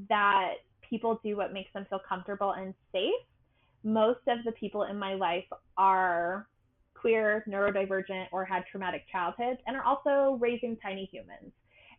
that 0.09 0.55
people 0.87 1.19
do 1.23 1.37
what 1.37 1.53
makes 1.53 1.71
them 1.73 1.85
feel 1.89 2.01
comfortable 2.07 2.51
and 2.51 2.73
safe. 2.91 3.13
Most 3.83 4.19
of 4.27 4.39
the 4.45 4.51
people 4.51 4.83
in 4.83 4.97
my 4.99 5.13
life 5.13 5.45
are 5.77 6.47
queer, 6.99 7.43
neurodivergent, 7.47 8.25
or 8.31 8.45
had 8.45 8.63
traumatic 8.71 9.03
childhoods, 9.11 9.59
and 9.67 9.75
are 9.75 9.83
also 9.83 10.37
raising 10.39 10.77
tiny 10.77 11.09
humans, 11.11 11.51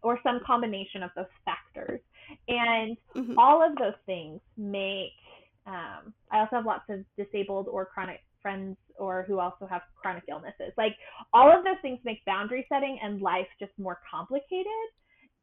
or 0.02 0.18
some 0.22 0.40
combination 0.46 1.02
of 1.02 1.10
those 1.16 1.26
factors. 1.44 2.00
And 2.48 2.96
mm-hmm. 3.16 3.38
all 3.38 3.62
of 3.62 3.76
those 3.76 3.94
things 4.06 4.40
make, 4.56 5.12
um, 5.66 6.12
I 6.30 6.40
also 6.40 6.56
have 6.56 6.66
lots 6.66 6.84
of 6.88 7.04
disabled 7.16 7.68
or 7.68 7.86
chronic 7.86 8.20
friends 8.42 8.76
or 8.98 9.24
who 9.26 9.38
also 9.38 9.66
have 9.66 9.82
chronic 10.00 10.24
illnesses. 10.28 10.72
Like 10.76 10.94
all 11.32 11.56
of 11.56 11.64
those 11.64 11.80
things 11.82 11.98
make 12.04 12.24
boundary 12.24 12.66
setting 12.68 12.98
and 13.02 13.20
life 13.20 13.46
just 13.58 13.72
more 13.78 13.98
complicated. 14.08 14.88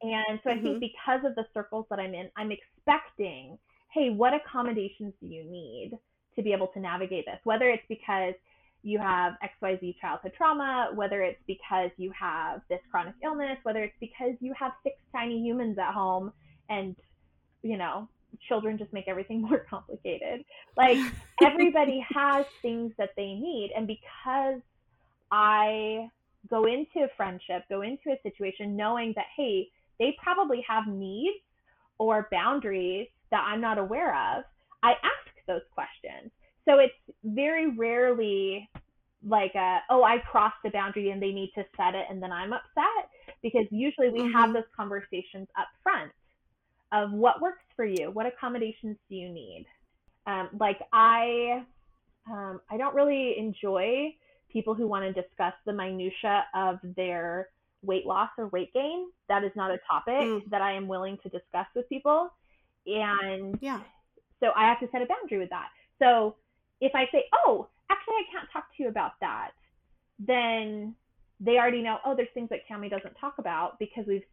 And 0.01 0.39
so 0.43 0.49
I 0.49 0.55
think 0.55 0.65
mm-hmm. 0.65 0.79
because 0.79 1.21
of 1.25 1.35
the 1.35 1.45
circles 1.53 1.85
that 1.89 1.99
I'm 1.99 2.13
in, 2.13 2.29
I'm 2.35 2.51
expecting, 2.51 3.57
hey, 3.93 4.09
what 4.09 4.33
accommodations 4.33 5.13
do 5.21 5.27
you 5.27 5.43
need 5.43 5.91
to 6.35 6.43
be 6.43 6.51
able 6.51 6.67
to 6.67 6.79
navigate 6.79 7.25
this? 7.25 7.39
Whether 7.43 7.69
it's 7.69 7.83
because 7.87 8.33
you 8.85 8.99
have 8.99 9.33
XYZ 9.43 9.95
childhood 9.99 10.33
trauma, 10.37 10.91
whether 10.93 11.23
it's 11.23 11.41
because 11.47 11.89
you 11.97 12.11
have 12.17 12.61
this 12.69 12.79
chronic 12.91 13.15
illness, 13.23 13.57
whether 13.63 13.83
it's 13.83 13.95
because 13.99 14.35
you 14.39 14.53
have 14.57 14.73
six 14.83 14.95
tiny 15.11 15.39
humans 15.39 15.79
at 15.79 15.91
home 15.91 16.31
and, 16.69 16.95
you 17.63 17.77
know, 17.77 18.07
children 18.47 18.77
just 18.77 18.93
make 18.93 19.07
everything 19.07 19.41
more 19.49 19.65
complicated. 19.67 20.45
Like 20.77 20.99
everybody 21.43 22.05
has 22.13 22.45
things 22.61 22.93
that 22.99 23.09
they 23.17 23.33
need. 23.33 23.71
And 23.75 23.87
because 23.87 24.61
I 25.31 26.07
go 26.47 26.65
into 26.65 27.05
a 27.05 27.07
friendship, 27.17 27.63
go 27.69 27.81
into 27.81 28.11
a 28.11 28.21
situation 28.21 28.75
knowing 28.75 29.13
that, 29.15 29.25
hey, 29.35 29.67
they 29.97 30.15
probably 30.21 30.63
have 30.69 30.85
needs 30.85 31.39
or 31.97 32.27
boundaries 32.31 33.07
that 33.31 33.43
I'm 33.47 33.61
not 33.61 33.79
aware 33.79 34.11
of. 34.11 34.43
I 34.83 34.91
ask 34.91 35.47
those 35.47 35.63
questions. 35.73 36.31
So 36.65 36.79
it's 36.79 36.93
very 37.23 37.71
rarely 37.75 38.69
like 39.25 39.55
a, 39.55 39.79
oh, 39.89 40.03
I 40.03 40.19
crossed 40.19 40.57
the 40.63 40.69
boundary 40.69 41.09
and 41.09 41.21
they 41.21 41.31
need 41.31 41.51
to 41.55 41.65
set 41.75 41.95
it 41.95 42.05
and 42.09 42.21
then 42.21 42.31
I'm 42.31 42.53
upset 42.53 43.09
because 43.41 43.65
usually 43.71 44.09
we 44.09 44.21
mm-hmm. 44.21 44.33
have 44.33 44.53
those 44.53 44.63
conversations 44.75 45.47
up 45.57 45.67
front 45.83 46.11
of 46.91 47.11
what 47.11 47.41
works 47.41 47.63
for 47.75 47.85
you, 47.85 48.11
what 48.11 48.25
accommodations 48.25 48.97
do 49.09 49.15
you 49.15 49.29
need. 49.29 49.65
Um, 50.27 50.49
like 50.59 50.79
I, 50.93 51.63
um, 52.29 52.61
I 52.69 52.77
don't 52.77 52.95
really 52.95 53.38
enjoy 53.38 54.15
people 54.51 54.73
who 54.73 54.88
want 54.88 55.03
to 55.03 55.21
discuss 55.21 55.53
the 55.65 55.73
minutia 55.73 56.45
of 56.55 56.79
their 56.95 57.49
weight 57.81 58.05
loss 58.05 58.29
or 58.38 58.47
weight 58.47 58.73
gain. 58.73 59.07
That 59.29 59.43
is 59.43 59.51
not 59.55 59.71
a 59.71 59.79
topic 59.89 60.13
mm. 60.13 60.49
that 60.49 60.61
I 60.61 60.73
am 60.73 60.88
willing 60.88 61.17
to 61.23 61.29
discuss 61.29 61.67
with 61.75 61.88
people. 61.89 62.29
And 62.88 63.57
yeah, 63.61 63.81
so 64.39 64.51
I 64.55 64.65
have 64.65 64.79
to 64.79 64.88
set 64.91 65.01
a 65.01 65.05
boundary 65.05 65.39
with 65.39 65.49
that. 65.49 65.69
So 65.99 66.35
if 66.81 66.93
I 66.95 67.07
say, 67.11 67.25
oh, 67.45 67.67
actually, 67.89 68.15
I 68.15 68.25
can't 68.31 68.47
talk 68.51 68.65
to 68.75 68.83
you 68.83 68.89
about 68.89 69.13
that, 69.21 69.51
then 70.19 70.95
they 71.39 71.57
already 71.57 71.81
know, 71.81 71.97
oh, 72.05 72.15
there's 72.15 72.29
things 72.33 72.49
that 72.49 72.61
Cami 72.69 72.89
doesn't 72.89 73.15
talk 73.15 73.35
about 73.37 73.77
because 73.79 74.05
we've 74.07 74.23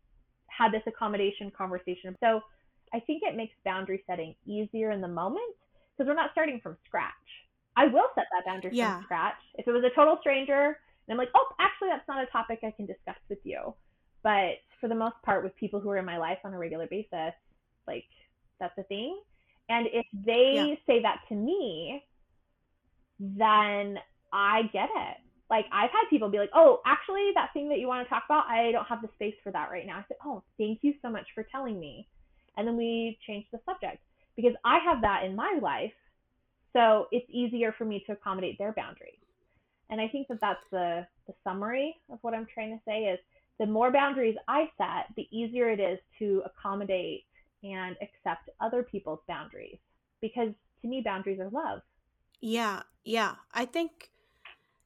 had 0.47 0.73
this 0.73 0.83
accommodation 0.87 1.51
conversation. 1.57 2.17
So 2.21 2.41
I 2.95 3.01
think 3.01 3.23
it 3.25 3.37
makes 3.37 3.55
boundary 3.65 4.05
setting 4.07 4.35
easier 4.47 4.91
in 4.91 5.01
the 5.01 5.09
moment 5.09 5.57
because 5.97 6.09
we're 6.09 6.15
not 6.15 6.31
starting 6.33 6.61
from 6.63 6.77
scratch. 6.87 7.13
I 7.77 7.87
will 7.87 8.07
set 8.15 8.27
that 8.33 8.45
boundary 8.47 8.71
yeah. 8.75 8.97
from 8.97 9.05
scratch. 9.05 9.41
If 9.55 9.67
it 9.67 9.73
was 9.73 9.83
a 9.83 9.95
total 9.95 10.19
stranger, 10.21 10.79
and 11.09 11.11
I'm 11.11 11.17
like, 11.17 11.31
oh, 11.35 11.49
actually, 11.59 11.89
that's 11.89 12.07
not 12.07 12.23
a 12.23 12.27
topic 12.27 12.61
I 12.63 12.71
can 12.71 12.87
discuss 12.87 13.17
with 13.29 13.39
you. 13.45 13.75
But 14.23 14.61
for 14.81 14.89
the 14.89 14.95
most 14.95 15.17
part, 15.25 15.43
with 15.43 15.57
people 15.57 15.81
who 15.81 15.91
are 15.91 15.99
in 15.99 16.05
my 16.05 16.19
life 16.19 16.39
on 16.45 16.55
a 16.55 16.59
regular 16.59 16.87
basis, 16.87 17.35
like 17.89 18.05
that's 18.61 18.77
a 18.79 18.85
thing. 18.85 19.21
And 19.69 19.89
if 19.93 20.07
they 20.13 20.53
yeah. 20.55 20.75
say 20.87 21.03
that 21.03 21.21
to 21.29 21.35
me, 21.35 22.05
then 23.23 23.99
I 24.33 24.63
get 24.73 24.89
it. 24.95 25.17
Like 25.49 25.67
I've 25.73 25.91
had 25.91 26.09
people 26.11 26.31
be 26.31 26.39
like, 26.39 26.51
"Oh, 26.55 26.81
actually, 26.87 27.31
that 27.35 27.53
thing 27.53 27.69
that 27.69 27.79
you 27.79 27.87
want 27.87 28.05
to 28.07 28.11
talk 28.11 28.25
about, 28.27 28.47
I 28.49 28.73
don't 28.73 28.87
have 28.87 29.03
the 29.03 29.09
space 29.15 29.37
for 29.45 29.53
that 29.53 29.71
right 29.71 29.87
now." 29.87 29.99
I 29.99 30.05
said, 30.09 30.17
"Oh, 30.25 30.43
thank 30.59 30.81
you 30.83 30.95
so 31.03 31.11
much 31.11 31.27
for 31.35 31.45
telling 31.45 31.79
me," 31.79 32.09
and 32.57 32.67
then 32.67 32.77
we 32.77 33.19
changed 33.27 33.49
the 33.53 33.61
subject 33.67 34.03
because 34.37 34.55
I 34.65 34.79
have 34.79 35.03
that 35.03 35.25
in 35.25 35.37
my 35.37 35.59
life, 35.63 35.93
so 36.73 37.07
it's 37.13 37.27
easier 37.31 37.73
for 37.73 37.85
me 37.85 38.03
to 38.07 38.13
accommodate 38.13 38.59
their 38.59 38.73
boundaries. 38.73 39.21
And 39.91 40.01
I 40.01 40.09
think 40.09 40.29
that 40.29 40.41
that's 40.41 40.65
the 40.71 41.07
the 41.27 41.35
summary 41.45 41.97
of 42.11 42.19
what 42.23 42.35
I'm 42.35 42.47
trying 42.53 42.77
to 42.77 42.83
say 42.85 43.05
is 43.05 43.19
the 43.59 43.67
more 43.67 43.93
boundaries 43.93 44.37
I 44.49 44.71
set, 44.79 45.15
the 45.17 45.29
easier 45.31 45.71
it 45.71 45.81
is 45.81 45.99
to 46.19 46.43
accommodate 46.47 47.25
and 47.63 47.97
accept 48.03 48.51
other 48.61 48.83
people's 48.83 49.21
boundaries 49.29 49.79
because 50.21 50.53
to 50.81 50.89
me 50.89 51.03
boundaries 51.05 51.41
are 51.41 51.51
love. 51.51 51.83
Yeah, 52.43 52.83
yeah. 53.05 53.37
I 53.55 53.65
think 53.67 54.11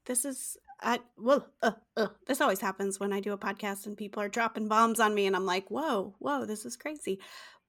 this 0.06 0.24
is 0.24 0.56
I 0.82 1.00
well, 1.18 1.48
uh, 1.62 1.72
uh, 1.96 2.08
this 2.26 2.40
always 2.40 2.60
happens 2.60 3.00
when 3.00 3.12
I 3.12 3.20
do 3.20 3.32
a 3.32 3.38
podcast 3.38 3.86
and 3.86 3.96
people 3.96 4.22
are 4.22 4.28
dropping 4.28 4.68
bombs 4.68 5.00
on 5.00 5.14
me, 5.14 5.26
and 5.26 5.36
I'm 5.36 5.46
like, 5.46 5.70
whoa, 5.70 6.14
whoa, 6.20 6.46
this 6.46 6.66
is 6.66 6.76
crazy. 6.76 7.20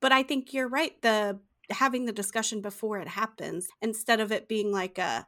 But 0.01 0.11
I 0.13 0.23
think 0.23 0.53
you're 0.53 0.69
right. 0.69 1.01
The 1.01 1.39
having 1.71 2.05
the 2.05 2.13
discussion 2.13 2.61
before 2.61 2.99
it 2.99 3.07
happens 3.09 3.67
instead 3.81 4.19
of 4.21 4.31
it 4.31 4.47
being 4.49 4.71
like 4.73 4.97
a 4.99 5.27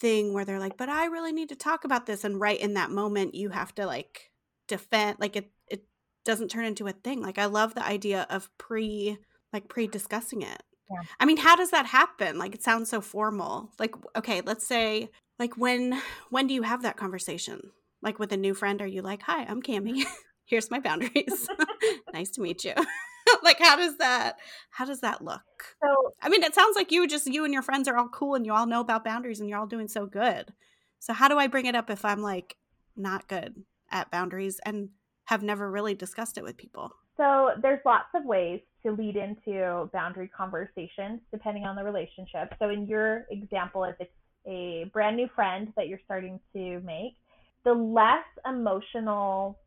thing 0.00 0.34
where 0.34 0.44
they're 0.44 0.60
like, 0.60 0.76
but 0.78 0.88
I 0.90 1.06
really 1.06 1.32
need 1.32 1.50
to 1.50 1.56
talk 1.56 1.84
about 1.84 2.06
this, 2.06 2.24
and 2.24 2.40
right 2.40 2.60
in 2.60 2.74
that 2.74 2.90
moment 2.90 3.34
you 3.36 3.50
have 3.50 3.74
to 3.76 3.86
like 3.86 4.32
defend, 4.68 5.18
like 5.20 5.36
it 5.36 5.50
it 5.68 5.84
doesn't 6.24 6.50
turn 6.50 6.66
into 6.66 6.86
a 6.88 6.92
thing. 6.92 7.20
Like 7.22 7.38
I 7.38 7.46
love 7.46 7.74
the 7.74 7.86
idea 7.86 8.26
of 8.30 8.50
pre 8.58 9.18
like 9.52 9.68
pre 9.68 9.86
discussing 9.88 10.42
it. 10.42 10.62
Yeah. 10.90 11.02
I 11.18 11.24
mean, 11.24 11.36
how 11.36 11.56
does 11.56 11.70
that 11.70 11.86
happen? 11.86 12.38
Like 12.38 12.54
it 12.54 12.62
sounds 12.62 12.88
so 12.90 13.00
formal. 13.00 13.72
Like 13.78 13.94
okay, 14.16 14.40
let's 14.40 14.66
say 14.66 15.10
like 15.38 15.56
when 15.56 16.00
when 16.30 16.46
do 16.46 16.54
you 16.54 16.62
have 16.62 16.82
that 16.82 16.96
conversation? 16.96 17.70
Like 18.02 18.18
with 18.18 18.32
a 18.32 18.36
new 18.36 18.54
friend 18.54 18.80
are 18.80 18.86
you 18.86 19.02
like, 19.02 19.22
"Hi, 19.22 19.44
I'm 19.44 19.62
Cami. 19.62 20.04
Here's 20.44 20.70
my 20.70 20.78
boundaries. 20.78 21.48
nice 22.12 22.30
to 22.32 22.40
meet 22.40 22.64
you." 22.64 22.74
like 23.42 23.58
how 23.58 23.76
does 23.76 23.96
that 23.98 24.36
how 24.70 24.84
does 24.84 25.00
that 25.00 25.22
look? 25.22 25.42
So 25.82 26.12
I 26.22 26.28
mean, 26.28 26.44
it 26.44 26.54
sounds 26.54 26.76
like 26.76 26.92
you 26.92 27.06
just 27.08 27.26
you 27.26 27.44
and 27.44 27.52
your 27.52 27.62
friends 27.62 27.88
are 27.88 27.96
all 27.96 28.08
cool 28.08 28.34
and 28.34 28.46
you 28.46 28.52
all 28.52 28.66
know 28.66 28.80
about 28.80 29.04
boundaries 29.04 29.40
and 29.40 29.48
you're 29.48 29.58
all 29.58 29.66
doing 29.66 29.88
so 29.88 30.06
good. 30.06 30.52
So 31.00 31.12
how 31.12 31.28
do 31.28 31.38
I 31.38 31.46
bring 31.48 31.66
it 31.66 31.74
up 31.74 31.90
if 31.90 32.04
I'm 32.04 32.22
like 32.22 32.56
not 32.96 33.28
good 33.28 33.64
at 33.90 34.10
boundaries 34.10 34.60
and 34.64 34.90
have 35.24 35.42
never 35.42 35.68
really 35.70 35.94
discussed 35.94 36.38
it 36.38 36.44
with 36.44 36.56
people? 36.56 36.92
So 37.16 37.50
there's 37.62 37.80
lots 37.84 38.08
of 38.14 38.24
ways 38.24 38.60
to 38.84 38.92
lead 38.92 39.16
into 39.16 39.88
boundary 39.92 40.28
conversations 40.28 41.20
depending 41.32 41.64
on 41.64 41.76
the 41.76 41.82
relationship. 41.82 42.54
So 42.58 42.70
in 42.70 42.86
your 42.86 43.26
example, 43.30 43.84
if 43.84 43.96
it's 44.00 44.10
a 44.46 44.90
brand 44.92 45.16
new 45.16 45.28
friend 45.34 45.72
that 45.76 45.88
you're 45.88 46.00
starting 46.04 46.38
to 46.54 46.80
make, 46.80 47.16
the 47.64 47.72
less 47.72 48.24
emotional 48.48 49.58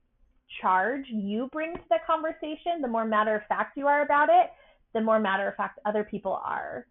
charge 0.61 1.05
you 1.09 1.49
bring 1.51 1.73
to 1.73 1.81
the 1.89 1.97
conversation, 2.07 2.81
the 2.81 2.87
more 2.87 3.05
matter 3.05 3.35
of 3.35 3.41
fact 3.47 3.77
you 3.77 3.87
are 3.87 4.03
about 4.03 4.29
it, 4.29 4.51
the 4.93 5.01
more 5.01 5.19
matter 5.19 5.47
of 5.47 5.55
fact 5.55 5.79
other 5.85 6.03
people 6.03 6.39
are. 6.43 6.85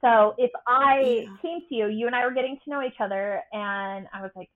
So 0.00 0.34
if 0.38 0.50
I 0.66 1.24
yeah. 1.24 1.36
came 1.42 1.60
to 1.68 1.74
you, 1.74 1.88
you 1.88 2.06
and 2.06 2.14
I 2.14 2.24
were 2.24 2.32
getting 2.32 2.58
to 2.64 2.70
know 2.70 2.82
each 2.82 3.00
other, 3.00 3.42
and 3.52 4.06
I 4.12 4.22
was 4.22 4.30
like, 4.36 4.48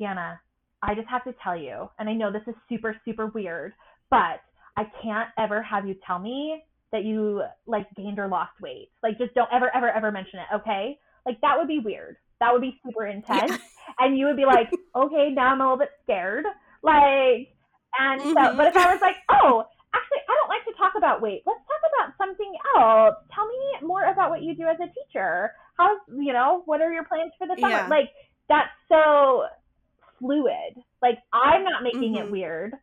Deanna, 0.00 0.38
I 0.82 0.94
just 0.94 1.08
have 1.08 1.24
to 1.24 1.34
tell 1.42 1.56
you, 1.56 1.90
and 1.98 2.08
I 2.08 2.14
know 2.14 2.32
this 2.32 2.42
is 2.46 2.54
super, 2.68 2.96
super 3.04 3.26
weird, 3.26 3.72
but 4.10 4.40
I 4.76 4.84
can't 5.02 5.28
ever 5.38 5.62
have 5.62 5.86
you 5.86 5.94
tell 6.06 6.18
me 6.18 6.62
that 6.92 7.04
you 7.04 7.42
like 7.66 7.86
gained 7.96 8.18
or 8.18 8.28
lost 8.28 8.52
weight. 8.60 8.90
Like 9.02 9.18
just 9.18 9.34
don't 9.34 9.48
ever, 9.52 9.74
ever, 9.74 9.90
ever 9.90 10.12
mention 10.12 10.40
it, 10.40 10.54
okay? 10.56 10.98
Like 11.26 11.40
that 11.40 11.56
would 11.58 11.68
be 11.68 11.78
weird. 11.78 12.16
That 12.40 12.52
would 12.52 12.62
be 12.62 12.78
super 12.84 13.06
intense. 13.06 13.50
Yeah. 13.50 13.58
And 13.98 14.18
you 14.18 14.26
would 14.26 14.36
be 14.36 14.44
like, 14.44 14.70
okay, 14.96 15.30
now 15.30 15.52
I'm 15.52 15.60
a 15.60 15.64
little 15.64 15.78
bit 15.78 15.90
scared. 16.02 16.44
Like, 16.82 17.54
and 17.98 18.20
mm-hmm. 18.20 18.32
so, 18.32 18.56
but 18.56 18.66
if 18.68 18.76
I 18.76 18.92
was 18.92 19.00
like, 19.00 19.16
oh, 19.30 19.64
actually, 19.94 20.18
I 20.28 20.36
don't 20.40 20.48
like 20.48 20.64
to 20.64 20.72
talk 20.78 20.92
about 20.96 21.20
weight. 21.22 21.42
Let's 21.46 21.60
talk 21.60 21.82
about 21.94 22.14
something 22.18 22.52
else. 22.76 23.16
Tell 23.34 23.46
me 23.46 23.86
more 23.86 24.04
about 24.04 24.30
what 24.30 24.42
you 24.42 24.54
do 24.54 24.64
as 24.64 24.76
a 24.76 24.86
teacher. 24.86 25.52
How's, 25.76 25.98
you 26.08 26.32
know, 26.32 26.62
what 26.64 26.80
are 26.80 26.92
your 26.92 27.04
plans 27.04 27.32
for 27.38 27.46
the 27.46 27.56
summer? 27.60 27.74
Yeah. 27.74 27.88
Like, 27.88 28.10
that's 28.48 28.70
so 28.88 29.44
fluid. 30.18 30.82
Like, 31.00 31.18
I'm 31.32 31.64
not 31.64 31.82
making 31.82 32.14
mm-hmm. 32.14 32.26
it 32.26 32.30
weird. 32.30 32.74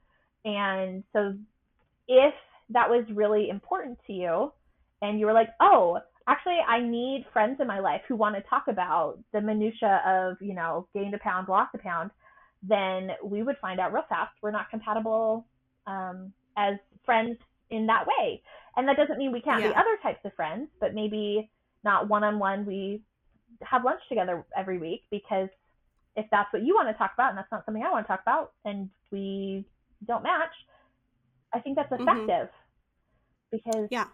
And 0.45 1.03
so, 1.13 1.33
if 2.09 2.33
that 2.71 2.89
was 2.89 3.05
really 3.13 3.49
important 3.49 3.97
to 4.07 4.13
you 4.13 4.51
and 5.01 5.19
you 5.19 5.25
were 5.27 5.33
like, 5.33 5.49
oh, 5.61 5.99
actually 6.27 6.57
I 6.67 6.81
need 6.81 7.25
friends 7.31 7.59
in 7.61 7.67
my 7.67 7.79
life 7.79 8.01
who 8.07 8.15
want 8.15 8.35
to 8.35 8.41
talk 8.49 8.67
about 8.67 9.19
the 9.31 9.39
minutia 9.39 10.01
of, 10.05 10.37
you 10.41 10.53
know, 10.53 10.87
gained 10.93 11.13
a 11.13 11.19
pound, 11.19 11.47
lost 11.47 11.73
a 11.75 11.77
pound, 11.77 12.11
then 12.61 13.11
we 13.23 13.43
would 13.43 13.55
find 13.61 13.79
out 13.79 13.93
real 13.93 14.03
fast 14.09 14.31
we're 14.41 14.51
not 14.51 14.69
compatible 14.69 15.45
um, 15.87 16.33
as 16.57 16.75
friends 17.05 17.37
in 17.69 17.85
that 17.87 18.05
way. 18.05 18.41
And 18.75 18.87
that 18.87 18.97
doesn't 18.97 19.17
mean 19.17 19.31
we 19.31 19.41
can't 19.41 19.61
yeah. 19.61 19.69
be 19.69 19.75
other 19.75 19.97
types 20.03 20.19
of 20.25 20.33
friends, 20.33 20.67
but 20.79 20.93
maybe 20.93 21.49
not 21.83 22.09
one 22.09 22.23
on 22.23 22.39
one. 22.39 22.65
We 22.65 23.01
have 23.63 23.83
lunch 23.83 24.01
together 24.09 24.43
every 24.57 24.77
week 24.77 25.03
because 25.11 25.49
if 26.15 26.25
that's 26.31 26.51
what 26.51 26.63
you 26.63 26.75
want 26.75 26.89
to 26.89 26.93
talk 26.97 27.11
about 27.13 27.29
and 27.29 27.37
that's 27.37 27.51
not 27.51 27.65
something 27.65 27.83
I 27.83 27.91
want 27.91 28.05
to 28.05 28.07
talk 28.07 28.21
about 28.21 28.53
and 28.65 28.89
we 29.11 29.65
don't 30.05 30.23
match, 30.23 30.51
I 31.53 31.59
think 31.59 31.75
that's 31.75 31.91
mm-hmm. 31.91 32.07
effective 32.07 32.49
mm-hmm. 32.49 33.57
because 33.57 33.87
yeah. 33.91 34.05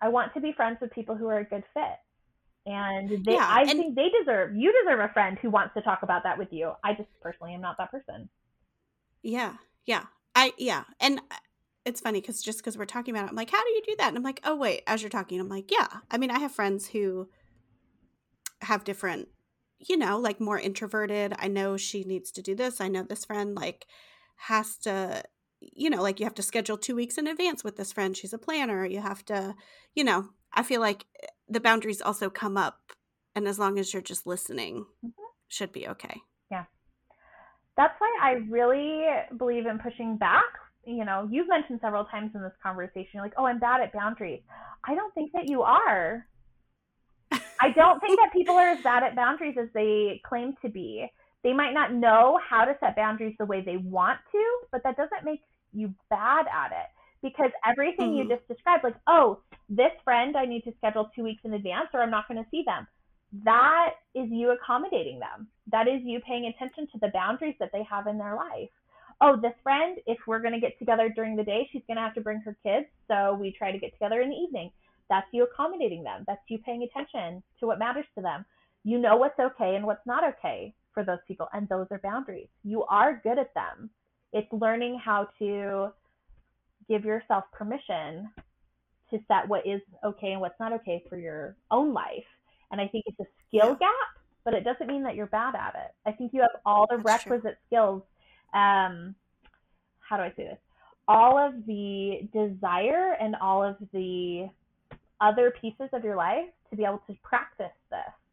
I 0.00 0.08
want 0.08 0.34
to 0.34 0.40
be 0.40 0.52
friends 0.52 0.78
with 0.80 0.90
people 0.92 1.16
who 1.16 1.26
are 1.28 1.38
a 1.38 1.44
good 1.44 1.64
fit. 1.74 1.98
And 2.66 3.24
they, 3.24 3.34
yeah, 3.34 3.46
I 3.48 3.60
and 3.60 3.70
think 3.70 3.94
they 3.94 4.08
deserve, 4.20 4.56
you 4.56 4.74
deserve 4.82 4.98
a 4.98 5.12
friend 5.12 5.38
who 5.40 5.50
wants 5.50 5.74
to 5.74 5.82
talk 5.82 6.02
about 6.02 6.24
that 6.24 6.36
with 6.36 6.52
you. 6.52 6.72
I 6.82 6.94
just 6.94 7.08
personally 7.22 7.54
am 7.54 7.60
not 7.60 7.76
that 7.78 7.92
person. 7.92 8.28
Yeah. 9.22 9.54
Yeah. 9.84 10.04
I, 10.34 10.52
yeah. 10.58 10.82
And 10.98 11.20
it's 11.84 12.00
funny 12.00 12.20
because 12.20 12.42
just 12.42 12.58
because 12.58 12.76
we're 12.76 12.84
talking 12.84 13.14
about 13.14 13.26
it, 13.26 13.30
I'm 13.30 13.36
like, 13.36 13.50
how 13.50 13.62
do 13.62 13.70
you 13.70 13.82
do 13.86 13.94
that? 13.98 14.08
And 14.08 14.16
I'm 14.16 14.24
like, 14.24 14.40
oh, 14.42 14.56
wait, 14.56 14.82
as 14.88 15.00
you're 15.00 15.10
talking, 15.10 15.38
I'm 15.38 15.48
like, 15.48 15.70
yeah. 15.70 15.86
I 16.10 16.18
mean, 16.18 16.32
I 16.32 16.40
have 16.40 16.50
friends 16.50 16.88
who 16.88 17.28
have 18.62 18.82
different, 18.82 19.28
you 19.78 19.96
know, 19.96 20.18
like 20.18 20.40
more 20.40 20.58
introverted. 20.58 21.34
I 21.38 21.46
know 21.46 21.76
she 21.76 22.02
needs 22.02 22.32
to 22.32 22.42
do 22.42 22.56
this. 22.56 22.80
I 22.80 22.88
know 22.88 23.04
this 23.04 23.24
friend, 23.24 23.54
like, 23.54 23.86
has 24.34 24.76
to 24.78 25.22
you 25.60 25.90
know, 25.90 26.02
like 26.02 26.20
you 26.20 26.26
have 26.26 26.34
to 26.34 26.42
schedule 26.42 26.76
two 26.76 26.94
weeks 26.94 27.18
in 27.18 27.26
advance 27.26 27.64
with 27.64 27.76
this 27.76 27.92
friend. 27.92 28.16
She's 28.16 28.32
a 28.32 28.38
planner. 28.38 28.84
You 28.84 29.00
have 29.00 29.24
to, 29.26 29.54
you 29.94 30.04
know, 30.04 30.30
I 30.52 30.62
feel 30.62 30.80
like 30.80 31.04
eh, 31.22 31.26
the 31.48 31.60
boundaries 31.60 32.00
also 32.00 32.30
come 32.30 32.56
up. 32.56 32.78
And 33.34 33.46
as 33.46 33.58
long 33.58 33.78
as 33.78 33.92
you're 33.92 34.02
just 34.02 34.26
listening, 34.26 34.86
mm-hmm. 35.04 35.22
should 35.48 35.72
be 35.72 35.86
okay. 35.88 36.22
Yeah. 36.50 36.64
That's 37.76 37.94
why 37.98 38.10
I 38.22 38.32
really 38.50 39.04
believe 39.36 39.66
in 39.66 39.78
pushing 39.78 40.16
back. 40.16 40.44
You 40.86 41.04
know, 41.04 41.28
you've 41.30 41.48
mentioned 41.48 41.80
several 41.82 42.04
times 42.04 42.30
in 42.34 42.42
this 42.42 42.52
conversation, 42.62 43.20
like, 43.20 43.32
oh, 43.36 43.46
I'm 43.46 43.58
bad 43.58 43.80
at 43.80 43.92
boundaries. 43.92 44.40
I 44.84 44.94
don't 44.94 45.12
think 45.14 45.32
that 45.32 45.48
you 45.48 45.62
are. 45.62 46.26
I 47.60 47.70
don't 47.74 48.00
think 48.00 48.18
that 48.20 48.32
people 48.32 48.54
are 48.54 48.68
as 48.68 48.82
bad 48.82 49.02
at 49.02 49.16
boundaries 49.16 49.56
as 49.60 49.68
they 49.74 50.20
claim 50.24 50.54
to 50.62 50.68
be. 50.68 51.06
They 51.46 51.52
might 51.52 51.74
not 51.74 51.94
know 51.94 52.40
how 52.42 52.64
to 52.64 52.76
set 52.80 52.96
boundaries 52.96 53.36
the 53.38 53.46
way 53.46 53.60
they 53.60 53.76
want 53.76 54.18
to, 54.32 54.44
but 54.72 54.82
that 54.82 54.96
doesn't 54.96 55.24
make 55.24 55.42
you 55.72 55.94
bad 56.10 56.46
at 56.52 56.72
it 56.72 56.88
because 57.22 57.52
everything 57.64 58.08
mm-hmm. 58.10 58.28
you 58.28 58.36
just 58.36 58.48
described, 58.48 58.82
like, 58.82 58.96
oh, 59.06 59.38
this 59.68 59.92
friend 60.02 60.36
I 60.36 60.44
need 60.44 60.62
to 60.62 60.72
schedule 60.78 61.08
two 61.14 61.22
weeks 61.22 61.42
in 61.44 61.54
advance 61.54 61.86
or 61.94 62.02
I'm 62.02 62.10
not 62.10 62.26
going 62.26 62.42
to 62.42 62.50
see 62.50 62.64
them. 62.66 62.88
That 63.44 63.90
is 64.16 64.26
you 64.28 64.50
accommodating 64.50 65.20
them. 65.20 65.46
That 65.70 65.86
is 65.86 66.00
you 66.02 66.18
paying 66.26 66.46
attention 66.46 66.88
to 66.90 66.98
the 67.00 67.12
boundaries 67.14 67.54
that 67.60 67.70
they 67.72 67.84
have 67.88 68.08
in 68.08 68.18
their 68.18 68.34
life. 68.34 68.70
oh, 69.20 69.38
this 69.40 69.54
friend, 69.62 69.98
if 70.06 70.18
we're 70.26 70.42
going 70.42 70.52
to 70.52 70.60
get 70.60 70.76
together 70.80 71.08
during 71.14 71.36
the 71.36 71.44
day, 71.44 71.68
she's 71.70 71.82
going 71.86 71.96
to 71.96 72.02
have 72.02 72.14
to 72.14 72.20
bring 72.22 72.40
her 72.40 72.56
kids. 72.64 72.86
So 73.06 73.38
we 73.40 73.54
try 73.56 73.70
to 73.70 73.78
get 73.78 73.92
together 73.92 74.20
in 74.20 74.30
the 74.30 74.34
evening. 74.34 74.72
That's 75.08 75.28
you 75.32 75.44
accommodating 75.44 76.02
them. 76.02 76.24
That's 76.26 76.42
you 76.48 76.58
paying 76.58 76.82
attention 76.82 77.40
to 77.60 77.68
what 77.68 77.78
matters 77.78 78.06
to 78.16 78.20
them. 78.20 78.44
You 78.82 78.98
know 78.98 79.16
what's 79.16 79.38
okay 79.38 79.76
and 79.76 79.86
what's 79.86 80.04
not 80.06 80.24
okay 80.24 80.74
for 80.96 81.04
those 81.04 81.18
people. 81.28 81.46
And 81.52 81.68
those 81.68 81.86
are 81.90 81.98
boundaries. 81.98 82.48
You 82.64 82.84
are 82.84 83.20
good 83.22 83.38
at 83.38 83.52
them. 83.52 83.90
It's 84.32 84.50
learning 84.50 84.98
how 84.98 85.28
to 85.38 85.92
give 86.88 87.04
yourself 87.04 87.44
permission 87.52 88.30
to 89.10 89.18
set 89.28 89.46
what 89.46 89.66
is 89.66 89.82
okay 90.02 90.32
and 90.32 90.40
what's 90.40 90.58
not 90.58 90.72
okay 90.72 91.04
for 91.08 91.18
your 91.18 91.54
own 91.70 91.92
life. 91.92 92.24
And 92.72 92.80
I 92.80 92.88
think 92.88 93.04
it's 93.06 93.20
a 93.20 93.26
skill 93.46 93.74
gap, 93.74 93.90
but 94.44 94.54
it 94.54 94.64
doesn't 94.64 94.86
mean 94.86 95.02
that 95.02 95.14
you're 95.14 95.26
bad 95.26 95.54
at 95.54 95.74
it. 95.74 95.94
I 96.06 96.12
think 96.12 96.32
you 96.32 96.40
have 96.40 96.60
all 96.64 96.86
the 96.88 96.96
That's 96.96 97.26
requisite 97.26 97.42
true. 97.42 97.52
skills. 97.66 98.02
Um, 98.54 99.14
how 100.00 100.16
do 100.16 100.22
I 100.22 100.32
say 100.36 100.44
this? 100.44 100.58
All 101.06 101.38
of 101.38 101.66
the 101.66 102.28
desire 102.32 103.12
and 103.20 103.36
all 103.36 103.62
of 103.62 103.76
the 103.92 104.48
other 105.20 105.52
pieces 105.60 105.88
of 105.92 106.02
your 106.02 106.16
life 106.16 106.48
to 106.70 106.76
be 106.76 106.84
able 106.84 107.02
to 107.06 107.14
practice 107.22 107.66
this. 107.90 108.25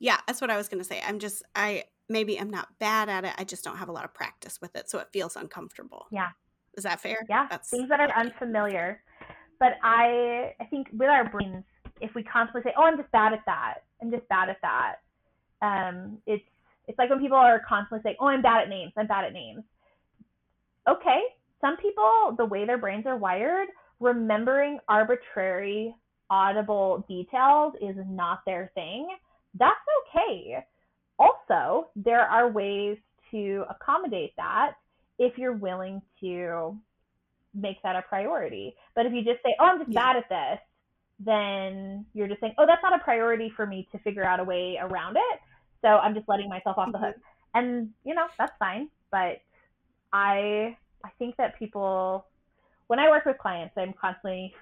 Yeah, 0.00 0.18
that's 0.26 0.40
what 0.40 0.50
I 0.50 0.56
was 0.56 0.68
going 0.68 0.80
to 0.80 0.84
say. 0.84 1.00
I'm 1.06 1.18
just, 1.18 1.42
I 1.54 1.84
maybe 2.08 2.40
I'm 2.40 2.50
not 2.50 2.68
bad 2.78 3.08
at 3.08 3.24
it. 3.24 3.32
I 3.38 3.44
just 3.44 3.62
don't 3.62 3.76
have 3.76 3.88
a 3.88 3.92
lot 3.92 4.04
of 4.04 4.12
practice 4.12 4.58
with 4.60 4.74
it. 4.74 4.90
So 4.90 4.98
it 4.98 5.08
feels 5.12 5.36
uncomfortable. 5.36 6.06
Yeah. 6.10 6.30
Is 6.76 6.84
that 6.84 7.00
fair? 7.00 7.18
Yeah. 7.28 7.46
That's 7.48 7.70
things 7.70 7.88
that 7.88 8.00
are 8.00 8.10
unfamiliar. 8.16 9.02
But 9.60 9.74
I, 9.84 10.54
I 10.58 10.64
think 10.64 10.88
with 10.92 11.08
our 11.08 11.28
brains, 11.28 11.64
if 12.00 12.14
we 12.14 12.22
constantly 12.22 12.62
say, 12.62 12.74
"Oh, 12.78 12.84
I'm 12.84 12.96
just 12.96 13.12
bad 13.12 13.34
at 13.34 13.44
that," 13.44 13.82
I'm 14.00 14.10
just 14.10 14.26
bad 14.28 14.48
at 14.48 14.56
that. 14.62 14.96
Um, 15.60 16.18
it's 16.26 16.42
it's 16.88 16.98
like 16.98 17.10
when 17.10 17.20
people 17.20 17.36
are 17.36 17.60
constantly 17.68 18.00
saying, 18.02 18.16
"Oh, 18.20 18.28
I'm 18.28 18.40
bad 18.40 18.62
at 18.62 18.68
names. 18.70 18.92
I'm 18.96 19.06
bad 19.06 19.24
at 19.26 19.34
names." 19.34 19.62
Okay, 20.88 21.20
some 21.60 21.76
people, 21.76 22.34
the 22.38 22.44
way 22.46 22.64
their 22.64 22.78
brains 22.78 23.04
are 23.06 23.18
wired, 23.18 23.68
remembering 24.00 24.78
arbitrary 24.88 25.94
audible 26.30 27.04
details 27.06 27.74
is 27.82 27.96
not 28.08 28.40
their 28.46 28.70
thing. 28.74 29.08
That's 29.54 29.76
okay. 30.00 30.64
Also, 31.18 31.88
there 31.96 32.22
are 32.22 32.50
ways 32.50 32.98
to 33.30 33.64
accommodate 33.68 34.32
that 34.36 34.72
if 35.18 35.36
you're 35.38 35.52
willing 35.52 36.00
to 36.20 36.76
make 37.54 37.82
that 37.82 37.96
a 37.96 38.02
priority. 38.02 38.74
But 38.94 39.06
if 39.06 39.12
you 39.12 39.22
just 39.22 39.42
say, 39.42 39.54
"Oh, 39.60 39.64
I'm 39.64 39.78
just 39.78 39.90
yeah. 39.90 40.00
bad 40.00 40.16
at 40.16 40.28
this," 40.28 40.60
then 41.18 42.06
you're 42.14 42.28
just 42.28 42.40
saying, 42.40 42.54
"Oh, 42.58 42.66
that's 42.66 42.82
not 42.82 42.98
a 42.98 43.02
priority 43.02 43.50
for 43.50 43.66
me 43.66 43.88
to 43.92 43.98
figure 43.98 44.24
out 44.24 44.40
a 44.40 44.44
way 44.44 44.78
around 44.80 45.16
it." 45.16 45.40
So 45.82 45.88
I'm 45.88 46.14
just 46.14 46.28
letting 46.28 46.48
myself 46.48 46.78
off 46.78 46.92
the 46.92 46.98
hook. 46.98 47.16
Mm-hmm. 47.16 47.58
And, 47.58 47.90
you 48.04 48.14
know, 48.14 48.26
that's 48.38 48.52
fine, 48.58 48.88
but 49.10 49.40
I 50.12 50.76
I 51.04 51.10
think 51.18 51.36
that 51.36 51.58
people 51.58 52.26
when 52.86 52.98
I 52.98 53.08
work 53.08 53.24
with 53.24 53.38
clients, 53.38 53.74
I'm 53.76 53.92
constantly 53.92 54.54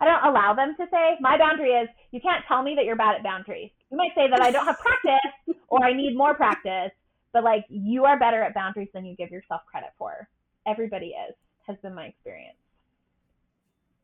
I 0.00 0.04
don't 0.04 0.24
allow 0.24 0.54
them 0.54 0.74
to 0.78 0.86
say, 0.90 1.16
my 1.20 1.38
boundary 1.38 1.70
is 1.70 1.88
you 2.10 2.20
can't 2.20 2.44
tell 2.46 2.62
me 2.62 2.74
that 2.76 2.84
you're 2.84 2.96
bad 2.96 3.14
at 3.16 3.22
boundaries. 3.22 3.70
You 3.90 3.96
might 3.96 4.14
say 4.14 4.28
that 4.28 4.40
I 4.40 4.50
don't 4.50 4.66
have 4.66 4.78
practice 4.78 5.56
or 5.68 5.84
I 5.84 5.92
need 5.92 6.16
more 6.16 6.34
practice, 6.34 6.90
but 7.32 7.44
like 7.44 7.64
you 7.68 8.04
are 8.04 8.18
better 8.18 8.42
at 8.42 8.54
boundaries 8.54 8.88
than 8.92 9.04
you 9.04 9.16
give 9.16 9.30
yourself 9.30 9.62
credit 9.70 9.90
for. 9.98 10.28
Everybody 10.66 11.14
is, 11.28 11.34
has 11.66 11.76
been 11.82 11.94
my 11.94 12.06
experience. 12.06 12.56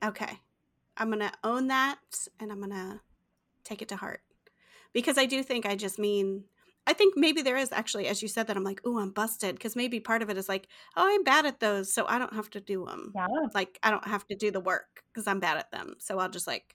Okay. 0.04 0.38
I'm 0.96 1.08
going 1.08 1.20
to 1.20 1.32
own 1.44 1.68
that 1.68 1.98
and 2.38 2.52
I'm 2.52 2.58
going 2.58 2.70
to 2.70 3.00
take 3.64 3.82
it 3.82 3.88
to 3.88 3.96
heart 3.96 4.20
because 4.92 5.18
I 5.18 5.26
do 5.26 5.42
think 5.42 5.66
I 5.66 5.76
just 5.76 5.98
mean 5.98 6.44
I 6.90 6.92
think 6.92 7.16
maybe 7.16 7.40
there 7.40 7.56
is 7.56 7.70
actually, 7.70 8.08
as 8.08 8.20
you 8.20 8.26
said, 8.26 8.48
that 8.48 8.56
I'm 8.56 8.64
like, 8.64 8.80
oh, 8.84 8.98
I'm 8.98 9.10
busted 9.12 9.54
because 9.54 9.76
maybe 9.76 10.00
part 10.00 10.22
of 10.22 10.30
it 10.30 10.36
is 10.36 10.48
like, 10.48 10.66
oh, 10.96 11.06
I'm 11.06 11.22
bad 11.22 11.46
at 11.46 11.60
those, 11.60 11.94
so 11.94 12.04
I 12.08 12.18
don't 12.18 12.34
have 12.34 12.50
to 12.50 12.60
do 12.60 12.84
them. 12.84 13.12
Yeah. 13.14 13.28
Like 13.54 13.78
I 13.84 13.92
don't 13.92 14.08
have 14.08 14.26
to 14.26 14.34
do 14.34 14.50
the 14.50 14.58
work 14.58 15.04
because 15.12 15.28
I'm 15.28 15.38
bad 15.38 15.56
at 15.56 15.70
them, 15.70 15.94
so 16.00 16.18
I'll 16.18 16.28
just 16.28 16.48
like 16.48 16.74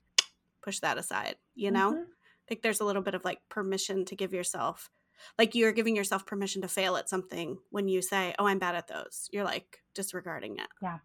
push 0.62 0.80
that 0.80 0.98
aside. 0.98 1.36
You 1.54 1.72
know, 1.72 1.92
mm-hmm. 1.92 2.04
I 2.04 2.46
think 2.48 2.62
there's 2.62 2.80
a 2.80 2.86
little 2.86 3.02
bit 3.02 3.14
of 3.14 3.26
like 3.26 3.40
permission 3.50 4.06
to 4.06 4.16
give 4.16 4.34
yourself, 4.34 4.90
like 5.38 5.54
you're 5.54 5.74
giving 5.74 5.98
yourself 5.98 6.26
permission 6.26 6.62
to 6.62 6.70
fail 6.70 6.96
at 6.96 7.10
something 7.10 7.58
when 7.72 7.90
you 7.90 8.02
say, 8.02 8.34
oh, 8.40 8.48
I'm 8.48 8.60
bad 8.60 8.76
at 8.76 8.88
those. 8.88 9.28
You're 9.34 9.44
like 9.44 9.84
disregarding 9.94 10.60
it. 10.60 10.68
Yeah. 10.82 11.00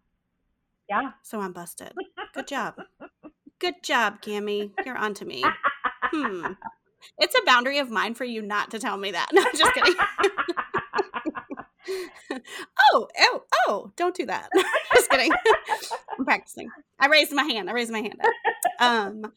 Yeah. 0.89 1.11
So 1.21 1.41
I'm 1.41 1.51
busted. 1.51 1.91
Good 2.33 2.47
job. 2.47 2.75
Good 3.59 3.83
job, 3.83 4.21
Cami. 4.21 4.71
You're 4.85 4.97
on 4.97 5.13
to 5.15 5.25
me. 5.25 5.43
Hmm. 6.01 6.53
It's 7.17 7.35
a 7.35 7.45
boundary 7.45 7.79
of 7.79 7.89
mine 7.89 8.13
for 8.13 8.25
you 8.25 8.41
not 8.41 8.71
to 8.71 8.79
tell 8.79 8.97
me 8.97 9.11
that. 9.11 9.29
No, 9.33 9.43
just 9.55 9.73
kidding. 9.73 9.95
oh, 12.93 13.07
oh, 13.19 13.43
oh, 13.67 13.91
don't 13.95 14.15
do 14.15 14.25
that. 14.25 14.49
just 14.93 15.09
kidding. 15.09 15.31
I'm 16.17 16.25
practicing. 16.25 16.69
I 16.99 17.07
raised 17.07 17.33
my 17.33 17.43
hand. 17.43 17.69
I 17.69 17.73
raised 17.73 17.91
my 17.91 17.99
hand 17.99 18.19
up. 18.21 18.31
Um, 18.79 19.31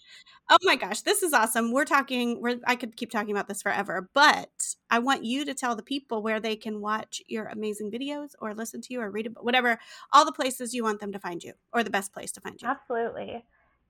oh 0.50 0.58
my 0.62 0.76
gosh, 0.76 1.02
this 1.02 1.22
is 1.22 1.32
awesome. 1.32 1.72
We're 1.72 1.84
talking, 1.84 2.40
we're, 2.40 2.60
I 2.66 2.76
could 2.76 2.96
keep 2.96 3.10
talking 3.10 3.30
about 3.30 3.48
this 3.48 3.62
forever, 3.62 4.08
but 4.14 4.74
I 4.90 4.98
want 4.98 5.24
you 5.24 5.44
to 5.44 5.54
tell 5.54 5.74
the 5.74 5.82
people 5.82 6.22
where 6.22 6.40
they 6.40 6.56
can 6.56 6.80
watch 6.80 7.22
your 7.26 7.46
amazing 7.46 7.90
videos 7.90 8.30
or 8.40 8.54
listen 8.54 8.80
to 8.82 8.92
you 8.92 9.00
or 9.00 9.10
read 9.10 9.26
about 9.26 9.44
whatever, 9.44 9.78
all 10.12 10.24
the 10.24 10.32
places 10.32 10.74
you 10.74 10.84
want 10.84 11.00
them 11.00 11.12
to 11.12 11.18
find 11.18 11.42
you 11.42 11.54
or 11.72 11.82
the 11.82 11.90
best 11.90 12.12
place 12.12 12.32
to 12.32 12.40
find 12.40 12.60
you. 12.60 12.68
Absolutely. 12.68 13.44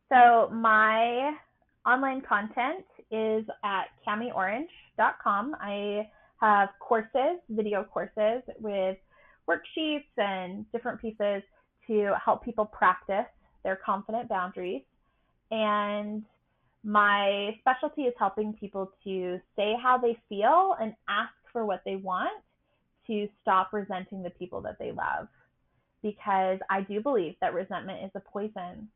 So 0.09 0.49
my 0.53 1.33
online 1.87 2.21
content 2.21 2.85
is 3.11 3.45
at 3.65 3.87
camiorange.com. 4.07 5.57
I 5.61 6.09
have 6.41 6.69
courses, 6.81 7.41
video 7.49 7.85
courses 7.85 8.43
with 8.59 8.97
worksheets 9.49 10.05
and 10.17 10.71
different 10.73 11.01
pieces 11.01 11.43
to 11.87 12.13
help 12.23 12.45
people 12.45 12.65
practice 12.65 13.27
their 13.63 13.79
confident 13.85 14.29
boundaries. 14.29 14.83
And 15.51 16.25
my 16.83 17.57
specialty 17.61 18.03
is 18.03 18.15
helping 18.19 18.53
people 18.53 18.93
to 19.05 19.41
say 19.57 19.75
how 19.83 19.99
they 19.99 20.19
feel 20.29 20.77
and 20.81 20.95
ask 21.09 21.33
for 21.53 21.65
what 21.65 21.83
they 21.85 21.97
want 21.97 22.31
to 23.07 23.29
stop 23.43 23.73
resenting 23.73 24.23
the 24.23 24.31
people 24.31 24.61
that 24.63 24.79
they 24.79 24.93
love. 24.93 25.29
Because 26.03 26.59
I 26.69 26.83
do 26.83 27.01
believe 27.01 27.35
that 27.41 27.55
resentment 27.55 28.05
is 28.05 28.11
a 28.15 28.21
poison. 28.21 28.89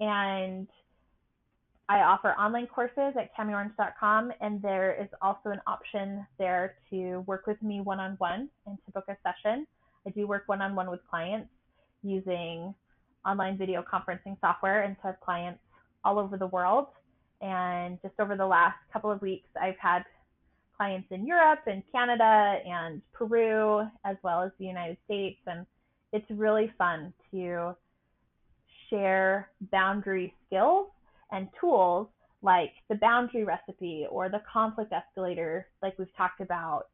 And 0.00 0.68
I 1.88 2.00
offer 2.00 2.30
online 2.30 2.66
courses 2.66 3.14
at 3.18 3.36
camiorange.com, 3.36 4.32
and 4.40 4.62
there 4.62 4.94
is 5.00 5.08
also 5.20 5.50
an 5.50 5.60
option 5.66 6.26
there 6.38 6.76
to 6.90 7.18
work 7.26 7.46
with 7.46 7.62
me 7.62 7.82
one 7.82 8.00
on 8.00 8.14
one 8.16 8.48
and 8.66 8.78
to 8.86 8.92
book 8.92 9.04
a 9.08 9.16
session. 9.22 9.66
I 10.06 10.10
do 10.10 10.26
work 10.26 10.44
one 10.46 10.62
on 10.62 10.74
one 10.74 10.90
with 10.90 11.00
clients 11.08 11.50
using 12.02 12.74
online 13.26 13.58
video 13.58 13.82
conferencing 13.82 14.38
software, 14.40 14.82
and 14.82 14.96
so 15.02 15.08
I 15.08 15.12
have 15.12 15.20
clients 15.20 15.60
all 16.04 16.18
over 16.18 16.38
the 16.38 16.46
world. 16.46 16.86
And 17.42 17.98
just 18.00 18.14
over 18.18 18.34
the 18.34 18.46
last 18.46 18.78
couple 18.90 19.10
of 19.10 19.20
weeks, 19.20 19.48
I've 19.60 19.78
had 19.78 20.04
clients 20.78 21.08
in 21.10 21.26
Europe 21.26 21.60
and 21.66 21.82
Canada 21.92 22.60
and 22.66 23.02
Peru, 23.12 23.82
as 24.06 24.16
well 24.22 24.42
as 24.42 24.52
the 24.58 24.64
United 24.64 24.96
States. 25.04 25.40
And 25.46 25.66
it's 26.14 26.30
really 26.30 26.72
fun 26.78 27.12
to 27.30 27.76
share 28.88 29.50
boundary 29.70 30.34
skills 30.46 30.88
and 31.32 31.48
tools 31.60 32.08
like 32.42 32.72
the 32.88 32.96
boundary 32.96 33.44
recipe 33.44 34.06
or 34.10 34.28
the 34.28 34.42
conflict 34.50 34.92
escalator, 34.92 35.66
like 35.82 35.98
we've 35.98 36.14
talked 36.16 36.40
about 36.40 36.84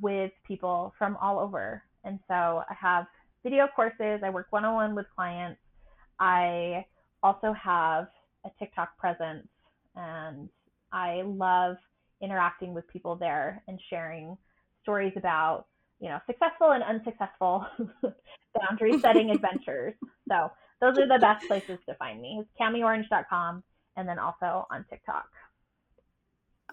with 0.00 0.32
people 0.46 0.92
from 0.98 1.16
all 1.22 1.38
over. 1.38 1.82
And 2.04 2.18
so 2.28 2.34
I 2.68 2.74
have 2.78 3.06
video 3.42 3.68
courses, 3.74 4.20
I 4.24 4.30
work 4.30 4.48
one 4.50 4.64
on 4.64 4.74
one 4.74 4.94
with 4.94 5.06
clients. 5.14 5.60
I 6.18 6.84
also 7.22 7.52
have 7.52 8.08
a 8.44 8.50
TikTok 8.58 8.96
presence, 8.98 9.46
and 9.94 10.48
I 10.92 11.22
love 11.24 11.76
interacting 12.20 12.74
with 12.74 12.86
people 12.88 13.14
there 13.14 13.62
and 13.68 13.80
sharing 13.88 14.36
stories 14.82 15.12
about 15.16 15.66
you 16.00 16.08
know 16.08 16.18
successful 16.26 16.72
and 16.72 16.82
unsuccessful 16.82 17.66
boundary 18.54 18.98
setting 19.00 19.30
adventures. 19.34 19.94
So 20.28 20.50
those 20.80 20.98
are 20.98 21.06
the 21.06 21.18
best 21.18 21.46
places 21.46 21.78
to 21.88 21.94
find 21.94 22.20
me. 22.20 22.40
It's 22.40 22.50
camiorange.com 22.60 23.62
and 23.96 24.08
then 24.08 24.18
also 24.18 24.66
on 24.70 24.84
TikTok. 24.88 25.26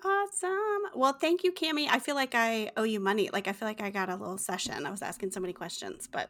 Awesome. 0.03 0.91
Well, 0.93 1.14
thank 1.14 1.43
you, 1.43 1.51
Cami. 1.51 1.88
I 1.89 1.99
feel 1.99 2.16
like 2.16 2.36
I 2.36 2.72
owe 2.78 2.84
you 2.84 2.99
money. 2.99 3.30
Like 3.32 3.47
I 3.47 3.53
feel 3.53 3.68
like 3.68 3.82
I 3.82 3.89
got 3.89 4.10
a 4.10 4.16
little 4.16 4.38
session. 4.38 4.86
I 4.86 4.91
was 4.91 5.01
asking 5.01 5.32
so 5.32 5.39
many 5.39 5.53
questions, 5.53 6.08
but 6.12 6.30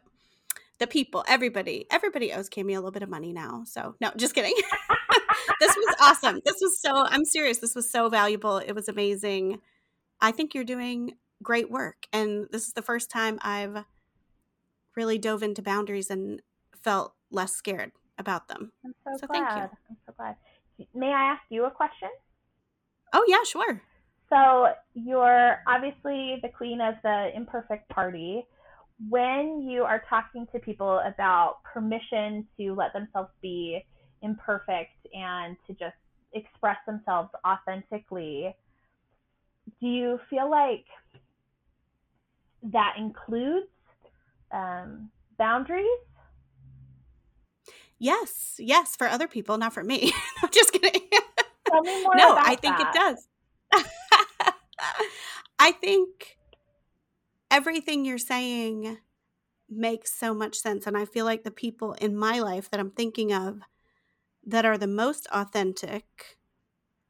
the 0.78 0.86
people, 0.86 1.24
everybody, 1.28 1.86
everybody 1.90 2.32
owes 2.32 2.48
Cami 2.48 2.72
a 2.72 2.76
little 2.76 2.90
bit 2.90 3.02
of 3.02 3.10
money 3.10 3.32
now. 3.32 3.64
So 3.66 3.94
no, 4.00 4.12
just 4.16 4.34
kidding. 4.34 4.54
this 5.60 5.76
was 5.76 5.96
awesome. 6.00 6.40
This 6.44 6.56
was 6.60 6.80
so 6.80 7.04
I'm 7.06 7.24
serious. 7.24 7.58
This 7.58 7.74
was 7.74 7.90
so 7.90 8.08
valuable. 8.08 8.58
It 8.58 8.72
was 8.72 8.88
amazing. 8.88 9.60
I 10.20 10.30
think 10.30 10.54
you're 10.54 10.64
doing 10.64 11.14
great 11.42 11.70
work. 11.70 12.06
And 12.12 12.46
this 12.50 12.66
is 12.66 12.72
the 12.72 12.82
first 12.82 13.10
time 13.10 13.38
I've 13.42 13.84
really 14.96 15.18
dove 15.18 15.42
into 15.42 15.60
boundaries 15.60 16.10
and 16.10 16.40
felt 16.82 17.15
less 17.30 17.52
scared 17.52 17.92
about 18.18 18.48
them. 18.48 18.72
I'm 18.84 18.94
so, 19.04 19.10
so 19.20 19.26
glad. 19.26 19.48
Thank 19.48 19.56
you. 19.56 19.78
I'm 19.90 19.96
so 20.06 20.14
glad 20.16 20.36
may 20.94 21.08
I 21.08 21.32
ask 21.32 21.42
you 21.48 21.64
a 21.64 21.70
question? 21.70 22.08
Oh, 23.12 23.24
yeah, 23.28 23.42
sure. 23.46 23.80
So 24.28 24.68
you're 24.94 25.58
obviously 25.66 26.38
the 26.42 26.48
queen 26.48 26.80
of 26.80 26.94
the 27.02 27.30
imperfect 27.34 27.88
party. 27.88 28.44
when 29.10 29.60
you 29.60 29.82
are 29.82 30.02
talking 30.08 30.46
to 30.52 30.58
people 30.58 31.00
about 31.00 31.58
permission 31.70 32.46
to 32.58 32.72
let 32.72 32.94
themselves 32.94 33.28
be 33.42 33.84
imperfect 34.22 34.96
and 35.12 35.54
to 35.66 35.74
just 35.74 35.96
express 36.32 36.78
themselves 36.86 37.28
authentically, 37.46 38.56
do 39.82 39.86
you 39.86 40.18
feel 40.30 40.50
like 40.50 40.86
that 42.72 42.94
includes 42.96 43.66
um, 44.50 45.10
boundaries? 45.36 45.84
Yes, 47.98 48.56
yes, 48.58 48.94
for 48.96 49.08
other 49.08 49.26
people, 49.26 49.56
not 49.58 49.72
for 49.72 49.82
me. 49.82 50.12
I'm 50.42 50.50
just 50.50 50.72
kidding. 50.72 51.02
Tell 51.70 51.82
me 51.82 52.02
more 52.02 52.16
no, 52.16 52.36
I 52.38 52.56
think 52.56 52.76
that. 52.76 52.94
it 52.94 52.98
does. 52.98 53.28
I 55.58 55.72
think 55.72 56.36
everything 57.50 58.04
you're 58.04 58.18
saying 58.18 58.98
makes 59.68 60.12
so 60.12 60.34
much 60.34 60.56
sense. 60.56 60.86
And 60.86 60.96
I 60.96 61.04
feel 61.04 61.24
like 61.24 61.42
the 61.42 61.50
people 61.50 61.92
in 61.94 62.16
my 62.16 62.38
life 62.38 62.70
that 62.70 62.80
I'm 62.80 62.90
thinking 62.90 63.32
of 63.32 63.60
that 64.46 64.64
are 64.64 64.78
the 64.78 64.86
most 64.86 65.26
authentic 65.32 66.38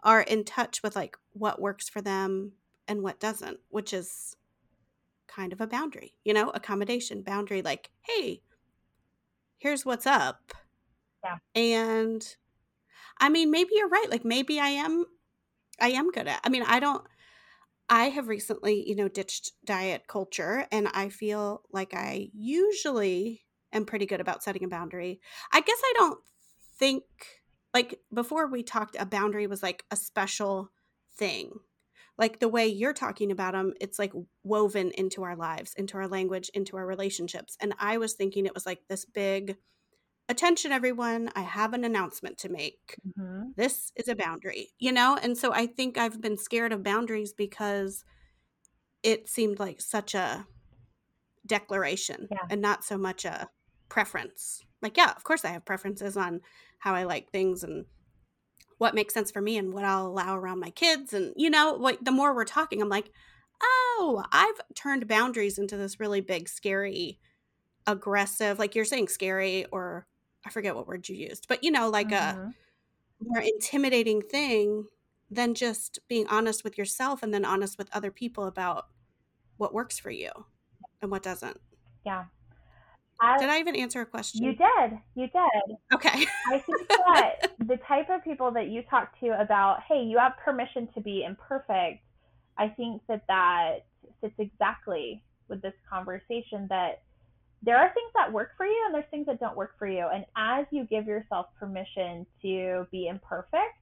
are 0.03 0.21
in 0.23 0.45
touch 0.45 0.83
with 0.83 0.97
like 0.97 1.17
what 1.33 1.61
works 1.61 1.89
for 1.89 2.01
them 2.01 2.53
and 2.89 3.03
what 3.03 3.21
doesn't, 3.21 3.59
which 3.69 3.93
is 3.93 4.37
kind 5.27 5.53
of 5.53 5.61
a 5.61 5.67
boundary, 5.67 6.15
you 6.25 6.33
know, 6.33 6.51
accommodation, 6.51 7.23
boundary, 7.23 7.61
like, 7.61 7.91
hey, 8.03 8.41
here's 9.59 9.85
what's 9.85 10.07
up. 10.07 10.53
Yeah. 11.25 11.37
And 11.55 12.37
I 13.19 13.29
mean, 13.29 13.51
maybe 13.51 13.71
you're 13.75 13.89
right. 13.89 14.11
Like 14.11 14.25
maybe 14.25 14.61
I 14.61 14.69
am 14.69 15.05
I 15.81 15.89
am 15.91 16.11
good 16.11 16.29
at. 16.29 16.41
I 16.45 16.49
mean, 16.49 16.63
I 16.67 16.81
don't 16.81 17.05
I 17.89 18.07
have 18.07 18.29
recently, 18.29 18.89
you 18.89 18.97
know, 18.97 19.09
ditched 19.09 19.53
diet 19.65 20.05
culture 20.09 20.67
and 20.73 20.89
I 20.89 21.09
feel 21.09 21.63
like 21.73 21.95
I 21.95 22.29
usually 22.35 23.43
am 23.73 23.85
pretty 23.85 24.07
good 24.07 24.21
about 24.21 24.43
setting 24.43 24.65
a 24.65 24.69
boundary. 24.69 25.21
I 25.53 25.61
guess 25.61 25.81
I 25.85 25.93
don't 25.97 26.19
think 26.79 27.05
like 27.73 28.01
before 28.13 28.49
we 28.49 28.63
talked 28.63 28.97
a 28.99 29.07
boundary 29.07 29.47
was 29.47 29.63
like 29.63 29.85
a 29.91 29.97
special 29.97 30.71
thing. 31.17 31.53
Like 32.19 32.41
the 32.41 32.49
way 32.49 32.67
you're 32.67 32.95
talking 32.95 33.31
about 33.31 33.53
them, 33.53 33.75
it's 33.81 33.99
like 33.99 34.13
woven 34.43 34.91
into 34.93 35.23
our 35.23 35.37
lives, 35.37 35.75
into 35.77 35.99
our 35.99 36.09
language, 36.09 36.51
into 36.55 36.77
our 36.79 36.87
relationships. 36.87 37.57
And 37.61 37.75
I 37.79 37.99
was 37.99 38.15
thinking 38.15 38.47
it 38.47 38.55
was 38.55 38.65
like 38.65 38.81
this 38.89 39.05
big 39.05 39.57
attention 40.29 40.73
everyone, 40.73 41.31
I 41.37 41.43
have 41.43 41.73
an 41.75 41.85
announcement 41.85 42.39
to 42.39 42.49
make 42.49 42.97
Mm-hmm. 43.07 43.51
this 43.57 43.93
is 43.97 44.09
a 44.09 44.15
boundary, 44.17 44.69
you 44.79 44.93
know? 44.93 45.19
And 45.23 45.37
so 45.39 45.53
I 45.53 45.67
think 45.67 45.97
I've 45.99 46.21
been 46.21 46.37
scared 46.37 46.73
of 46.73 46.83
boundaries 46.83 47.33
because 47.33 48.05
it 49.03 49.29
seemed 49.29 49.59
like 49.59 49.81
such 49.81 50.15
a 50.15 50.47
declaration 51.47 52.29
Yeah. 52.31 52.39
and 52.51 52.61
not 52.61 52.85
so 52.85 52.99
much 52.99 53.25
a 53.25 53.49
preference. 53.89 54.63
Like, 54.83 54.97
yeah, 54.97 55.13
of 55.17 55.23
course 55.25 55.45
I 55.45 55.49
have 55.51 55.65
preferences 55.65 56.17
on 56.17 56.41
how 56.81 56.95
I 56.95 57.05
like 57.05 57.31
things 57.31 57.63
and 57.63 57.87
what 58.79 58.95
makes 58.95 59.15
sense 59.15 59.31
for 59.31 59.41
me 59.41 59.57
and 59.57 59.73
what 59.73 59.85
I'll 59.85 60.07
allow 60.09 60.37
around 60.37 60.61
my 60.61 60.71
kids. 60.71 61.15
And, 61.15 61.33
you 61.37 61.49
know, 61.49 61.77
like 61.79 62.01
the 62.05 62.11
more 62.11 62.35
we're 62.35 62.45
talking, 62.45 62.83
I'm 62.83 62.89
like, 62.89 63.11
oh, 63.63 64.25
I've 64.33 64.61
turned 64.75 65.09
boundaries 65.09 65.57
into 65.59 65.77
this 65.77 65.99
really 66.01 66.21
big, 66.21 66.49
scary, 66.49 67.19
aggressive, 67.87 68.59
like 68.59 68.75
you're 68.75 68.85
saying, 68.85 69.09
scary, 69.09 69.65
or 69.73 70.07
I 70.47 70.51
forget 70.51 70.77
what 70.77 70.87
word 70.87 71.09
you 71.09 71.17
used, 71.17 71.49
but, 71.49 71.65
you 71.65 71.73
know, 71.73 71.91
like 71.91 72.13
a 72.13 72.37
Mhm. 72.37 72.55
more 73.21 73.41
intimidating 73.41 74.23
thing 74.23 74.87
than 75.29 75.55
just 75.55 75.99
being 76.07 76.27
honest 76.29 76.63
with 76.63 76.79
yourself 76.79 77.23
and 77.23 77.35
then 77.35 77.45
honest 77.45 77.77
with 77.79 77.89
other 77.93 78.13
people 78.13 78.45
about 78.47 78.89
what 79.57 79.75
works 79.75 79.99
for 79.99 80.11
you 80.11 80.31
and 81.03 81.11
what 81.11 81.25
doesn't. 81.25 81.61
Yeah. 82.05 82.27
I, 83.21 83.39
Did 83.39 83.49
I 83.49 83.59
even 83.59 83.75
answer 83.75 84.01
a 84.03 84.07
question? 84.07 84.45
you 84.45 84.53
did. 84.55 85.01
You 85.15 85.27
did. 85.27 85.77
Okay. 85.93 86.27
I 86.49 86.59
think 86.61 86.87
that 86.89 87.57
the 87.67 87.79
type 87.79 88.09
of 88.09 88.23
people 88.23 88.53
that 88.53 88.69
you 88.69 88.83
talk 88.83 89.19
to 89.21 89.41
about, 89.41 89.83
hey, 89.83 90.03
you 90.03 90.19
have 90.19 90.37
permission 90.37 90.87
to 90.95 91.01
be 91.01 91.25
imperfect, 91.25 92.05
I 92.57 92.69
think 92.69 93.03
that 93.09 93.27
that 93.27 93.87
fits 94.21 94.35
exactly 94.39 95.25
with 95.49 95.61
this 95.63 95.75
conversation 95.89 96.69
that 96.69 97.03
there 97.63 97.79
are 97.79 97.93
things 97.95 98.13
that 98.27 98.33
work 98.35 98.51
for 98.57 98.67
you 98.67 98.83
and 98.87 98.95
there's 98.95 99.05
things 99.11 99.27
that 99.27 99.41
don't 99.41 99.57
work 99.57 99.79
for 99.79 99.89
you. 99.89 100.07
And 100.13 100.27
as 100.37 100.67
you 100.71 100.85
give 100.87 101.07
yourself 101.07 101.47
permission 101.59 102.27
to 102.43 102.87
be 102.91 103.09
imperfect, 103.09 103.79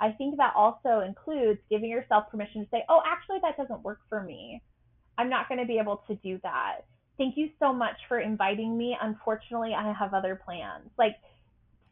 I 0.00 0.12
think 0.12 0.36
that 0.38 0.54
also 0.56 1.00
includes 1.00 1.60
giving 1.70 1.90
yourself 1.90 2.24
permission 2.30 2.64
to 2.64 2.70
say, 2.70 2.84
oh, 2.88 3.00
actually, 3.06 3.38
that 3.42 3.56
doesn't 3.56 3.82
work 3.84 4.00
for 4.08 4.22
me. 4.22 4.62
I'm 5.18 5.30
not 5.30 5.48
going 5.48 5.60
to 5.60 5.66
be 5.66 5.78
able 5.78 6.02
to 6.08 6.16
do 6.16 6.38
that. 6.42 6.80
Thank 7.18 7.36
you 7.38 7.50
so 7.58 7.72
much 7.72 7.96
for 8.08 8.20
inviting 8.20 8.76
me. 8.76 8.96
Unfortunately, 9.00 9.74
I 9.74 9.92
have 9.92 10.14
other 10.14 10.36
plans. 10.44 10.90
Like 10.98 11.16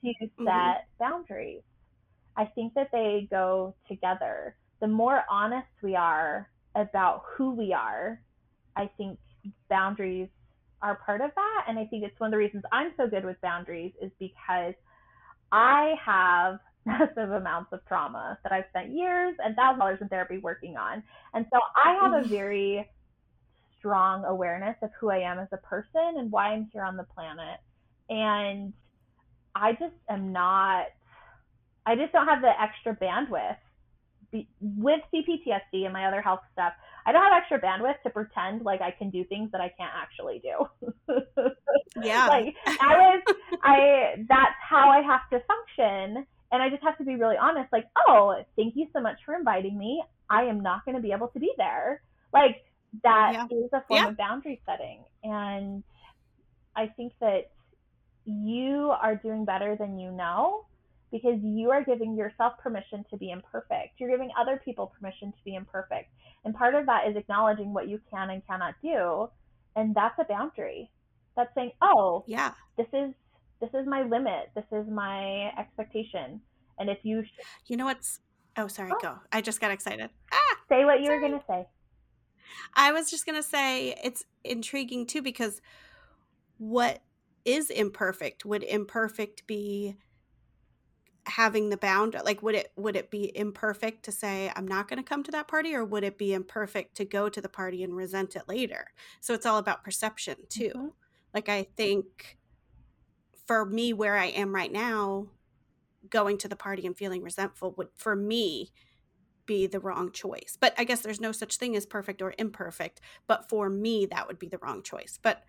to 0.04 0.30
set 0.44 0.46
Mhm. 0.46 0.76
boundaries. 1.00 1.62
I 2.36 2.46
think 2.46 2.74
that 2.74 2.90
they 2.92 3.28
go 3.30 3.74
together. 3.88 4.56
The 4.80 4.88
more 4.88 5.24
honest 5.30 5.68
we 5.82 5.96
are 5.96 6.50
about 6.74 7.22
who 7.36 7.52
we 7.54 7.72
are, 7.72 8.20
I 8.76 8.90
think 8.98 9.18
boundaries 9.70 10.28
are 10.82 10.96
part 10.96 11.20
of 11.20 11.30
that. 11.34 11.64
And 11.68 11.78
I 11.78 11.86
think 11.86 12.04
it's 12.04 12.18
one 12.18 12.28
of 12.28 12.32
the 12.32 12.38
reasons 12.38 12.62
I'm 12.72 12.92
so 12.96 13.06
good 13.06 13.24
with 13.24 13.40
boundaries 13.40 13.92
is 14.00 14.10
because 14.18 14.74
I 15.52 15.94
have 16.04 16.58
massive 16.86 17.30
amounts 17.30 17.72
of 17.72 17.80
trauma 17.86 18.38
that 18.42 18.52
I've 18.52 18.64
spent 18.70 18.90
years 18.90 19.34
and 19.42 19.56
thousands 19.56 19.76
of 19.76 19.78
dollars 19.78 19.98
in 20.02 20.08
therapy 20.08 20.38
working 20.38 20.76
on. 20.76 21.02
And 21.32 21.46
so 21.52 21.58
I 21.82 21.98
have 22.02 22.24
a 22.24 22.28
very 22.28 22.88
strong 23.78 24.24
awareness 24.24 24.76
of 24.82 24.90
who 24.98 25.10
I 25.10 25.18
am 25.18 25.38
as 25.38 25.48
a 25.52 25.58
person 25.58 26.18
and 26.18 26.30
why 26.30 26.48
I'm 26.48 26.68
here 26.72 26.82
on 26.82 26.96
the 26.96 27.04
planet. 27.04 27.60
And 28.08 28.72
I 29.54 29.72
just 29.72 29.94
am 30.08 30.32
not, 30.32 30.86
I 31.86 31.94
just 31.96 32.12
don't 32.12 32.26
have 32.26 32.42
the 32.42 32.52
extra 32.60 32.96
bandwidth 32.96 33.56
be, 34.30 34.48
with 34.60 35.00
CPTSD 35.12 35.84
and 35.84 35.92
my 35.92 36.06
other 36.06 36.20
health 36.20 36.40
stuff. 36.52 36.72
I 37.06 37.12
don't 37.12 37.22
have 37.22 37.32
extra 37.36 37.60
bandwidth 37.60 38.02
to 38.04 38.10
pretend 38.10 38.62
like 38.62 38.80
I 38.80 38.90
can 38.90 39.10
do 39.10 39.24
things 39.24 39.50
that 39.52 39.60
I 39.60 39.68
can't 39.78 39.92
actually 39.94 40.40
do. 40.42 40.66
Yeah. 41.96 42.26
like 42.28 42.54
I 42.80 42.96
was, 42.98 43.22
I 43.62 44.24
that's 44.28 44.56
how 44.68 44.88
I 44.90 45.00
have 45.02 45.20
to 45.30 45.40
function, 45.46 46.26
and 46.52 46.62
I 46.62 46.68
just 46.70 46.82
have 46.82 46.98
to 46.98 47.04
be 47.04 47.16
really 47.16 47.36
honest. 47.36 47.72
Like, 47.72 47.86
oh, 48.08 48.34
thank 48.56 48.74
you 48.76 48.86
so 48.92 49.00
much 49.00 49.18
for 49.24 49.34
inviting 49.34 49.78
me. 49.78 50.02
I 50.30 50.44
am 50.44 50.60
not 50.62 50.84
going 50.84 50.96
to 50.96 51.02
be 51.02 51.12
able 51.12 51.28
to 51.28 51.38
be 51.38 51.52
there. 51.58 52.02
Like 52.32 52.64
that 53.02 53.36
is 53.50 53.68
Yeah. 53.72 53.78
a 53.78 53.84
form 53.86 54.04
Yeah. 54.04 54.10
of 54.10 54.16
boundary 54.16 54.60
setting, 54.66 55.04
and 55.22 55.84
I 56.76 56.88
think 56.88 57.12
that 57.20 57.50
you 58.24 58.90
are 59.00 59.16
doing 59.16 59.44
better 59.44 59.76
than 59.76 59.98
you 59.98 60.10
know 60.10 60.66
because 61.14 61.38
you 61.44 61.70
are 61.70 61.84
giving 61.84 62.16
yourself 62.16 62.54
permission 62.60 63.04
to 63.08 63.16
be 63.16 63.30
imperfect. 63.30 64.00
You're 64.00 64.10
giving 64.10 64.30
other 64.36 64.60
people 64.64 64.92
permission 64.98 65.30
to 65.30 65.38
be 65.44 65.54
imperfect. 65.54 66.10
And 66.44 66.52
part 66.52 66.74
of 66.74 66.86
that 66.86 67.08
is 67.08 67.16
acknowledging 67.16 67.72
what 67.72 67.88
you 67.88 68.00
can 68.10 68.30
and 68.30 68.44
cannot 68.48 68.74
do. 68.82 69.28
And 69.76 69.94
that's 69.94 70.18
a 70.18 70.24
boundary. 70.24 70.90
That's 71.36 71.54
saying, 71.54 71.70
oh, 71.80 72.24
yeah. 72.26 72.54
this 72.76 72.88
is 72.92 73.14
this 73.60 73.70
is 73.74 73.86
my 73.86 74.02
limit. 74.02 74.50
This 74.56 74.64
is 74.72 74.88
my 74.90 75.52
expectation. 75.56 76.40
And 76.80 76.90
if 76.90 76.98
you 77.04 77.22
You 77.68 77.76
know 77.76 77.84
what's 77.84 78.18
Oh, 78.56 78.66
sorry, 78.66 78.90
Oh. 78.92 78.98
go. 79.00 79.18
I 79.30 79.40
just 79.40 79.60
got 79.60 79.70
excited. 79.70 80.10
Ah, 80.32 80.58
say 80.68 80.84
what 80.84 81.00
you 81.00 81.12
were 81.12 81.20
going 81.20 81.38
to 81.38 81.44
say. 81.46 81.64
I 82.74 82.90
was 82.90 83.08
just 83.08 83.24
going 83.24 83.40
to 83.40 83.48
say 83.48 83.96
it's 84.02 84.24
intriguing 84.42 85.06
too 85.06 85.22
because 85.22 85.62
what 86.58 87.02
is 87.44 87.70
imperfect? 87.70 88.44
Would 88.44 88.64
imperfect 88.64 89.46
be 89.46 89.96
having 91.26 91.70
the 91.70 91.76
bound 91.76 92.14
like 92.24 92.42
would 92.42 92.54
it 92.54 92.72
would 92.76 92.96
it 92.96 93.10
be 93.10 93.34
imperfect 93.36 94.04
to 94.04 94.12
say 94.12 94.52
I'm 94.54 94.68
not 94.68 94.88
going 94.88 94.98
to 94.98 95.08
come 95.08 95.22
to 95.24 95.30
that 95.32 95.48
party 95.48 95.74
or 95.74 95.84
would 95.84 96.04
it 96.04 96.18
be 96.18 96.34
imperfect 96.34 96.96
to 96.96 97.04
go 97.06 97.28
to 97.30 97.40
the 97.40 97.48
party 97.48 97.82
and 97.82 97.96
resent 97.96 98.36
it 98.36 98.48
later? 98.48 98.88
So 99.20 99.32
it's 99.34 99.46
all 99.46 99.58
about 99.58 99.84
perception 99.84 100.36
too. 100.50 100.72
Mhm. 100.74 100.92
Like 101.32 101.48
I 101.48 101.64
think 101.76 102.38
for 103.46 103.64
me 103.64 103.92
where 103.92 104.16
I 104.16 104.26
am 104.26 104.54
right 104.54 104.72
now 104.72 105.28
going 106.10 106.38
to 106.38 106.48
the 106.48 106.56
party 106.56 106.86
and 106.86 106.96
feeling 106.96 107.22
resentful 107.22 107.72
would 107.78 107.88
for 107.96 108.16
me 108.16 108.72
be 109.46 109.66
the 109.66 109.80
wrong 109.80 110.12
choice. 110.12 110.56
But 110.60 110.74
I 110.78 110.84
guess 110.84 111.02
there's 111.02 111.20
no 111.20 111.32
such 111.32 111.56
thing 111.56 111.76
as 111.76 111.86
perfect 111.86 112.22
or 112.22 112.34
imperfect, 112.38 113.00
but 113.26 113.48
for 113.48 113.70
me 113.70 114.06
that 114.06 114.28
would 114.28 114.38
be 114.38 114.48
the 114.48 114.58
wrong 114.58 114.82
choice. 114.82 115.18
But 115.22 115.44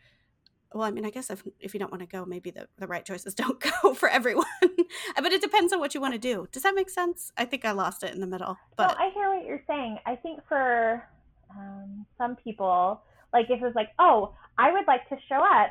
well, 0.76 0.84
I 0.84 0.92
mean, 0.92 1.06
I 1.06 1.10
guess 1.10 1.30
if 1.30 1.42
if 1.60 1.74
you 1.74 1.80
don't 1.80 1.90
want 1.90 2.02
to 2.02 2.08
go, 2.08 2.26
maybe 2.26 2.52
the, 2.52 2.68
the 2.78 2.86
right 2.86 3.06
choices 3.06 3.34
don't 3.36 3.60
go 3.60 3.94
for 3.94 4.10
everyone. 4.10 4.46
but 4.62 5.32
it 5.32 5.42
depends 5.42 5.72
on 5.72 5.80
what 5.80 5.96
you 5.96 6.02
want 6.02 6.14
to 6.14 6.20
do. 6.20 6.48
Does 6.52 6.64
that 6.64 6.76
make 6.76 6.90
sense? 6.90 7.32
I 7.38 7.46
think 7.46 7.64
I 7.64 7.72
lost 7.72 8.04
it 8.04 8.14
in 8.14 8.20
the 8.20 8.28
middle. 8.28 8.58
No, 8.78 8.86
I 8.86 9.10
hear 9.14 9.34
what 9.34 9.46
you're 9.46 9.64
saying. 9.68 10.00
I 10.06 10.16
think 10.16 10.42
for 10.50 11.02
um, 11.50 12.06
some 12.18 12.36
people, 12.36 13.02
like 13.32 13.46
if 13.50 13.64
it's 13.64 13.76
like, 13.76 13.90
oh, 14.00 14.34
I 14.58 14.72
would 14.72 14.86
like 14.86 15.08
to 15.10 15.18
show 15.30 15.38
up. 15.38 15.70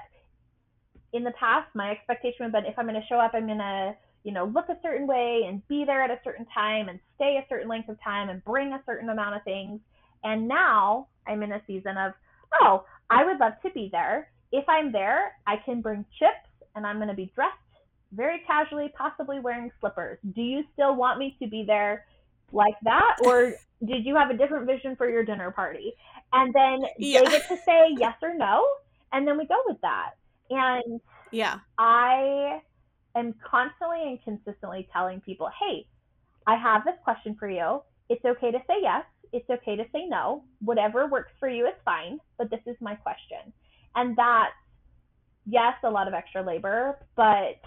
In 1.13 1.23
the 1.23 1.33
past, 1.39 1.69
my 1.75 1.93
expectation 1.93 2.39
would 2.41 2.53
have 2.53 2.65
been 2.65 2.73
if 2.73 2.77
I'm 2.77 2.87
going 2.87 3.01
to 3.01 3.07
show 3.07 3.21
up, 3.21 3.33
I'm 3.35 3.47
going 3.47 3.59
to, 3.59 3.95
you 4.25 4.33
know, 4.33 4.47
look 4.47 4.69
a 4.69 4.77
certain 4.83 5.07
way 5.07 5.43
and 5.47 5.67
be 5.69 5.85
there 5.85 6.03
at 6.03 6.11
a 6.11 6.19
certain 6.25 6.45
time 6.53 6.89
and 6.89 6.99
stay 7.15 7.37
a 7.37 7.47
certain 7.49 7.69
length 7.69 7.89
of 7.89 8.03
time 8.03 8.31
and 8.31 8.45
bring 8.45 8.73
a 8.73 8.83
certain 8.85 9.09
amount 9.09 9.37
of 9.37 9.45
things. 9.45 9.79
And 10.25 10.49
now 10.49 11.07
I'm 11.29 11.45
in 11.45 11.53
a 11.53 11.63
season 11.69 11.97
of, 11.97 12.15
oh, 12.61 12.85
I 13.11 13.25
would 13.25 13.39
love 13.39 13.53
to 13.63 13.71
be 13.71 13.91
there. 13.93 14.29
If 14.55 14.69
I'm 14.69 14.93
there, 14.93 15.33
I 15.49 15.57
can 15.57 15.81
bring 15.81 16.05
chips 16.17 16.47
and 16.77 16.87
I'm 16.87 16.97
going 16.97 17.09
to 17.09 17.15
be 17.15 17.33
dressed 17.35 17.59
very 18.13 18.41
casually, 18.47 18.93
possibly 18.97 19.41
wearing 19.41 19.73
slippers. 19.81 20.21
Do 20.33 20.43
you 20.43 20.63
still 20.75 20.95
want 20.95 21.19
me 21.19 21.37
to 21.43 21.49
be 21.49 21.65
there 21.67 22.07
like 22.53 22.77
that? 22.85 23.17
Or 23.25 23.55
did 23.85 24.07
you 24.07 24.15
have 24.15 24.31
a 24.31 24.37
different 24.37 24.67
vision 24.67 24.95
for 24.95 25.11
your 25.11 25.25
dinner 25.25 25.51
party? 25.51 25.95
And 26.33 26.55
then 26.55 26.89
yeah. 26.99 27.23
they 27.25 27.33
get 27.33 27.49
to 27.49 27.57
say 27.67 27.97
yes 27.99 28.15
or 28.23 28.33
no. 28.33 28.65
And 29.13 29.27
then 29.27 29.37
we 29.37 29.45
go 29.45 29.61
with 29.67 29.81
that. 29.81 30.11
And 30.51 31.01
yeah, 31.33 31.59
I 31.77 32.61
am 33.17 33.35
constantly 33.45 34.03
and 34.03 34.23
consistently 34.23 34.89
telling 34.93 35.21
people, 35.21 35.51
hey, 35.61 35.85
I 36.47 36.55
have 36.55 36.85
this 36.85 36.95
question 37.03 37.35
for 37.41 37.51
you. 37.51 37.83
It's 38.09 38.25
okay 38.25 38.53
to 38.53 38.59
say 38.69 38.75
yes. 38.83 39.05
It's 39.33 39.51
okay 39.51 39.75
to 39.75 39.85
say 39.93 40.07
no. 40.07 40.45
Whatever 40.61 41.09
works 41.09 41.33
for 41.41 41.49
you 41.49 41.67
is 41.67 41.75
fine, 41.85 42.21
but 42.39 42.51
this 42.51 42.61
is 42.67 42.77
my 42.81 42.95
question. 42.95 43.53
And 43.95 44.17
that, 44.17 44.51
yes, 45.47 45.75
a 45.83 45.91
lot 45.91 46.09
of 46.09 46.15
extra 46.15 46.43
labor, 46.43 46.99
but 47.17 47.61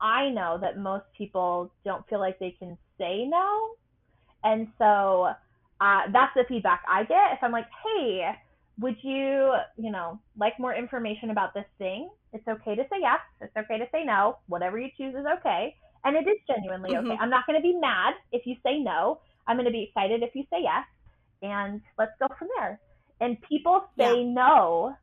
I 0.00 0.30
know 0.30 0.58
that 0.60 0.78
most 0.78 1.04
people 1.16 1.72
don't 1.84 2.06
feel 2.08 2.20
like 2.20 2.38
they 2.38 2.54
can 2.58 2.76
say 2.98 3.26
no. 3.26 3.70
And 4.44 4.68
so 4.78 5.28
uh, 5.80 6.00
that's 6.12 6.32
the 6.34 6.44
feedback 6.48 6.82
I 6.88 7.04
get. 7.04 7.32
If 7.32 7.38
I'm 7.42 7.52
like, 7.52 7.66
hey, 7.84 8.32
would 8.78 8.96
you, 9.02 9.54
you 9.76 9.90
know, 9.90 10.18
like 10.38 10.58
more 10.58 10.74
information 10.74 11.30
about 11.30 11.54
this 11.54 11.66
thing? 11.78 12.10
It's 12.32 12.46
okay 12.46 12.74
to 12.74 12.82
say 12.84 12.98
yes. 13.00 13.20
It's 13.40 13.56
okay 13.56 13.78
to 13.78 13.86
say 13.92 14.04
no. 14.04 14.38
Whatever 14.46 14.78
you 14.78 14.88
choose 14.96 15.14
is 15.14 15.26
okay. 15.38 15.76
And 16.04 16.16
it 16.16 16.28
is 16.28 16.38
genuinely 16.46 16.90
mm-hmm. 16.90 17.10
okay. 17.10 17.18
I'm 17.20 17.30
not 17.30 17.46
going 17.46 17.58
to 17.58 17.62
be 17.62 17.74
mad 17.74 18.14
if 18.32 18.46
you 18.46 18.56
say 18.64 18.78
no. 18.78 19.20
I'm 19.46 19.56
going 19.56 19.66
to 19.66 19.72
be 19.72 19.82
excited 19.82 20.22
if 20.22 20.34
you 20.34 20.44
say 20.50 20.62
yes. 20.62 20.84
And 21.42 21.80
let's 21.98 22.12
go 22.18 22.28
from 22.38 22.48
there. 22.58 22.80
And 23.20 23.36
people 23.42 23.84
say 23.98 24.22
yeah. 24.22 24.32
no 24.32 24.96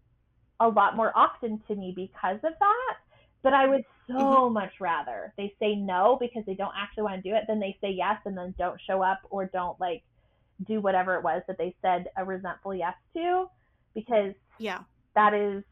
a 0.59 0.67
lot 0.67 0.95
more 0.95 1.11
often 1.15 1.61
to 1.67 1.75
me 1.75 1.93
because 1.95 2.37
of 2.37 2.53
that. 2.59 2.95
But 3.43 3.53
I 3.53 3.67
would 3.67 3.83
so 4.07 4.13
mm-hmm. 4.13 4.53
much 4.53 4.71
rather 4.79 5.33
they 5.37 5.53
say 5.59 5.75
no 5.75 6.17
because 6.19 6.43
they 6.45 6.53
don't 6.53 6.73
actually 6.77 7.03
want 7.03 7.21
to 7.21 7.29
do 7.29 7.35
it 7.35 7.43
than 7.47 7.59
they 7.59 7.77
say 7.81 7.91
yes 7.91 8.17
and 8.25 8.37
then 8.37 8.53
don't 8.57 8.79
show 8.87 9.01
up 9.01 9.19
or 9.29 9.45
don't 9.45 9.79
like 9.79 10.03
do 10.65 10.81
whatever 10.81 11.15
it 11.15 11.23
was 11.23 11.41
that 11.47 11.57
they 11.57 11.75
said 11.81 12.07
a 12.17 12.23
resentful 12.23 12.73
yes 12.73 12.93
to 13.13 13.45
because 13.93 14.33
yeah 14.59 14.79
that 15.15 15.33
is 15.33 15.63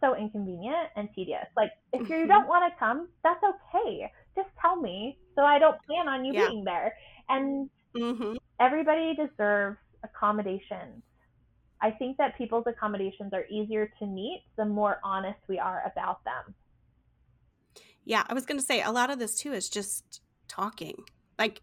so 0.00 0.16
inconvenient 0.16 0.88
and 0.96 1.08
tedious 1.14 1.46
like 1.56 1.72
if 1.92 2.02
mm-hmm. 2.02 2.12
you 2.12 2.26
don't 2.26 2.48
want 2.48 2.72
to 2.72 2.78
come 2.78 3.08
that's 3.22 3.42
okay 3.44 4.10
just 4.34 4.48
tell 4.60 4.76
me 4.76 5.18
so 5.34 5.42
i 5.42 5.58
don't 5.58 5.76
plan 5.86 6.08
on 6.08 6.24
you 6.24 6.32
yeah. 6.32 6.48
being 6.48 6.64
there 6.64 6.94
and 7.28 7.68
mm-hmm. 7.96 8.34
everybody 8.60 9.14
deserves 9.14 9.78
accommodations 10.04 11.02
i 11.82 11.90
think 11.90 12.16
that 12.16 12.36
people's 12.38 12.64
accommodations 12.66 13.32
are 13.32 13.44
easier 13.50 13.92
to 13.98 14.06
meet 14.06 14.44
the 14.56 14.64
more 14.64 14.98
honest 15.04 15.38
we 15.48 15.58
are 15.58 15.82
about 15.92 16.24
them 16.24 16.54
yeah 18.04 18.24
i 18.28 18.34
was 18.34 18.46
going 18.46 18.58
to 18.58 18.64
say 18.64 18.82
a 18.82 18.90
lot 18.90 19.10
of 19.10 19.18
this 19.18 19.36
too 19.36 19.52
is 19.52 19.68
just 19.68 20.20
talking 20.48 20.96
like 21.38 21.60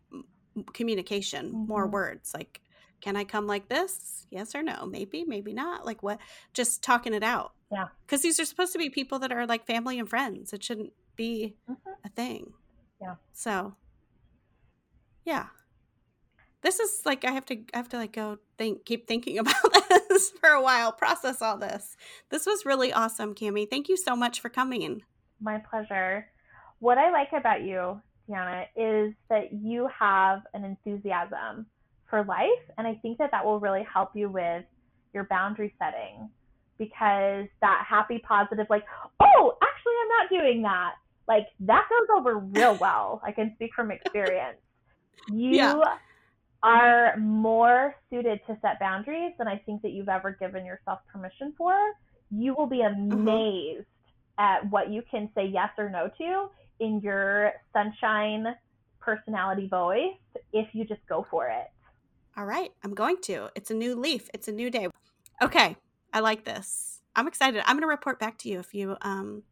communication 0.73 1.47
mm-hmm. 1.47 1.67
more 1.67 1.87
words 1.87 2.33
like 2.33 2.61
can 3.01 3.15
I 3.15 3.23
come 3.23 3.47
like 3.47 3.69
this? 3.69 4.27
Yes 4.29 4.53
or 4.55 4.63
no? 4.63 4.85
Maybe, 4.85 5.23
maybe 5.23 5.53
not. 5.53 5.85
Like 5.85 6.03
what? 6.03 6.19
Just 6.53 6.83
talking 6.83 7.13
it 7.13 7.23
out. 7.23 7.53
Yeah. 7.71 7.87
Because 8.05 8.21
these 8.21 8.39
are 8.39 8.45
supposed 8.45 8.73
to 8.73 8.79
be 8.79 8.89
people 8.89 9.19
that 9.19 9.31
are 9.31 9.45
like 9.45 9.65
family 9.65 9.99
and 9.99 10.09
friends. 10.09 10.53
It 10.53 10.63
shouldn't 10.63 10.93
be 11.15 11.55
mm-hmm. 11.69 11.91
a 12.05 12.09
thing. 12.09 12.53
Yeah. 13.01 13.15
So, 13.31 13.75
yeah. 15.25 15.47
This 16.61 16.79
is 16.79 17.01
like 17.05 17.23
I 17.23 17.31
have 17.31 17.45
to 17.45 17.57
I 17.73 17.77
have 17.77 17.89
to 17.89 17.97
like 17.97 18.13
go 18.13 18.37
think 18.57 18.85
keep 18.85 19.07
thinking 19.07 19.39
about 19.39 19.55
this 19.89 19.98
for 20.39 20.49
a 20.49 20.61
while, 20.61 20.91
process 20.91 21.41
all 21.41 21.57
this. 21.57 21.95
This 22.29 22.45
was 22.45 22.65
really 22.65 22.91
awesome, 22.91 23.33
Cami. 23.33 23.69
Thank 23.69 23.89
you 23.89 23.97
so 23.97 24.15
much 24.15 24.41
for 24.41 24.49
coming. 24.49 25.03
My 25.39 25.59
pleasure. 25.69 26.27
What 26.79 26.97
I 26.97 27.11
like 27.11 27.29
about 27.33 27.63
you, 27.63 28.01
Deanna, 28.29 28.65
is 28.75 29.13
that 29.29 29.53
you 29.53 29.87
have 29.97 30.41
an 30.53 30.63
enthusiasm 30.63 31.65
for 32.09 32.23
life. 32.23 32.47
And 32.77 32.87
I 32.87 32.95
think 32.95 33.17
that 33.19 33.31
that 33.31 33.45
will 33.45 33.59
really 33.59 33.85
help 33.91 34.11
you 34.15 34.29
with 34.29 34.65
your 35.13 35.25
boundary 35.25 35.73
setting 35.79 36.29
because 36.77 37.45
that 37.61 37.85
happy, 37.87 38.19
positive, 38.19 38.67
like, 38.69 38.83
oh, 39.19 39.57
actually, 39.61 39.93
I'm 40.01 40.07
not 40.07 40.29
doing 40.29 40.61
that. 40.63 40.93
Like, 41.27 41.47
that 41.61 41.87
goes 41.89 42.17
over 42.17 42.37
real 42.39 42.75
well. 42.81 43.21
I 43.23 43.31
can 43.31 43.53
speak 43.55 43.71
from 43.75 43.91
experience. 43.91 44.57
You 45.29 45.51
yeah. 45.51 45.81
Are 46.61 47.15
more 47.17 47.95
suited 48.09 48.39
to 48.47 48.57
set 48.61 48.79
boundaries 48.79 49.33
than 49.37 49.47
I 49.47 49.57
think 49.65 49.81
that 49.81 49.91
you've 49.91 50.09
ever 50.09 50.35
given 50.39 50.65
yourself 50.65 50.99
permission 51.11 51.53
for. 51.57 51.73
You 52.31 52.53
will 52.57 52.67
be 52.67 52.79
mm-hmm. 52.79 53.11
amazed 53.11 53.85
mm-hmm. 54.39 54.43
at 54.43 54.69
what 54.69 54.91
you 54.91 55.01
can 55.09 55.29
say 55.35 55.45
yes 55.45 55.69
or 55.77 55.89
no 55.89 56.09
to 56.17 56.49
in 56.79 56.99
your 57.01 57.53
sunshine 57.73 58.45
personality 58.99 59.67
voice 59.67 60.15
if 60.53 60.67
you 60.73 60.85
just 60.85 61.01
go 61.07 61.25
for 61.29 61.47
it. 61.47 61.67
All 62.37 62.45
right, 62.45 62.71
I'm 62.83 62.93
going 62.93 63.17
to. 63.23 63.49
It's 63.55 63.71
a 63.71 63.73
new 63.73 63.95
leaf. 63.95 64.29
It's 64.33 64.47
a 64.47 64.51
new 64.51 64.69
day. 64.69 64.87
Okay, 65.41 65.75
I 66.13 66.19
like 66.19 66.45
this. 66.45 67.01
I'm 67.15 67.27
excited. 67.27 67.61
I'm 67.65 67.75
going 67.75 67.81
to 67.81 67.87
report 67.87 68.19
back 68.19 68.37
to 68.39 68.49
you 68.49 68.59
if 68.59 68.73
you 68.73 68.95
um 69.01 69.43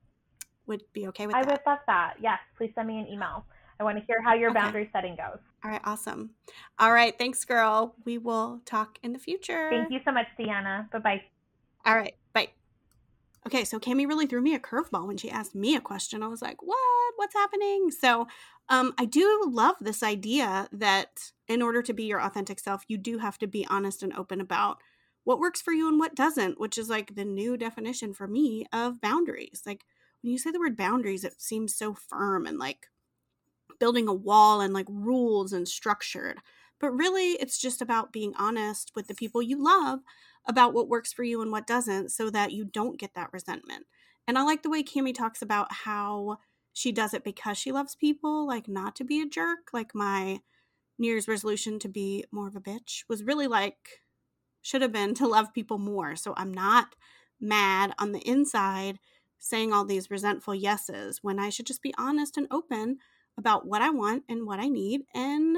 would 0.68 0.84
be 0.94 1.08
okay 1.08 1.26
with 1.26 1.36
I 1.36 1.42
that. 1.44 1.50
I 1.50 1.52
would 1.54 1.62
love 1.66 1.80
that. 1.88 2.14
Yes, 2.22 2.40
please 2.58 2.72
send 2.76 2.88
me 2.88 3.00
an 3.00 3.08
email. 3.08 3.46
I 3.80 3.84
want 3.84 3.98
to 3.98 4.04
hear 4.06 4.22
how 4.22 4.36
your 4.36 4.52
okay. 4.52 4.60
boundary 4.60 4.90
setting 4.94 5.16
goes. 5.16 5.40
All 5.64 5.72
right, 5.72 5.82
awesome. 5.84 6.32
All 6.78 6.94
right, 6.94 7.18
thanks, 7.18 7.44
girl. 7.44 7.96
We 8.06 8.18
will 8.18 8.62
talk 8.66 9.00
in 9.02 9.14
the 9.14 9.20
future. 9.20 9.70
Thank 9.70 9.92
you 9.92 10.00
so 10.06 10.12
much, 10.12 10.28
Deanna. 10.40 10.90
Bye 10.92 11.00
bye. 11.00 11.24
All 11.86 11.96
right, 11.96 12.16
bye. 12.34 12.50
Okay, 13.46 13.64
so 13.64 13.80
Cami 13.80 14.08
really 14.08 14.28
threw 14.28 14.42
me 14.42 14.54
a 14.54 14.60
curveball 14.60 15.08
when 15.08 15.18
she 15.18 15.32
asked 15.32 15.56
me 15.56 15.76
a 15.76 15.82
question. 15.82 16.22
I 16.22 16.28
was 16.28 16.42
like, 16.42 16.62
"What? 16.62 17.14
What's 17.16 17.34
happening?" 17.34 17.92
So 17.92 18.28
um, 18.70 18.94
I 18.98 19.06
do 19.06 19.46
love 19.48 19.78
this 19.80 20.04
idea 20.04 20.68
that 20.72 21.32
in 21.48 21.62
order 21.62 21.82
to 21.82 21.94
be 21.94 22.04
your 22.04 22.22
authentic 22.22 22.60
self, 22.60 22.84
you 22.88 22.98
do 22.98 23.18
have 23.20 23.38
to 23.40 23.48
be 23.48 23.66
honest 23.68 24.04
and 24.04 24.14
open 24.14 24.42
about 24.42 24.82
what 25.24 25.40
works 25.40 25.62
for 25.62 25.74
you 25.74 25.88
and 25.88 26.00
what 26.00 26.16
doesn't, 26.16 26.60
which 26.60 26.78
is 26.78 26.90
like 26.90 27.16
the 27.16 27.26
new 27.26 27.58
definition 27.58 28.14
for 28.14 28.28
me 28.28 28.66
of 28.72 29.02
boundaries. 29.02 29.64
Like 29.66 29.86
when 30.22 30.32
you 30.32 30.38
say 30.38 30.52
the 30.52 30.60
word 30.60 30.78
boundaries, 30.78 31.24
it 31.24 31.42
seems 31.42 31.76
so 31.76 31.94
firm 31.94 32.46
and 32.46 32.58
like 32.58 32.88
building 33.80 34.08
a 34.08 34.14
wall 34.14 34.62
and 34.62 34.74
like 34.74 34.88
rules 34.90 35.54
and 35.54 35.68
structured. 35.68 36.40
But 36.80 36.92
really, 36.92 37.32
it's 37.34 37.58
just 37.58 37.82
about 37.82 38.14
being 38.14 38.34
honest 38.38 38.92
with 38.96 39.08
the 39.08 39.16
people 39.16 39.42
you 39.42 39.62
love 39.62 40.00
about 40.48 40.74
what 40.74 40.88
works 40.88 41.12
for 41.12 41.24
you 41.24 41.42
and 41.42 41.52
what 41.52 41.68
doesn't 41.68 42.12
so 42.12 42.30
that 42.30 42.52
you 42.52 42.64
don't 42.64 43.00
get 43.00 43.14
that 43.16 43.32
resentment. 43.34 43.86
And 44.28 44.38
I 44.38 44.44
like 44.44 44.64
the 44.64 44.70
way 44.70 44.84
Cami 44.84 45.14
talks 45.14 45.42
about 45.42 45.72
how 45.72 46.38
she 46.74 46.92
does 46.92 47.14
it 47.14 47.24
because 47.24 47.58
she 47.58 47.72
loves 47.72 47.96
people, 47.96 48.46
like 48.46 48.68
not 48.68 48.96
to 48.98 49.04
be 49.04 49.22
a 49.22 49.26
jerk. 49.26 49.70
Like 49.74 49.96
my 49.96 50.42
New 51.00 51.08
Year's 51.08 51.28
resolution 51.28 51.80
to 51.80 51.90
be 51.90 52.26
more 52.32 52.48
of 52.48 52.56
a 52.56 52.62
bitch 52.62 53.04
was 53.10 53.24
really 53.24 53.48
like, 53.48 54.04
should 54.62 54.82
have 54.82 54.92
been 54.92 55.14
to 55.16 55.28
love 55.28 55.54
people 55.54 55.78
more. 55.78 56.16
So 56.16 56.34
I'm 56.38 56.54
not 56.54 56.96
mad 57.40 57.94
on 58.00 58.12
the 58.12 58.28
inside 58.28 59.00
saying 59.40 59.72
all 59.72 59.86
these 59.86 60.10
resentful 60.10 60.56
yeses 60.56 61.20
when 61.24 61.40
I 61.40 61.50
should 61.50 61.68
just 61.68 61.84
be 61.84 61.94
honest 61.98 62.38
and 62.38 62.48
open 62.50 62.98
about 63.38 63.66
what 63.68 63.82
I 63.82 63.90
want 63.90 64.24
and 64.28 64.46
what 64.46 64.60
I 64.60 64.68
need. 64.68 65.02
And 65.14 65.58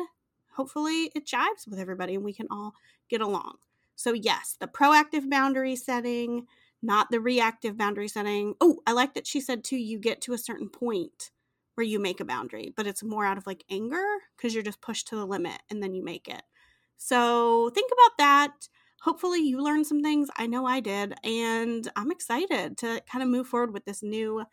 hopefully 0.51 1.11
it 1.15 1.25
jives 1.25 1.67
with 1.67 1.80
everybody 1.80 2.15
and 2.15 2.23
we 2.23 2.34
can 2.34 2.47
all 2.51 2.73
get 3.09 3.21
along. 3.21 3.55
So, 3.95 4.13
yes, 4.13 4.55
the 4.59 4.67
proactive 4.67 5.30
boundary 5.30 5.75
setting, 5.75 6.47
not 6.82 7.11
the 7.11 7.19
reactive 7.19 7.77
boundary 7.77 8.07
setting. 8.07 8.55
Oh, 8.61 8.80
I 8.88 8.93
like 8.93 9.13
that 9.13 9.27
she 9.27 9.41
said 9.41 9.63
too, 9.63 9.77
you 9.77 9.99
get 9.99 10.21
to 10.21 10.34
a 10.34 10.38
certain 10.38 10.69
point 10.69 11.32
where 11.75 11.86
you 11.86 11.99
make 11.99 12.19
a 12.19 12.25
boundary, 12.25 12.73
but 12.75 12.88
it's 12.88 13.03
more 13.03 13.25
out 13.25 13.38
of 13.38 13.47
like 13.47 13.63
anger 13.69 14.03
because 14.36 14.53
you're 14.53 14.63
just 14.63 14.82
pushed 14.82 15.07
to 15.07 15.15
the 15.15 15.25
limit 15.25 15.61
and 15.69 15.82
then 15.82 15.93
you 15.93 16.03
make 16.03 16.27
it. 16.27 16.41
So 16.97 17.69
think 17.73 17.89
about 17.91 18.17
that. 18.17 18.67
Hopefully, 19.01 19.39
you 19.39 19.63
learned 19.63 19.88
some 19.88 20.03
things. 20.03 20.30
I 20.36 20.45
know 20.45 20.65
I 20.65 20.82
did. 20.82 21.13
And 21.23 21.89
I'm 21.95 22.11
excited 22.11 22.77
to 22.80 23.01
kind 23.09 23.23
of 23.23 23.30
move 23.30 23.47
forward 23.47 23.73
with 23.73 23.86
this 23.86 24.03
new 24.03 24.43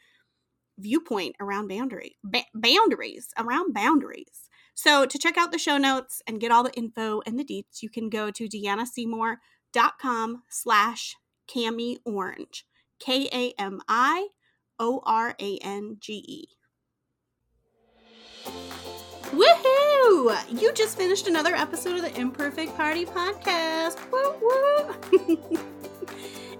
viewpoint 0.78 1.36
around 1.40 1.68
boundary 1.68 2.16
ba- 2.22 2.44
boundaries 2.54 3.28
around 3.38 3.72
boundaries. 3.72 4.48
So 4.74 5.06
to 5.06 5.18
check 5.18 5.38
out 5.38 5.52
the 5.52 5.58
show 5.58 5.78
notes 5.78 6.20
and 6.26 6.40
get 6.40 6.52
all 6.52 6.62
the 6.62 6.74
info 6.74 7.22
and 7.26 7.38
the 7.38 7.44
deets, 7.44 7.82
you 7.82 7.88
can 7.88 8.10
go 8.10 8.30
to 8.30 8.48
deannaseymour.com 8.48 10.42
slash 10.50 11.16
Kami 11.52 11.98
Orange. 12.04 12.66
K 12.98 13.28
A 13.32 13.52
M 13.60 13.80
I 13.88 14.28
O 14.78 15.02
R 15.04 15.34
A 15.40 15.58
N 15.58 15.96
G 16.00 16.24
E. 16.26 16.44
Woohoo! 19.32 20.60
You 20.60 20.72
just 20.72 20.96
finished 20.96 21.26
another 21.26 21.54
episode 21.54 21.96
of 21.96 22.02
the 22.02 22.18
Imperfect 22.18 22.76
Party 22.76 23.04
Podcast. 23.04 23.98
Woo 24.10 24.34
woo! 24.40 25.58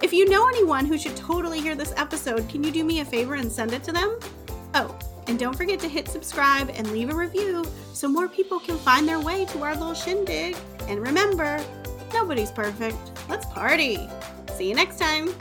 if 0.02 0.12
you 0.12 0.28
know 0.28 0.48
anyone 0.48 0.84
who 0.84 0.98
should 0.98 1.16
totally 1.16 1.60
hear 1.60 1.74
this 1.74 1.92
episode, 1.96 2.48
can 2.48 2.62
you 2.62 2.70
do 2.70 2.84
me 2.84 3.00
a 3.00 3.04
favor 3.04 3.34
and 3.34 3.50
send 3.50 3.72
it 3.72 3.82
to 3.84 3.92
them? 3.92 4.18
Oh, 4.74 4.96
and 5.26 5.38
don't 5.38 5.56
forget 5.56 5.80
to 5.80 5.88
hit 5.88 6.08
subscribe 6.08 6.70
and 6.74 6.90
leave 6.92 7.10
a 7.10 7.16
review 7.16 7.64
so 7.92 8.08
more 8.08 8.28
people 8.28 8.60
can 8.60 8.78
find 8.78 9.08
their 9.08 9.20
way 9.20 9.44
to 9.46 9.62
our 9.62 9.74
little 9.74 9.94
shindig. 9.94 10.56
And 10.88 11.00
remember, 11.00 11.64
nobody's 12.12 12.50
perfect. 12.50 12.98
Let's 13.28 13.46
party! 13.46 14.08
See 14.56 14.68
you 14.68 14.74
next 14.74 14.98
time. 14.98 15.34